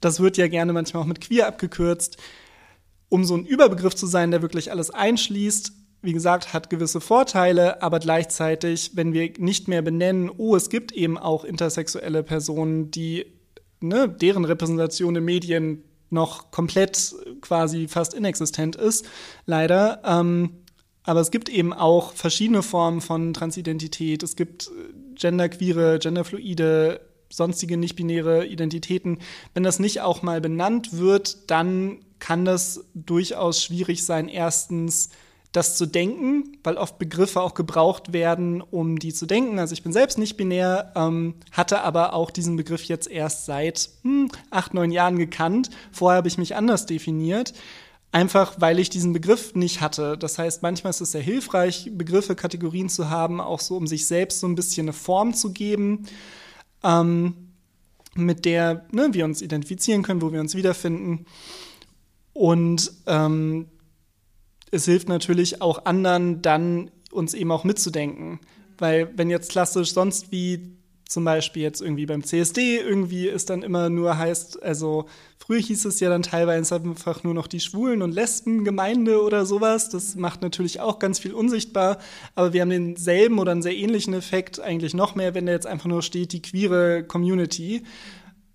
Das 0.00 0.20
wird 0.20 0.38
ja 0.38 0.48
gerne 0.48 0.72
manchmal 0.72 1.02
auch 1.02 1.06
mit 1.06 1.20
queer 1.20 1.48
abgekürzt. 1.48 2.16
Um 3.10 3.26
so 3.26 3.34
ein 3.36 3.44
Überbegriff 3.44 3.94
zu 3.94 4.06
sein, 4.06 4.30
der 4.30 4.40
wirklich 4.40 4.70
alles 4.70 4.88
einschließt, 4.88 5.72
wie 6.02 6.12
gesagt, 6.12 6.52
hat 6.52 6.70
gewisse 6.70 7.00
Vorteile, 7.00 7.82
aber 7.82 7.98
gleichzeitig, 7.98 8.92
wenn 8.94 9.12
wir 9.12 9.32
nicht 9.38 9.68
mehr 9.68 9.82
benennen, 9.82 10.30
oh, 10.34 10.56
es 10.56 10.70
gibt 10.70 10.92
eben 10.92 11.18
auch 11.18 11.44
intersexuelle 11.44 12.22
Personen, 12.22 12.90
die, 12.90 13.26
ne, 13.80 14.08
deren 14.08 14.44
Repräsentation 14.44 15.16
in 15.16 15.24
Medien 15.24 15.82
noch 16.08 16.50
komplett 16.50 17.14
quasi 17.40 17.86
fast 17.86 18.14
inexistent 18.14 18.76
ist, 18.76 19.06
leider. 19.46 20.00
Ähm, 20.04 20.56
aber 21.04 21.20
es 21.20 21.30
gibt 21.30 21.48
eben 21.48 21.72
auch 21.72 22.12
verschiedene 22.12 22.62
Formen 22.62 23.00
von 23.00 23.32
Transidentität. 23.32 24.22
Es 24.22 24.36
gibt 24.36 24.68
äh, 24.68 25.14
genderqueere, 25.14 25.98
genderfluide, 25.98 27.00
sonstige 27.30 27.76
nicht-binäre 27.76 28.46
Identitäten. 28.46 29.18
Wenn 29.54 29.62
das 29.62 29.78
nicht 29.78 30.00
auch 30.00 30.22
mal 30.22 30.40
benannt 30.40 30.98
wird, 30.98 31.50
dann 31.50 32.00
kann 32.18 32.44
das 32.44 32.84
durchaus 32.94 33.62
schwierig 33.62 34.04
sein, 34.04 34.28
erstens 34.28 35.10
das 35.52 35.76
zu 35.76 35.86
denken, 35.86 36.56
weil 36.62 36.76
oft 36.76 36.98
Begriffe 36.98 37.40
auch 37.40 37.54
gebraucht 37.54 38.12
werden, 38.12 38.60
um 38.60 38.98
die 38.98 39.12
zu 39.12 39.26
denken. 39.26 39.58
Also 39.58 39.72
ich 39.72 39.82
bin 39.82 39.92
selbst 39.92 40.16
nicht 40.16 40.36
binär, 40.36 40.92
ähm, 40.94 41.34
hatte 41.50 41.82
aber 41.82 42.14
auch 42.14 42.30
diesen 42.30 42.56
Begriff 42.56 42.84
jetzt 42.84 43.10
erst 43.10 43.46
seit 43.46 43.90
hm, 44.02 44.30
acht, 44.50 44.74
neun 44.74 44.92
Jahren 44.92 45.18
gekannt. 45.18 45.70
Vorher 45.90 46.18
habe 46.18 46.28
ich 46.28 46.38
mich 46.38 46.54
anders 46.54 46.86
definiert. 46.86 47.52
Einfach 48.12 48.54
weil 48.58 48.80
ich 48.80 48.90
diesen 48.90 49.12
Begriff 49.12 49.54
nicht 49.54 49.80
hatte. 49.80 50.18
Das 50.18 50.36
heißt, 50.36 50.62
manchmal 50.62 50.90
ist 50.90 51.00
es 51.00 51.12
sehr 51.12 51.22
hilfreich, 51.22 51.90
Begriffe, 51.94 52.34
Kategorien 52.34 52.88
zu 52.88 53.08
haben, 53.08 53.40
auch 53.40 53.60
so, 53.60 53.76
um 53.76 53.86
sich 53.86 54.06
selbst 54.06 54.40
so 54.40 54.48
ein 54.48 54.56
bisschen 54.56 54.86
eine 54.86 54.92
Form 54.92 55.32
zu 55.32 55.52
geben, 55.52 56.06
ähm, 56.82 57.52
mit 58.14 58.44
der 58.44 58.86
ne, 58.90 59.10
wir 59.12 59.24
uns 59.24 59.42
identifizieren 59.42 60.02
können, 60.02 60.22
wo 60.22 60.32
wir 60.32 60.40
uns 60.40 60.56
wiederfinden. 60.56 61.26
Und 62.32 62.92
ähm, 63.06 63.66
es 64.70 64.84
hilft 64.84 65.08
natürlich 65.08 65.62
auch 65.62 65.84
anderen 65.84 66.42
dann, 66.42 66.90
uns 67.10 67.34
eben 67.34 67.50
auch 67.50 67.64
mitzudenken. 67.64 68.40
Weil 68.78 69.10
wenn 69.16 69.30
jetzt 69.30 69.50
klassisch 69.50 69.92
sonst 69.92 70.32
wie 70.32 70.76
zum 71.10 71.24
Beispiel 71.24 71.62
jetzt 71.62 71.82
irgendwie 71.82 72.06
beim 72.06 72.22
CSD 72.22 72.76
irgendwie 72.78 73.26
ist 73.26 73.50
dann 73.50 73.64
immer 73.64 73.90
nur 73.90 74.16
heißt, 74.16 74.62
also 74.62 75.06
früher 75.38 75.58
hieß 75.58 75.84
es 75.86 75.98
ja 75.98 76.08
dann 76.08 76.22
teilweise 76.22 76.76
einfach 76.76 77.24
nur 77.24 77.34
noch 77.34 77.48
die 77.48 77.58
Schwulen- 77.58 78.02
und 78.02 78.12
Lesben-Gemeinde 78.12 79.20
oder 79.20 79.44
sowas. 79.44 79.88
Das 79.90 80.14
macht 80.14 80.40
natürlich 80.40 80.78
auch 80.78 81.00
ganz 81.00 81.18
viel 81.18 81.34
unsichtbar, 81.34 81.98
aber 82.36 82.52
wir 82.52 82.62
haben 82.62 82.70
denselben 82.70 83.40
oder 83.40 83.50
einen 83.50 83.62
sehr 83.62 83.76
ähnlichen 83.76 84.14
Effekt 84.14 84.60
eigentlich 84.60 84.94
noch 84.94 85.16
mehr, 85.16 85.34
wenn 85.34 85.46
da 85.46 85.52
jetzt 85.52 85.66
einfach 85.66 85.88
nur 85.88 86.02
steht, 86.02 86.32
die 86.32 86.42
queere 86.42 87.02
Community. 87.02 87.82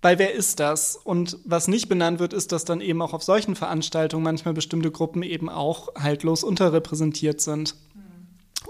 Weil 0.06 0.20
wer 0.20 0.32
ist 0.32 0.60
das? 0.60 0.94
Und 0.94 1.36
was 1.44 1.66
nicht 1.66 1.88
benannt 1.88 2.20
wird, 2.20 2.32
ist, 2.32 2.52
dass 2.52 2.64
dann 2.64 2.80
eben 2.80 3.02
auch 3.02 3.12
auf 3.12 3.24
solchen 3.24 3.56
Veranstaltungen 3.56 4.22
manchmal 4.22 4.54
bestimmte 4.54 4.92
Gruppen 4.92 5.24
eben 5.24 5.48
auch 5.48 5.92
haltlos 5.96 6.44
unterrepräsentiert 6.44 7.40
sind. 7.40 7.74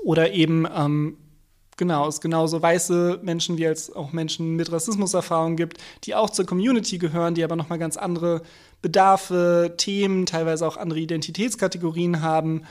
Oder 0.02 0.32
eben 0.32 0.66
ähm, 0.74 1.18
Genau, 1.76 2.08
es 2.08 2.22
genauso 2.22 2.62
weiße 2.62 3.20
Menschen 3.22 3.58
wie 3.58 3.66
als 3.66 3.94
auch 3.94 4.12
Menschen 4.12 4.56
mit 4.56 4.72
Rassismuserfahrung 4.72 5.56
gibt, 5.56 5.76
die 6.04 6.14
auch 6.14 6.30
zur 6.30 6.46
Community 6.46 6.96
gehören, 6.96 7.34
die 7.34 7.44
aber 7.44 7.54
nochmal 7.54 7.78
ganz 7.78 7.98
andere 7.98 8.40
Bedarfe, 8.80 9.74
Themen, 9.76 10.24
teilweise 10.24 10.66
auch 10.66 10.78
andere 10.78 11.00
Identitätskategorien 11.00 12.22
haben. 12.22 12.62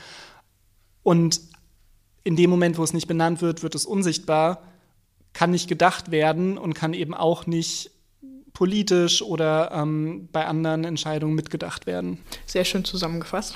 Und 1.04 1.40
in 2.24 2.34
dem 2.34 2.50
Moment, 2.50 2.78
wo 2.78 2.82
es 2.82 2.92
nicht 2.92 3.06
benannt 3.06 3.42
wird, 3.42 3.62
wird 3.62 3.76
es 3.76 3.86
unsichtbar, 3.86 4.60
kann 5.34 5.52
nicht 5.52 5.68
gedacht 5.68 6.10
werden 6.10 6.58
und 6.58 6.74
kann 6.74 6.94
eben 6.94 7.14
auch 7.14 7.46
nicht 7.46 7.92
politisch 8.56 9.20
oder 9.20 9.70
ähm, 9.70 10.30
bei 10.32 10.46
anderen 10.46 10.84
Entscheidungen 10.84 11.34
mitgedacht 11.34 11.84
werden. 11.84 12.16
Sehr 12.46 12.64
schön 12.64 12.86
zusammengefasst. 12.86 13.52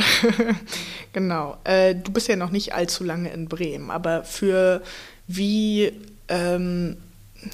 genau. 1.15 1.57
Äh, 1.65 1.95
du 1.95 2.13
bist 2.13 2.29
ja 2.29 2.37
noch 2.37 2.51
nicht 2.51 2.75
allzu 2.75 3.03
lange 3.03 3.31
in 3.31 3.49
Bremen, 3.49 3.91
aber 3.91 4.25
für 4.25 4.83
wie, 5.27 5.91
ähm, 6.29 6.99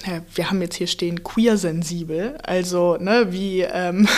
ja, 0.04 0.22
wir 0.34 0.50
haben 0.50 0.60
jetzt 0.60 0.74
hier 0.74 0.88
stehen, 0.88 1.22
queer-sensibel, 1.22 2.36
also 2.42 2.96
ne, 2.96 3.28
wie 3.30 3.60
ähm, 3.60 4.08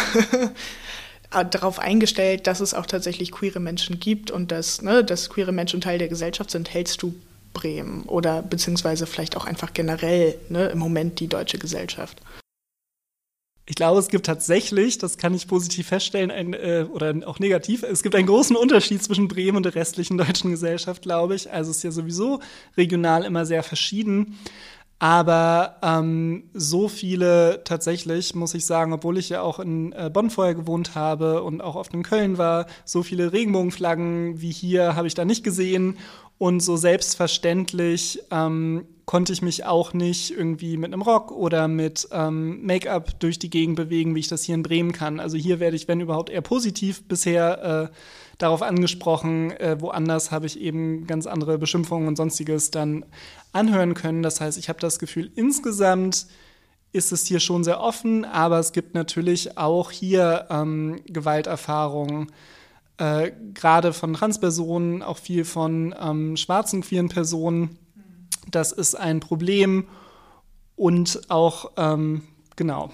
darauf 1.31 1.81
eingestellt, 1.81 2.47
dass 2.47 2.61
es 2.61 2.72
auch 2.72 2.87
tatsächlich 2.87 3.31
queere 3.31 3.61
Menschen 3.61 4.01
gibt 4.01 4.31
und 4.31 4.51
dass, 4.53 4.81
ne, 4.81 5.05
dass 5.05 5.29
queere 5.29 5.53
Menschen 5.53 5.83
Teil 5.83 5.99
der 5.99 6.09
Gesellschaft 6.09 6.51
sind, 6.51 6.72
hältst 6.72 7.03
du 7.03 7.14
Bremen 7.53 8.05
oder 8.05 8.41
beziehungsweise 8.41 9.07
vielleicht 9.07 9.37
auch 9.37 9.45
einfach 9.45 9.74
generell 9.74 10.39
ne, 10.49 10.68
im 10.68 10.79
Moment 10.79 11.20
die 11.20 11.29
deutsche 11.29 11.59
Gesellschaft? 11.59 12.22
Ich 13.71 13.75
glaube, 13.75 14.01
es 14.01 14.09
gibt 14.09 14.25
tatsächlich, 14.25 14.97
das 14.97 15.19
kann 15.19 15.35
ich 15.35 15.47
positiv 15.47 15.89
feststellen, 15.89 16.31
ein, 16.31 16.55
äh, 16.55 16.87
oder 16.91 17.14
auch 17.27 17.39
negativ, 17.39 17.83
es 17.83 18.03
gibt 18.03 18.14
einen 18.14 18.27
großen 18.27 18.57
Unterschied 18.57 19.03
zwischen 19.03 19.29
Bremen 19.29 19.59
und 19.59 19.64
der 19.64 19.75
restlichen 19.75 20.16
deutschen 20.16 20.51
Gesellschaft, 20.51 21.03
glaube 21.03 21.35
ich. 21.35 21.53
Also 21.53 21.71
es 21.71 21.79
ist 21.79 21.83
ja 21.83 21.91
sowieso 21.91 22.41
regional 22.79 23.27
immer 23.27 23.45
sehr 23.45 23.62
verschieden. 23.62 24.39
Aber 24.99 25.77
ähm, 25.83 26.45
so 26.55 26.89
viele 26.89 27.62
tatsächlich, 27.64 28.35
muss 28.35 28.55
ich 28.55 28.64
sagen, 28.64 28.95
obwohl 28.95 29.19
ich 29.19 29.29
ja 29.29 29.43
auch 29.43 29.59
in 29.61 29.93
äh, 29.93 30.11
Bonn 30.11 30.31
vorher 30.31 30.55
gewohnt 30.55 30.95
habe 30.95 31.43
und 31.43 31.61
auch 31.61 31.77
oft 31.77 31.93
in 31.93 32.03
Köln 32.03 32.39
war, 32.39 32.66
so 32.87 33.03
viele 33.03 33.35
Regenbogenflaggen 33.35 34.41
wie 34.41 34.51
hier 34.51 34.97
habe 34.97 35.07
ich 35.07 35.14
da 35.14 35.27
nicht 35.27 35.45
gesehen. 35.45 35.99
Und 36.39 36.61
so 36.61 36.77
selbstverständlich 36.77 38.21
ähm, 38.31 38.87
konnte 39.09 39.32
ich 39.32 39.40
mich 39.40 39.64
auch 39.64 39.94
nicht 39.94 40.32
irgendwie 40.32 40.76
mit 40.76 40.92
einem 40.92 41.00
Rock 41.00 41.32
oder 41.32 41.66
mit 41.66 42.06
ähm, 42.12 42.62
Make-up 42.66 43.18
durch 43.20 43.38
die 43.38 43.48
Gegend 43.48 43.76
bewegen, 43.76 44.14
wie 44.14 44.20
ich 44.20 44.28
das 44.28 44.42
hier 44.42 44.54
in 44.54 44.62
Bremen 44.62 44.92
kann. 44.92 45.18
Also 45.18 45.38
hier 45.38 45.61
werde 45.61 45.76
ich, 45.76 45.88
wenn 45.88 46.02
überhaupt, 46.02 46.28
eher 46.28 46.42
positiv 46.42 47.09
bisher 47.09 47.88
äh, 47.90 47.96
darauf 48.36 48.61
angesprochen. 48.61 49.50
Äh, 49.52 49.80
woanders 49.80 50.30
habe 50.30 50.44
ich 50.44 50.61
eben 50.61 51.06
ganz 51.06 51.26
andere 51.26 51.56
Beschimpfungen 51.56 52.06
und 52.06 52.16
sonstiges 52.16 52.70
dann 52.70 53.06
anhören 53.52 53.94
können. 53.94 54.22
Das 54.22 54.42
heißt, 54.42 54.59
ich 54.59 54.68
habe 54.68 54.78
das 54.78 54.98
Gefühl, 54.98 55.32
insgesamt 55.36 56.26
ist 56.92 57.11
es 57.11 57.24
hier 57.24 57.40
schon 57.40 57.64
sehr 57.64 57.80
offen, 57.80 58.26
aber 58.26 58.59
es 58.59 58.72
gibt 58.72 58.94
natürlich 58.94 59.56
auch 59.56 59.90
hier 59.90 60.48
ähm, 60.50 61.00
Gewalterfahrungen 61.06 62.30
äh, 62.98 63.32
gerade 63.54 63.94
von 63.94 64.12
Transpersonen, 64.12 65.02
auch 65.02 65.16
viel 65.16 65.46
von 65.46 65.94
ähm, 65.98 66.36
schwarzen 66.36 66.82
queeren 66.82 67.09
Personen. 67.09 67.78
Das 68.51 68.72
ist 68.72 68.94
ein 68.94 69.20
Problem 69.20 69.86
und 70.76 71.22
auch, 71.28 71.72
ähm, 71.76 72.22
genau, 72.57 72.90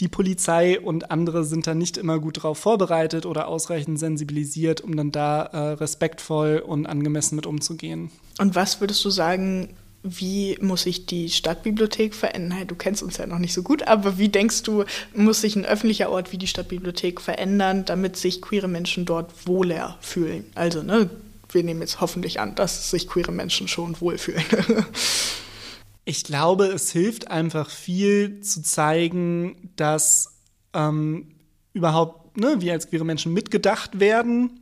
die 0.00 0.08
Polizei 0.08 0.80
und 0.80 1.10
andere 1.10 1.44
sind 1.44 1.66
da 1.66 1.74
nicht 1.74 1.96
immer 1.96 2.18
gut 2.18 2.38
darauf 2.38 2.58
vorbereitet 2.58 3.26
oder 3.26 3.48
ausreichend 3.48 3.98
sensibilisiert, 3.98 4.80
um 4.80 4.96
dann 4.96 5.12
da 5.12 5.42
äh, 5.42 5.58
respektvoll 5.74 6.62
und 6.64 6.86
angemessen 6.86 7.36
mit 7.36 7.46
umzugehen. 7.46 8.10
Und 8.38 8.54
was 8.54 8.80
würdest 8.80 9.04
du 9.04 9.10
sagen, 9.10 9.76
wie 10.02 10.56
muss 10.60 10.82
sich 10.82 11.06
die 11.06 11.28
Stadtbibliothek 11.28 12.14
verändern? 12.14 12.66
Du 12.66 12.76
kennst 12.76 13.02
uns 13.02 13.16
ja 13.16 13.26
noch 13.26 13.40
nicht 13.40 13.52
so 13.52 13.62
gut, 13.62 13.86
aber 13.88 14.16
wie 14.16 14.28
denkst 14.28 14.62
du, 14.62 14.84
muss 15.14 15.40
sich 15.40 15.56
ein 15.56 15.66
öffentlicher 15.66 16.10
Ort 16.10 16.32
wie 16.32 16.38
die 16.38 16.46
Stadtbibliothek 16.46 17.20
verändern, 17.20 17.84
damit 17.84 18.16
sich 18.16 18.40
queere 18.40 18.68
Menschen 18.68 19.04
dort 19.06 19.46
wohler 19.46 19.98
fühlen? 20.00 20.44
Also, 20.54 20.82
ne, 20.82 21.10
wir 21.50 21.62
nehmen 21.62 21.80
jetzt 21.80 22.00
hoffentlich 22.00 22.40
an, 22.40 22.54
dass 22.54 22.90
sich 22.90 23.08
queere 23.08 23.32
Menschen 23.32 23.68
schon 23.68 24.00
wohlfühlen. 24.00 24.44
ich 26.04 26.24
glaube, 26.24 26.66
es 26.66 26.90
hilft 26.90 27.30
einfach 27.30 27.70
viel 27.70 28.40
zu 28.40 28.62
zeigen, 28.62 29.72
dass 29.76 30.38
ähm, 30.74 31.34
überhaupt 31.72 32.36
ne, 32.36 32.60
wir 32.60 32.72
als 32.72 32.88
queere 32.88 33.04
Menschen 33.04 33.32
mitgedacht 33.32 34.00
werden 34.00 34.60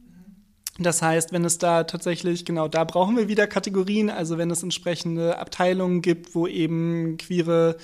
das 0.78 1.00
heißt, 1.00 1.32
wenn 1.32 1.44
es 1.44 1.58
da 1.58 1.84
tatsächlich, 1.84 2.44
genau, 2.44 2.68
da 2.68 2.84
brauchen 2.84 3.16
wir 3.16 3.28
wieder 3.28 3.46
Kategorien, 3.46 4.10
also 4.10 4.36
wenn 4.36 4.50
es 4.50 4.62
entsprechende 4.62 5.38
Abteilungen 5.38 6.02
gibt, 6.02 6.34
wo 6.34 6.46
eben 6.46 7.16
queere 7.16 7.76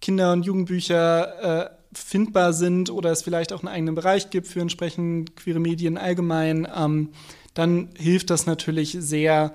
Kinder- 0.00 0.32
und 0.32 0.44
Jugendbücher 0.44 1.66
äh, 1.66 1.70
findbar 1.92 2.52
sind 2.52 2.90
oder 2.90 3.10
es 3.10 3.22
vielleicht 3.22 3.52
auch 3.52 3.60
einen 3.60 3.68
eigenen 3.68 3.94
Bereich 3.94 4.28
gibt 4.28 4.46
für 4.46 4.60
entsprechend 4.60 5.36
queere 5.36 5.58
Medien 5.58 5.96
allgemein, 5.96 6.68
ähm, 6.76 7.10
dann 7.58 7.88
hilft 7.96 8.30
das 8.30 8.46
natürlich 8.46 8.96
sehr. 9.00 9.52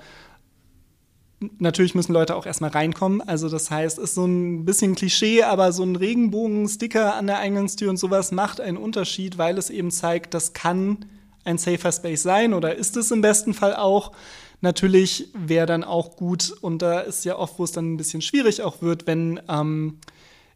Natürlich 1.60 1.96
müssen 1.96 2.12
Leute 2.12 2.36
auch 2.36 2.46
erstmal 2.46 2.72
reinkommen. 2.72 3.22
Also 3.22 3.48
das 3.48 3.72
heißt, 3.72 3.98
ist 3.98 4.16
so 4.16 4.26
ein 4.26 4.66
bisschen 4.66 4.96
Klischee, 4.96 5.44
aber 5.44 5.72
so 5.72 5.84
ein 5.84 5.96
Regenbogen-Sticker 5.96 7.16
an 7.16 7.28
der 7.28 7.40
Eingangstür 7.40 7.90
und 7.90 7.98
sowas 7.98 8.32
macht 8.32 8.60
einen 8.60 8.78
Unterschied, 8.78 9.38
weil 9.38 9.58
es 9.58 9.70
eben 9.70 9.90
zeigt, 9.90 10.34
das 10.34 10.52
kann 10.52 11.06
ein 11.46 11.58
safer 11.58 11.92
Space 11.92 12.24
sein 12.24 12.54
oder 12.54 12.76
ist 12.76 12.98
es 12.98 13.12
im 13.12 13.22
besten 13.22 13.54
Fall 13.54 13.76
auch. 13.76 14.12
Natürlich 14.60 15.30
wäre 15.34 15.66
dann 15.66 15.84
auch 15.84 16.16
gut, 16.16 16.54
und 16.62 16.82
da 16.82 17.02
ist 17.02 17.26
ja 17.26 17.38
oft, 17.38 17.60
wo 17.60 17.66
es 17.66 17.74
dann 17.74 17.94
ein 17.94 17.98
bisschen 17.98 18.22
schwierig 18.22 18.62
auch 18.62 18.82
wird, 18.82 19.08
wenn 19.08 19.42
ähm, 19.50 20.00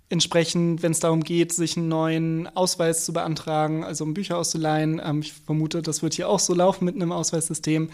entsprechend, 0.10 0.84
wenn 0.84 0.91
es 0.91 0.99
darum 0.99 1.24
geht, 1.24 1.51
sich 1.51 1.78
einen 1.78 1.89
neuen 1.89 2.47
Ausweis 2.55 3.03
zu 3.05 3.14
beantragen, 3.14 3.84
also 3.84 4.03
um 4.03 4.14
Bücher 4.14 4.38
auszuleihen, 4.38 5.01
ähm, 5.03 5.20
ich 5.20 5.34
vermute, 5.34 5.82
das 5.82 6.01
wird 6.01 6.14
hier 6.14 6.30
auch 6.30 6.39
so 6.39 6.53
laufen 6.53 6.86
mit 6.86 6.95
einem 6.95 7.12
Ausweissystem, 7.12 7.89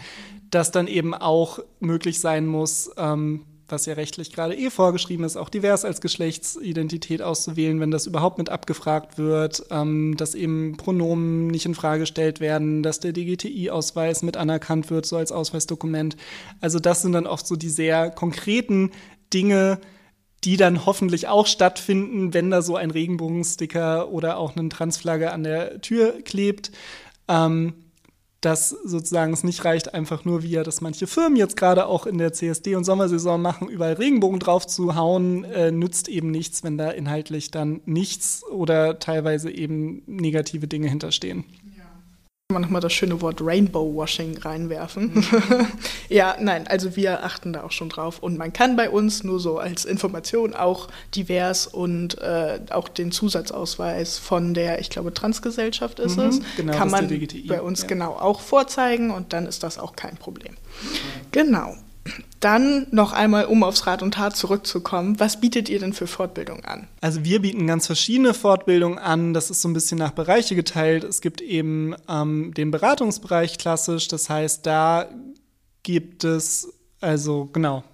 dass 0.50 0.70
dann 0.70 0.86
eben 0.86 1.14
auch 1.14 1.58
möglich 1.80 2.20
sein 2.20 2.46
muss, 2.46 2.90
ähm, 2.96 3.44
was 3.68 3.86
ja 3.86 3.94
rechtlich 3.94 4.32
gerade 4.32 4.54
eh 4.54 4.70
vorgeschrieben 4.70 5.24
ist, 5.24 5.36
auch 5.36 5.48
divers 5.48 5.84
als 5.84 6.00
Geschlechtsidentität 6.00 7.22
auszuwählen, 7.22 7.80
wenn 7.80 7.90
das 7.90 8.06
überhaupt 8.06 8.38
mit 8.38 8.50
abgefragt 8.50 9.18
wird, 9.18 9.64
ähm, 9.70 10.16
dass 10.16 10.34
eben 10.34 10.76
Pronomen 10.76 11.48
nicht 11.48 11.66
in 11.66 11.74
Frage 11.74 12.00
gestellt 12.00 12.40
werden, 12.40 12.82
dass 12.82 13.00
der 13.00 13.12
DGTI-Ausweis 13.12 14.22
mit 14.22 14.36
anerkannt 14.36 14.90
wird, 14.90 15.06
so 15.06 15.16
als 15.16 15.32
Ausweisdokument. 15.32 16.16
Also 16.60 16.78
das 16.78 17.02
sind 17.02 17.12
dann 17.12 17.26
oft 17.26 17.46
so 17.46 17.56
die 17.56 17.70
sehr 17.70 18.10
konkreten 18.10 18.92
Dinge, 19.32 19.80
die 20.44 20.56
dann 20.56 20.86
hoffentlich 20.86 21.28
auch 21.28 21.46
stattfinden, 21.46 22.34
wenn 22.34 22.50
da 22.50 22.62
so 22.62 22.76
ein 22.76 22.90
Regenbogensticker 22.90 24.10
oder 24.10 24.36
auch 24.36 24.56
eine 24.56 24.68
Transflagge 24.68 25.32
an 25.32 25.44
der 25.44 25.80
Tür 25.80 26.22
klebt. 26.22 26.70
Ähm, 27.28 27.74
dass 28.44 28.68
sozusagen 28.68 29.32
es 29.32 29.42
nicht 29.42 29.64
reicht, 29.64 29.94
einfach 29.94 30.24
nur, 30.24 30.42
wie 30.42 30.50
ja 30.50 30.62
das 30.62 30.80
manche 30.80 31.06
Firmen 31.06 31.36
jetzt 31.36 31.56
gerade 31.56 31.86
auch 31.86 32.06
in 32.06 32.18
der 32.18 32.32
CSD- 32.32 32.76
und 32.76 32.84
Sommersaison 32.84 33.40
machen, 33.40 33.68
überall 33.68 33.94
Regenbogen 33.94 34.38
drauf 34.38 34.66
zu 34.66 34.94
hauen, 34.94 35.44
äh, 35.44 35.72
nützt 35.72 36.08
eben 36.08 36.30
nichts, 36.30 36.62
wenn 36.62 36.76
da 36.76 36.90
inhaltlich 36.90 37.50
dann 37.50 37.80
nichts 37.86 38.44
oder 38.44 38.98
teilweise 38.98 39.50
eben 39.50 40.02
negative 40.06 40.68
Dinge 40.68 40.88
hinterstehen. 40.88 41.44
Man 42.54 42.62
nochmal 42.62 42.80
das 42.80 42.92
schöne 42.92 43.20
Wort 43.20 43.40
Rainbow 43.40 43.94
Washing 43.94 44.38
reinwerfen. 44.38 45.24
ja, 46.08 46.36
nein, 46.40 46.66
also 46.66 46.96
wir 46.96 47.24
achten 47.24 47.52
da 47.52 47.64
auch 47.64 47.72
schon 47.72 47.88
drauf. 47.88 48.20
Und 48.20 48.38
man 48.38 48.52
kann 48.52 48.76
bei 48.76 48.88
uns 48.88 49.24
nur 49.24 49.40
so 49.40 49.58
als 49.58 49.84
Information 49.84 50.54
auch 50.54 50.88
divers 51.14 51.66
und 51.66 52.18
äh, 52.18 52.60
auch 52.70 52.88
den 52.88 53.12
Zusatzausweis 53.12 54.18
von 54.18 54.54
der, 54.54 54.80
ich 54.80 54.90
glaube, 54.90 55.12
Transgesellschaft 55.12 56.00
ist 56.00 56.16
Mhm, 56.16 56.28
es, 56.28 56.40
genau, 56.56 56.72
kann 56.72 56.90
man 56.90 57.08
bei 57.46 57.60
uns 57.60 57.82
ja. 57.82 57.88
genau 57.88 58.12
auch 58.12 58.40
vorzeigen 58.40 59.10
und 59.10 59.32
dann 59.32 59.46
ist 59.46 59.62
das 59.62 59.78
auch 59.78 59.96
kein 59.96 60.16
Problem. 60.16 60.54
Genau. 61.32 61.76
Dann 62.40 62.86
noch 62.90 63.12
einmal, 63.12 63.46
um 63.46 63.62
aufs 63.62 63.86
Rad 63.86 64.02
und 64.02 64.14
Tat 64.14 64.36
zurückzukommen, 64.36 65.18
was 65.18 65.40
bietet 65.40 65.70
ihr 65.70 65.78
denn 65.78 65.94
für 65.94 66.06
Fortbildung 66.06 66.64
an? 66.64 66.88
Also 67.00 67.24
wir 67.24 67.40
bieten 67.40 67.66
ganz 67.66 67.86
verschiedene 67.86 68.34
Fortbildungen 68.34 68.98
an. 68.98 69.32
Das 69.32 69.50
ist 69.50 69.62
so 69.62 69.68
ein 69.68 69.72
bisschen 69.72 69.98
nach 69.98 70.12
Bereiche 70.12 70.54
geteilt. 70.54 71.04
Es 71.04 71.22
gibt 71.22 71.40
eben 71.40 71.94
ähm, 72.08 72.52
den 72.52 72.70
Beratungsbereich 72.70 73.56
klassisch. 73.56 74.08
Das 74.08 74.28
heißt, 74.28 74.66
da 74.66 75.08
gibt 75.82 76.24
es 76.24 76.68
also 77.00 77.46
genau 77.52 77.84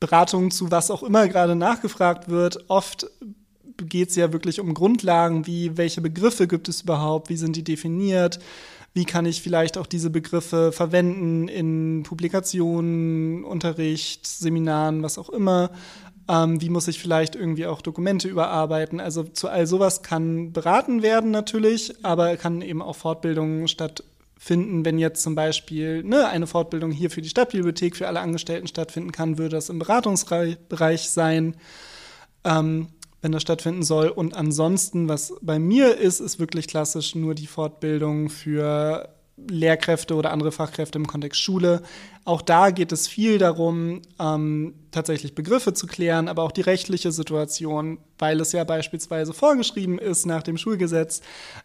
Beratungen 0.00 0.50
zu 0.50 0.72
was 0.72 0.90
auch 0.90 1.04
immer 1.04 1.28
gerade 1.28 1.54
nachgefragt 1.54 2.28
wird. 2.28 2.68
Oft 2.68 3.06
geht 3.76 4.10
es 4.10 4.16
ja 4.16 4.32
wirklich 4.32 4.60
um 4.60 4.74
Grundlagen, 4.74 5.46
wie 5.46 5.76
welche 5.76 6.00
Begriffe 6.00 6.48
gibt 6.48 6.68
es 6.68 6.82
überhaupt, 6.82 7.28
wie 7.28 7.36
sind 7.36 7.54
die 7.56 7.64
definiert, 7.64 8.40
wie 8.94 9.04
kann 9.04 9.24
ich 9.24 9.40
vielleicht 9.40 9.78
auch 9.78 9.86
diese 9.86 10.10
Begriffe 10.10 10.72
verwenden 10.72 11.48
in 11.48 12.02
Publikationen, 12.02 13.44
Unterricht, 13.44 14.26
Seminaren, 14.26 15.02
was 15.02 15.18
auch 15.18 15.30
immer. 15.30 15.70
Ähm, 16.28 16.60
wie 16.60 16.68
muss 16.68 16.88
ich 16.88 17.00
vielleicht 17.00 17.34
irgendwie 17.34 17.66
auch 17.66 17.80
Dokumente 17.80 18.28
überarbeiten? 18.28 19.00
Also 19.00 19.24
zu 19.24 19.48
all 19.48 19.66
sowas 19.66 20.02
kann 20.02 20.52
beraten 20.52 21.02
werden 21.02 21.30
natürlich, 21.30 22.04
aber 22.04 22.36
kann 22.36 22.60
eben 22.60 22.82
auch 22.82 22.96
Fortbildungen 22.96 23.66
stattfinden. 23.66 24.84
Wenn 24.84 24.98
jetzt 24.98 25.22
zum 25.22 25.34
Beispiel 25.34 26.04
ne, 26.04 26.28
eine 26.28 26.46
Fortbildung 26.46 26.90
hier 26.90 27.10
für 27.10 27.22
die 27.22 27.30
Stadtbibliothek 27.30 27.96
für 27.96 28.08
alle 28.08 28.20
Angestellten 28.20 28.66
stattfinden 28.66 29.10
kann, 29.10 29.38
würde 29.38 29.56
das 29.56 29.70
im 29.70 29.78
Beratungsbereich 29.78 31.08
sein. 31.08 31.56
Ähm, 32.44 32.88
wenn 33.22 33.32
das 33.32 33.42
stattfinden 33.42 33.82
soll. 33.82 34.08
Und 34.08 34.36
ansonsten, 34.36 35.08
was 35.08 35.34
bei 35.40 35.58
mir 35.58 35.96
ist, 35.96 36.20
ist 36.20 36.38
wirklich 36.38 36.66
klassisch 36.66 37.14
nur 37.14 37.34
die 37.34 37.46
Fortbildung 37.46 38.28
für 38.28 39.08
Lehrkräfte 39.48 40.14
oder 40.14 40.30
andere 40.30 40.52
Fachkräfte 40.52 40.98
im 40.98 41.06
Kontext 41.06 41.40
Schule. 41.40 41.82
Auch 42.24 42.42
da 42.42 42.70
geht 42.70 42.92
es 42.92 43.08
viel 43.08 43.38
darum, 43.38 44.02
ähm, 44.20 44.74
tatsächlich 44.90 45.34
Begriffe 45.34 45.72
zu 45.72 45.86
klären, 45.86 46.28
aber 46.28 46.42
auch 46.42 46.52
die 46.52 46.60
rechtliche 46.60 47.10
Situation, 47.12 47.98
weil 48.18 48.40
es 48.40 48.52
ja 48.52 48.64
beispielsweise 48.64 49.32
vorgeschrieben 49.32 49.98
ist 49.98 50.26
nach 50.26 50.42
dem 50.42 50.58
Schulgesetz 50.58 51.22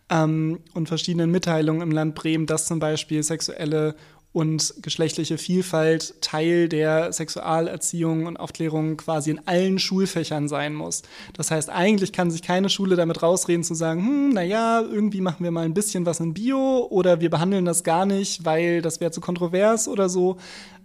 ähm, 0.09 0.59
und 0.73 0.87
verschiedenen 0.87 1.29
Mitteilungen 1.29 1.81
im 1.81 1.91
Land 1.91 2.15
Bremen, 2.15 2.45
dass 2.45 2.65
zum 2.65 2.79
Beispiel 2.79 3.21
sexuelle 3.21 3.95
und 4.33 4.75
geschlechtliche 4.81 5.37
Vielfalt 5.37 6.21
Teil 6.21 6.69
der 6.69 7.11
Sexualerziehung 7.11 8.25
und 8.25 8.37
Aufklärung 8.37 8.97
quasi 8.97 9.31
in 9.31 9.47
allen 9.47 9.79
Schulfächern 9.79 10.47
sein 10.47 10.75
muss. 10.75 11.01
Das 11.33 11.49
heißt, 11.49 11.69
eigentlich 11.69 12.13
kann 12.13 12.29
sich 12.29 12.43
keine 12.43 12.69
Schule 12.69 12.95
damit 12.95 13.23
rausreden 13.23 13.63
zu 13.63 13.73
sagen, 13.73 14.01
hm, 14.01 14.29
naja, 14.29 14.81
irgendwie 14.81 15.21
machen 15.21 15.43
wir 15.43 15.51
mal 15.51 15.65
ein 15.65 15.73
bisschen 15.73 16.05
was 16.05 16.19
in 16.19 16.33
Bio 16.33 16.87
oder 16.89 17.19
wir 17.19 17.29
behandeln 17.29 17.65
das 17.65 17.83
gar 17.83 18.05
nicht, 18.05 18.45
weil 18.45 18.81
das 18.81 18.99
wäre 18.99 19.11
zu 19.11 19.21
kontrovers 19.21 19.87
oder 19.87 20.07
so. 20.07 20.37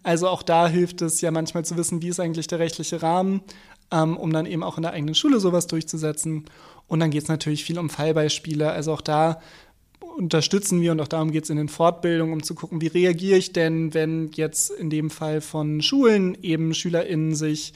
Also 0.02 0.28
auch 0.28 0.42
da 0.42 0.66
hilft 0.66 1.02
es 1.02 1.20
ja 1.20 1.30
manchmal 1.30 1.64
zu 1.64 1.76
wissen, 1.76 2.02
wie 2.02 2.08
ist 2.08 2.20
eigentlich 2.20 2.46
der 2.46 2.58
rechtliche 2.58 3.02
Rahmen, 3.02 3.42
ähm, 3.90 4.16
um 4.16 4.32
dann 4.32 4.46
eben 4.46 4.62
auch 4.62 4.78
in 4.78 4.82
der 4.82 4.92
eigenen 4.92 5.14
Schule 5.14 5.40
sowas 5.40 5.66
durchzusetzen. 5.66 6.46
Und 6.88 7.00
dann 7.00 7.10
geht 7.10 7.22
es 7.22 7.28
natürlich 7.28 7.64
viel 7.64 7.78
um 7.78 7.90
Fallbeispiele. 7.90 8.70
Also 8.70 8.92
auch 8.92 9.00
da 9.00 9.40
unterstützen 10.16 10.80
wir 10.80 10.92
und 10.92 11.00
auch 11.00 11.08
darum 11.08 11.30
geht 11.30 11.44
es 11.44 11.50
in 11.50 11.56
den 11.56 11.68
Fortbildungen, 11.68 12.32
um 12.32 12.42
zu 12.42 12.54
gucken, 12.54 12.80
wie 12.80 12.88
reagiere 12.88 13.38
ich 13.38 13.52
denn, 13.52 13.94
wenn 13.94 14.30
jetzt 14.34 14.70
in 14.70 14.90
dem 14.90 15.10
Fall 15.10 15.40
von 15.40 15.82
Schulen 15.82 16.36
eben 16.42 16.74
SchülerInnen 16.74 17.34
sich 17.34 17.72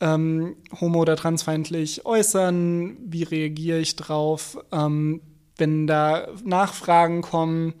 ähm, 0.00 0.56
homo- 0.80 1.00
oder 1.00 1.16
transfeindlich 1.16 2.06
äußern, 2.06 2.96
wie 3.04 3.24
reagiere 3.24 3.78
ich 3.78 3.96
drauf, 3.96 4.58
ähm, 4.72 5.20
wenn 5.56 5.86
da 5.86 6.28
Nachfragen 6.44 7.22
kommen 7.22 7.74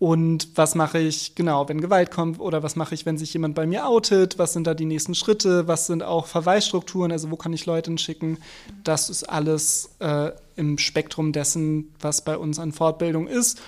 und 0.00 0.56
was 0.56 0.74
mache 0.74 0.98
ich, 0.98 1.34
genau, 1.34 1.68
wenn 1.68 1.82
Gewalt 1.82 2.10
kommt 2.10 2.40
oder 2.40 2.62
was 2.62 2.74
mache 2.74 2.94
ich, 2.94 3.04
wenn 3.04 3.18
sich 3.18 3.34
jemand 3.34 3.54
bei 3.54 3.66
mir 3.66 3.86
outet, 3.86 4.38
was 4.38 4.54
sind 4.54 4.66
da 4.66 4.72
die 4.72 4.86
nächsten 4.86 5.14
Schritte, 5.14 5.68
was 5.68 5.86
sind 5.86 6.02
auch 6.02 6.26
Verweisstrukturen, 6.26 7.12
also 7.12 7.30
wo 7.30 7.36
kann 7.36 7.52
ich 7.52 7.66
Leute 7.66 7.96
schicken, 7.98 8.38
das 8.82 9.10
ist 9.10 9.24
alles 9.24 9.90
äh, 9.98 10.30
im 10.60 10.78
Spektrum 10.78 11.32
dessen, 11.32 11.94
was 11.98 12.22
bei 12.22 12.36
uns 12.36 12.58
an 12.58 12.72
Fortbildung 12.72 13.26
ist. 13.26 13.60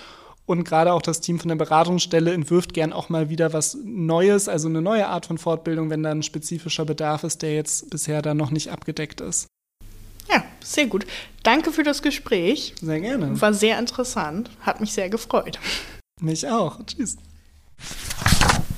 Und 0.45 0.63
gerade 0.65 0.93
auch 0.93 1.01
das 1.01 1.21
Team 1.21 1.39
von 1.39 1.49
der 1.49 1.55
Beratungsstelle 1.55 2.33
entwirft 2.33 2.73
gern 2.73 2.93
auch 2.93 3.09
mal 3.09 3.29
wieder 3.29 3.53
was 3.53 3.77
Neues, 3.83 4.47
also 4.47 4.67
eine 4.67 4.81
neue 4.81 5.07
Art 5.07 5.25
von 5.25 5.37
Fortbildung, 5.37 5.89
wenn 5.89 6.03
da 6.03 6.11
ein 6.11 6.21
spezifischer 6.21 6.85
Bedarf 6.85 7.23
ist, 7.23 7.41
der 7.41 7.55
jetzt 7.55 7.89
bisher 7.89 8.21
da 8.21 8.33
noch 8.33 8.51
nicht 8.51 8.69
abgedeckt 8.69 9.21
ist. 9.21 9.47
Ja, 10.29 10.43
sehr 10.63 10.87
gut. 10.87 11.05
Danke 11.43 11.71
für 11.71 11.83
das 11.83 12.01
Gespräch. 12.01 12.75
Sehr 12.79 12.99
gerne. 12.99 13.39
War 13.41 13.53
sehr 13.53 13.79
interessant. 13.79 14.51
Hat 14.61 14.81
mich 14.81 14.93
sehr 14.93 15.09
gefreut. 15.09 15.59
Mich 16.21 16.47
auch. 16.47 16.79
Tschüss. 16.85 17.17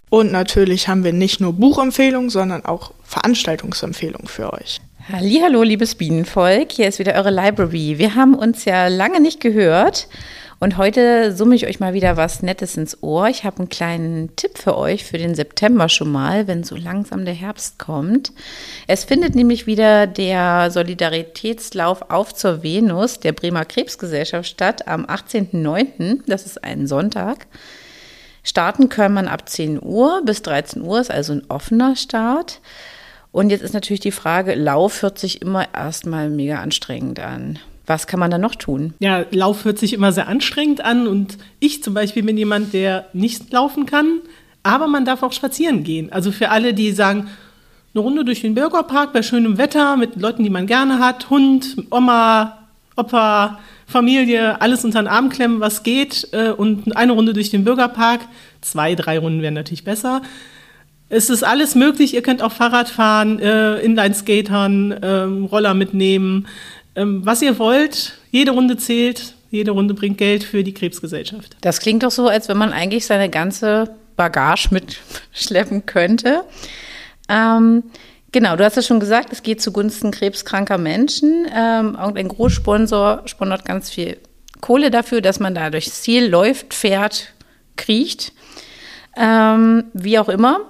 Und 0.09 0.31
natürlich 0.31 0.87
haben 0.87 1.03
wir 1.03 1.13
nicht 1.13 1.41
nur 1.41 1.53
Buchempfehlungen, 1.53 2.29
sondern 2.29 2.63
auch 2.63 2.93
Veranstaltungsempfehlungen 3.03 4.27
für 4.27 4.53
euch. 4.53 4.79
Hallo, 5.07 5.61
liebes 5.61 5.93
Bienenvolk, 5.93 6.71
hier 6.71 6.87
ist 6.87 6.97
wieder 6.97 7.13
eure 7.13 7.29
Library. 7.29 7.99
Wir 7.99 8.15
haben 8.15 8.33
uns 8.33 8.65
ja 8.65 8.87
lange 8.87 9.21
nicht 9.21 9.39
gehört 9.39 10.07
und 10.59 10.77
heute 10.77 11.31
summe 11.31 11.53
ich 11.53 11.67
euch 11.67 11.79
mal 11.79 11.93
wieder 11.93 12.17
was 12.17 12.41
Nettes 12.41 12.75
ins 12.75 13.03
Ohr. 13.03 13.27
Ich 13.27 13.43
habe 13.43 13.59
einen 13.59 13.69
kleinen 13.69 14.35
Tipp 14.35 14.57
für 14.57 14.75
euch 14.75 15.05
für 15.05 15.19
den 15.19 15.35
September 15.35 15.89
schon 15.89 16.11
mal, 16.11 16.47
wenn 16.47 16.63
so 16.63 16.75
langsam 16.75 17.23
der 17.23 17.35
Herbst 17.35 17.77
kommt. 17.77 18.33
Es 18.87 19.03
findet 19.03 19.35
nämlich 19.35 19.67
wieder 19.67 20.07
der 20.07 20.71
Solidaritätslauf 20.71 22.09
auf 22.09 22.33
zur 22.33 22.63
Venus 22.63 23.19
der 23.19 23.33
Bremer 23.33 23.65
Krebsgesellschaft 23.65 24.49
statt 24.49 24.87
am 24.87 25.05
18.09. 25.05 26.21
Das 26.25 26.47
ist 26.47 26.63
ein 26.63 26.87
Sonntag. 26.87 27.45
Starten 28.41 28.89
kann 28.89 29.13
man 29.13 29.27
ab 29.27 29.47
10 29.47 29.83
Uhr 29.83 30.23
bis 30.25 30.41
13 30.41 30.81
Uhr, 30.81 30.99
ist 30.99 31.11
also 31.11 31.33
ein 31.33 31.43
offener 31.47 31.95
Start. 31.95 32.59
Und 33.35 33.49
jetzt 33.49 33.63
ist 33.63 33.73
natürlich 33.73 33.99
die 33.99 34.11
Frage, 34.11 34.55
Lauf 34.55 35.01
hört 35.01 35.19
sich 35.19 35.41
immer 35.41 35.65
erstmal 35.73 36.29
mega 36.29 36.61
anstrengend 36.61 37.19
an. 37.19 37.59
Was 37.85 38.07
kann 38.07 38.17
man 38.17 38.31
da 38.31 38.37
noch 38.37 38.55
tun? 38.55 38.93
Ja, 38.99 39.25
Lauf 39.29 39.65
hört 39.65 39.77
sich 39.77 39.91
immer 39.91 40.13
sehr 40.13 40.29
anstrengend 40.29 40.79
an 40.79 41.05
und 41.05 41.37
ich 41.59 41.83
zum 41.83 41.93
Beispiel 41.93 42.23
bin 42.23 42.37
jemand, 42.37 42.71
der 42.71 43.07
nicht 43.11 43.51
laufen 43.51 43.85
kann, 43.85 44.21
aber 44.63 44.87
man 44.87 45.03
darf 45.03 45.21
auch 45.21 45.33
spazieren 45.33 45.83
gehen. 45.83 46.13
Also 46.13 46.31
für 46.31 46.49
alle, 46.49 46.73
die 46.73 46.93
sagen, 46.93 47.27
eine 47.93 48.03
Runde 48.03 48.23
durch 48.23 48.39
den 48.39 48.55
Bürgerpark 48.55 49.11
bei 49.11 49.21
schönem 49.21 49.57
Wetter 49.57 49.97
mit 49.97 50.15
Leuten, 50.15 50.45
die 50.45 50.49
man 50.49 50.65
gerne 50.65 50.99
hat, 50.99 51.29
Hund, 51.29 51.75
Oma, 51.91 52.59
Opa, 52.95 53.59
Familie, 53.85 54.61
alles 54.61 54.85
unter 54.85 55.03
den 55.03 55.09
Arm 55.09 55.27
klemmen, 55.27 55.59
was 55.59 55.83
geht 55.83 56.29
äh, 56.31 56.51
und 56.51 56.95
eine 56.95 57.11
Runde 57.11 57.33
durch 57.33 57.49
den 57.49 57.65
Bürgerpark. 57.65 58.21
Zwei, 58.61 58.95
drei 58.95 59.19
Runden 59.19 59.41
wären 59.41 59.55
natürlich 59.55 59.83
besser. 59.83 60.21
Es 61.09 61.29
ist 61.29 61.43
alles 61.43 61.75
möglich. 61.75 62.13
Ihr 62.13 62.21
könnt 62.21 62.41
auch 62.41 62.51
Fahrrad 62.51 62.89
fahren, 62.89 63.39
äh, 63.39 63.79
Inline-Skatern, 63.79 64.99
ähm, 65.01 65.45
Roller 65.45 65.73
mitnehmen, 65.73 66.47
ähm, 66.95 67.25
was 67.25 67.41
ihr 67.41 67.59
wollt. 67.59 68.17
Jede 68.31 68.51
Runde 68.51 68.77
zählt. 68.77 69.35
Jede 69.51 69.71
Runde 69.71 69.93
bringt 69.93 70.17
Geld 70.17 70.43
für 70.43 70.63
die 70.63 70.73
Krebsgesellschaft. 70.73 71.55
Das 71.61 71.79
klingt 71.79 72.03
doch 72.03 72.11
so, 72.11 72.27
als 72.27 72.49
wenn 72.49 72.57
man 72.57 72.73
eigentlich 72.73 73.05
seine 73.05 73.29
ganze 73.29 73.95
Bagage 74.15 74.69
mitschleppen 74.71 75.85
könnte. 75.85 76.43
Ähm, 77.29 77.83
genau, 78.31 78.55
du 78.55 78.65
hast 78.65 78.75
ja 78.75 78.81
schon 78.81 78.99
gesagt, 78.99 79.31
es 79.31 79.43
geht 79.43 79.61
zugunsten 79.61 80.11
krebskranker 80.11 80.77
Menschen. 80.77 81.47
Ähm, 81.55 81.95
irgendein 81.99 82.27
Großsponsor 82.27 83.23
sponsert 83.25 83.65
ganz 83.65 83.89
viel 83.89 84.17
Kohle 84.61 84.89
dafür, 84.91 85.21
dass 85.21 85.39
man 85.39 85.53
da 85.53 85.69
durchs 85.69 86.01
Ziel 86.01 86.27
läuft, 86.27 86.73
fährt, 86.73 87.33
kriecht. 87.77 88.33
Ähm, 89.15 89.85
wie 89.93 90.19
auch 90.19 90.27
immer. 90.27 90.61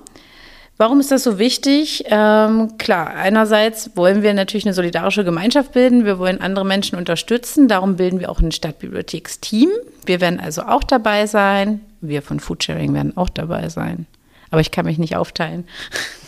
Warum 0.78 1.00
ist 1.00 1.10
das 1.12 1.24
so 1.24 1.40
wichtig? 1.40 2.04
Ähm, 2.08 2.78
klar, 2.78 3.16
einerseits 3.16 3.92
wollen 3.96 4.24
wir 4.24 4.34
natürlich 4.34 4.66
eine 4.66 4.74
solidarische 4.74 5.24
Gemeinschaft 5.24 5.72
bilden. 5.72 6.04
Wir 6.04 6.20
wollen 6.20 6.42
andere 6.42 6.66
Menschen 6.66 6.98
unterstützen. 6.98 7.70
Darum 7.70 7.96
bilden 7.96 8.20
wir 8.20 8.30
auch 8.30 8.42
ein 8.42 8.52
Stadtbibliotheksteam. 8.52 9.70
Wir 10.06 10.20
werden 10.20 10.40
also 10.40 10.64
auch 10.64 10.84
dabei 10.84 11.28
sein. 11.28 11.80
Wir 12.02 12.22
von 12.22 12.42
Foodsharing 12.42 12.94
werden 12.94 13.16
auch 13.16 13.30
dabei 13.30 13.70
sein. 13.70 14.06
Aber 14.52 14.60
ich 14.60 14.72
kann 14.72 14.86
mich 14.86 14.98
nicht 14.98 15.16
aufteilen. 15.16 15.66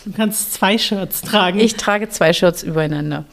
Du 0.06 0.12
kannst 0.12 0.54
zwei 0.54 0.78
Shirts 0.78 1.20
tragen. 1.20 1.60
Ich 1.60 1.76
trage 1.76 2.08
zwei 2.08 2.32
Shirts 2.32 2.62
übereinander. 2.62 3.26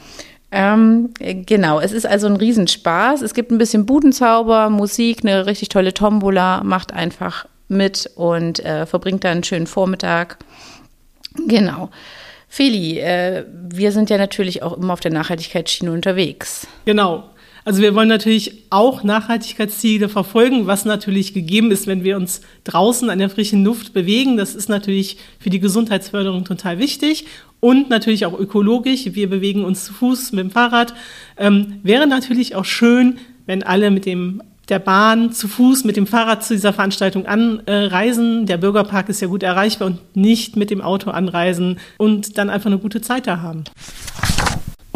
Ähm, 0.52 1.10
genau, 1.18 1.80
es 1.80 1.92
ist 1.92 2.06
also 2.06 2.26
ein 2.26 2.36
Riesenspaß. 2.36 3.22
Es 3.22 3.32
gibt 3.32 3.50
ein 3.50 3.58
bisschen 3.58 3.86
Budenzauber, 3.86 4.68
Musik, 4.68 5.20
eine 5.22 5.46
richtig 5.46 5.70
tolle 5.70 5.94
Tombola. 5.94 6.62
Macht 6.62 6.92
einfach 6.92 7.46
mit 7.68 8.10
und 8.14 8.60
äh, 8.60 8.84
verbringt 8.86 9.24
da 9.24 9.30
einen 9.30 9.44
schönen 9.44 9.66
Vormittag. 9.66 10.38
Genau. 11.46 11.90
Feli, 12.48 12.98
äh, 12.98 13.44
wir 13.70 13.92
sind 13.92 14.10
ja 14.10 14.18
natürlich 14.18 14.62
auch 14.62 14.76
immer 14.76 14.92
auf 14.92 15.00
der 15.00 15.12
Nachhaltigkeitsschiene 15.12 15.92
unterwegs. 15.92 16.66
Genau. 16.84 17.24
Also 17.66 17.82
wir 17.82 17.96
wollen 17.96 18.08
natürlich 18.08 18.62
auch 18.70 19.02
Nachhaltigkeitsziele 19.02 20.08
verfolgen, 20.08 20.68
was 20.68 20.84
natürlich 20.84 21.34
gegeben 21.34 21.72
ist, 21.72 21.88
wenn 21.88 22.04
wir 22.04 22.16
uns 22.16 22.40
draußen 22.62 23.10
an 23.10 23.18
der 23.18 23.28
frischen 23.28 23.64
Luft 23.64 23.92
bewegen. 23.92 24.36
Das 24.36 24.54
ist 24.54 24.68
natürlich 24.68 25.18
für 25.40 25.50
die 25.50 25.58
Gesundheitsförderung 25.58 26.44
total 26.44 26.78
wichtig 26.78 27.26
und 27.58 27.90
natürlich 27.90 28.24
auch 28.24 28.38
ökologisch. 28.38 29.06
Wir 29.06 29.28
bewegen 29.28 29.64
uns 29.64 29.84
zu 29.84 29.92
Fuß 29.94 30.30
mit 30.30 30.44
dem 30.44 30.50
Fahrrad. 30.52 30.94
Ähm, 31.36 31.80
wäre 31.82 32.06
natürlich 32.06 32.54
auch 32.54 32.64
schön, 32.64 33.18
wenn 33.46 33.64
alle 33.64 33.90
mit 33.90 34.06
dem 34.06 34.42
der 34.68 34.78
Bahn 34.78 35.32
zu 35.32 35.48
Fuß 35.48 35.84
mit 35.84 35.96
dem 35.96 36.06
Fahrrad 36.06 36.44
zu 36.44 36.54
dieser 36.54 36.72
Veranstaltung 36.72 37.26
anreisen. 37.26 38.46
Der 38.46 38.56
Bürgerpark 38.56 39.08
ist 39.08 39.20
ja 39.20 39.28
gut 39.28 39.42
erreichbar 39.42 39.88
und 39.88 40.16
nicht 40.16 40.56
mit 40.56 40.70
dem 40.70 40.80
Auto 40.80 41.10
anreisen 41.10 41.78
und 41.98 42.38
dann 42.38 42.50
einfach 42.50 42.66
eine 42.66 42.78
gute 42.78 43.00
Zeit 43.00 43.26
da 43.26 43.40
haben. 43.40 43.64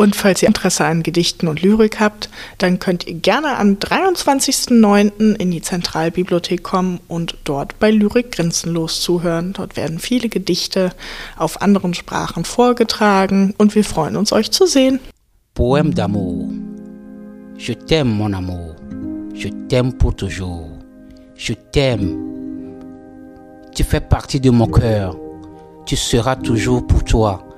Und 0.01 0.17
falls 0.17 0.41
ihr 0.41 0.49
Interesse 0.49 0.87
an 0.87 1.03
Gedichten 1.03 1.47
und 1.47 1.61
Lyrik 1.61 2.01
habt, 2.01 2.31
dann 2.57 2.79
könnt 2.79 3.07
ihr 3.07 3.17
gerne 3.17 3.59
am 3.59 3.75
23.09. 3.75 5.35
in 5.35 5.51
die 5.51 5.61
Zentralbibliothek 5.61 6.63
kommen 6.63 7.01
und 7.07 7.37
dort 7.45 7.79
bei 7.79 7.91
Lyrik 7.91 8.33
grenzenlos 8.33 9.03
zuhören. 9.03 9.53
Dort 9.53 9.77
werden 9.77 9.99
viele 9.99 10.31
Gedichte 10.31 10.93
auf 11.37 11.61
anderen 11.61 11.93
Sprachen 11.93 12.47
vorgetragen 12.47 13.55
und 13.59 13.75
wir 13.75 13.85
freuen 13.85 14.17
uns, 14.17 14.33
euch 14.33 14.51
zu 14.51 14.67
sehen. 14.67 15.01
Poème 15.55 15.93
d'amour. 15.93 16.49
Je 17.59 17.75
t'aime, 17.75 18.17
mon 18.17 18.33
amour. 18.33 18.80
Je 19.41 19.49
t'aime 19.49 19.95
pour 19.95 20.15
toujours. 20.15 20.69
Je 21.35 21.55
t'aime. 21.55 22.15
Tu 23.75 23.85
fais 23.85 24.03
partie 24.03 24.39
de 24.39 24.51
mon 24.51 24.67
cœur. 24.67 25.17
Tu 25.87 25.97
seras 25.97 26.37
toujours 26.37 26.87
pour 26.87 27.03
toi. 27.05 27.49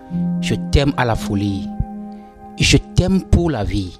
Je 0.40 0.54
t'aime 0.70 0.92
à 0.96 1.04
la 1.04 1.16
folie. 1.16 1.66
Je 2.56 2.76
t'aime 2.76 3.22
pour 3.22 3.50
la 3.50 3.64
vie. 3.64 3.98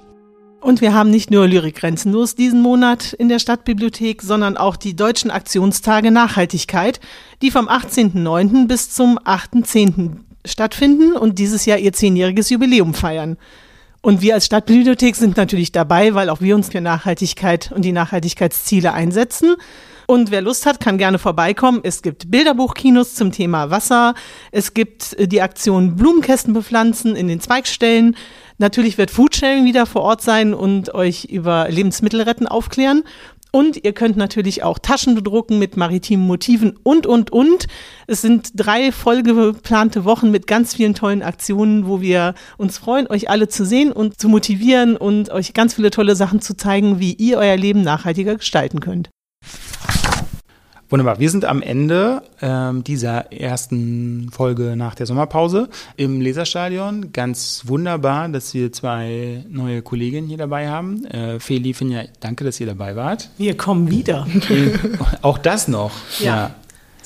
Und 0.61 0.79
wir 0.79 0.93
haben 0.93 1.09
nicht 1.09 1.29
nur 1.29 1.45
Lyrik 1.45 1.75
grenzenlos 1.75 2.35
diesen 2.35 2.61
Monat 2.61 3.11
in 3.11 3.27
der 3.27 3.39
Stadtbibliothek, 3.39 4.21
sondern 4.21 4.55
auch 4.55 4.77
die 4.77 4.95
deutschen 4.95 5.29
Aktionstage 5.29 6.09
Nachhaltigkeit, 6.09 7.01
die 7.41 7.51
vom 7.51 7.67
18.09. 7.67 8.65
bis 8.65 8.91
zum 8.91 9.19
8.10. 9.19 10.11
stattfinden 10.45 11.17
und 11.17 11.37
dieses 11.37 11.65
Jahr 11.65 11.79
ihr 11.79 11.91
zehnjähriges 11.91 12.49
Jubiläum 12.49 12.93
feiern. 12.93 13.35
Und 14.05 14.21
wir 14.21 14.33
als 14.33 14.47
Stadtbibliothek 14.47 15.15
sind 15.15 15.37
natürlich 15.37 15.71
dabei, 15.71 16.13
weil 16.13 16.29
auch 16.29 16.41
wir 16.41 16.55
uns 16.55 16.67
für 16.67 16.81
Nachhaltigkeit 16.81 17.71
und 17.73 17.83
die 17.85 17.93
Nachhaltigkeitsziele 17.93 18.91
einsetzen. 18.91 19.55
Und 20.07 20.29
wer 20.29 20.41
Lust 20.41 20.65
hat, 20.65 20.81
kann 20.81 20.97
gerne 20.97 21.19
vorbeikommen. 21.19 21.79
Es 21.83 22.01
gibt 22.01 22.29
Bilderbuchkinos 22.29 23.15
zum 23.15 23.31
Thema 23.31 23.69
Wasser. 23.69 24.13
Es 24.51 24.73
gibt 24.73 25.15
die 25.17 25.41
Aktion 25.41 25.95
Blumenkästen 25.95 26.53
bepflanzen 26.53 27.15
in 27.15 27.29
den 27.29 27.39
Zweigstellen. 27.39 28.17
Natürlich 28.57 28.97
wird 28.97 29.09
Foodsharing 29.09 29.63
wieder 29.63 29.85
vor 29.85 30.01
Ort 30.01 30.21
sein 30.21 30.53
und 30.53 30.93
euch 30.93 31.23
über 31.25 31.69
Lebensmittelretten 31.69 32.45
aufklären. 32.45 33.03
Und 33.55 33.83
ihr 33.83 33.93
könnt 33.93 34.17
natürlich 34.17 34.63
auch 34.63 34.79
Taschen 34.79 35.13
bedrucken 35.13 35.59
mit 35.59 35.77
maritimen 35.77 36.25
Motiven 36.25 36.75
und, 36.81 37.05
und, 37.05 37.31
und. 37.31 37.67
Es 38.07 38.21
sind 38.21 38.49
drei 38.55 38.91
vollgeplante 38.91 40.05
Wochen 40.05 40.31
mit 40.31 40.47
ganz 40.47 40.73
vielen 40.73 40.95
tollen 40.95 41.21
Aktionen, 41.21 41.85
wo 41.85 42.01
wir 42.01 42.33
uns 42.57 42.79
freuen, 42.79 43.05
euch 43.07 43.29
alle 43.29 43.47
zu 43.47 43.63
sehen 43.63 43.91
und 43.91 44.19
zu 44.19 44.27
motivieren 44.27 44.97
und 44.97 45.29
euch 45.29 45.53
ganz 45.53 45.75
viele 45.75 45.91
tolle 45.91 46.15
Sachen 46.15 46.41
zu 46.41 46.57
zeigen, 46.57 46.99
wie 46.99 47.13
ihr 47.13 47.37
euer 47.37 47.55
Leben 47.55 47.83
nachhaltiger 47.83 48.37
gestalten 48.37 48.79
könnt. 48.79 49.12
Wunderbar. 50.93 51.17
Wir 51.17 51.31
sind 51.31 51.43
am 51.43 51.63
Ende 51.63 52.21
ähm, 52.39 52.83
dieser 52.83 53.31
ersten 53.31 54.29
Folge 54.31 54.75
nach 54.75 54.93
der 54.93 55.07
Sommerpause 55.07 55.69
im 55.97 56.21
Leserstadion. 56.21 57.11
Ganz 57.11 57.63
wunderbar, 57.65 58.29
dass 58.29 58.53
wir 58.53 58.71
zwei 58.71 59.43
neue 59.49 59.81
Kolleginnen 59.81 60.27
hier 60.27 60.37
dabei 60.37 60.69
haben. 60.69 61.03
Äh, 61.05 61.39
Feli, 61.39 61.73
Finja, 61.73 62.03
danke, 62.19 62.43
dass 62.43 62.59
ihr 62.59 62.67
dabei 62.67 62.95
wart. 62.95 63.31
Wir 63.39 63.57
kommen 63.57 63.89
wieder. 63.89 64.27
Auch 65.23 65.39
das 65.39 65.67
noch. 65.67 65.93
Ja. 66.19 66.51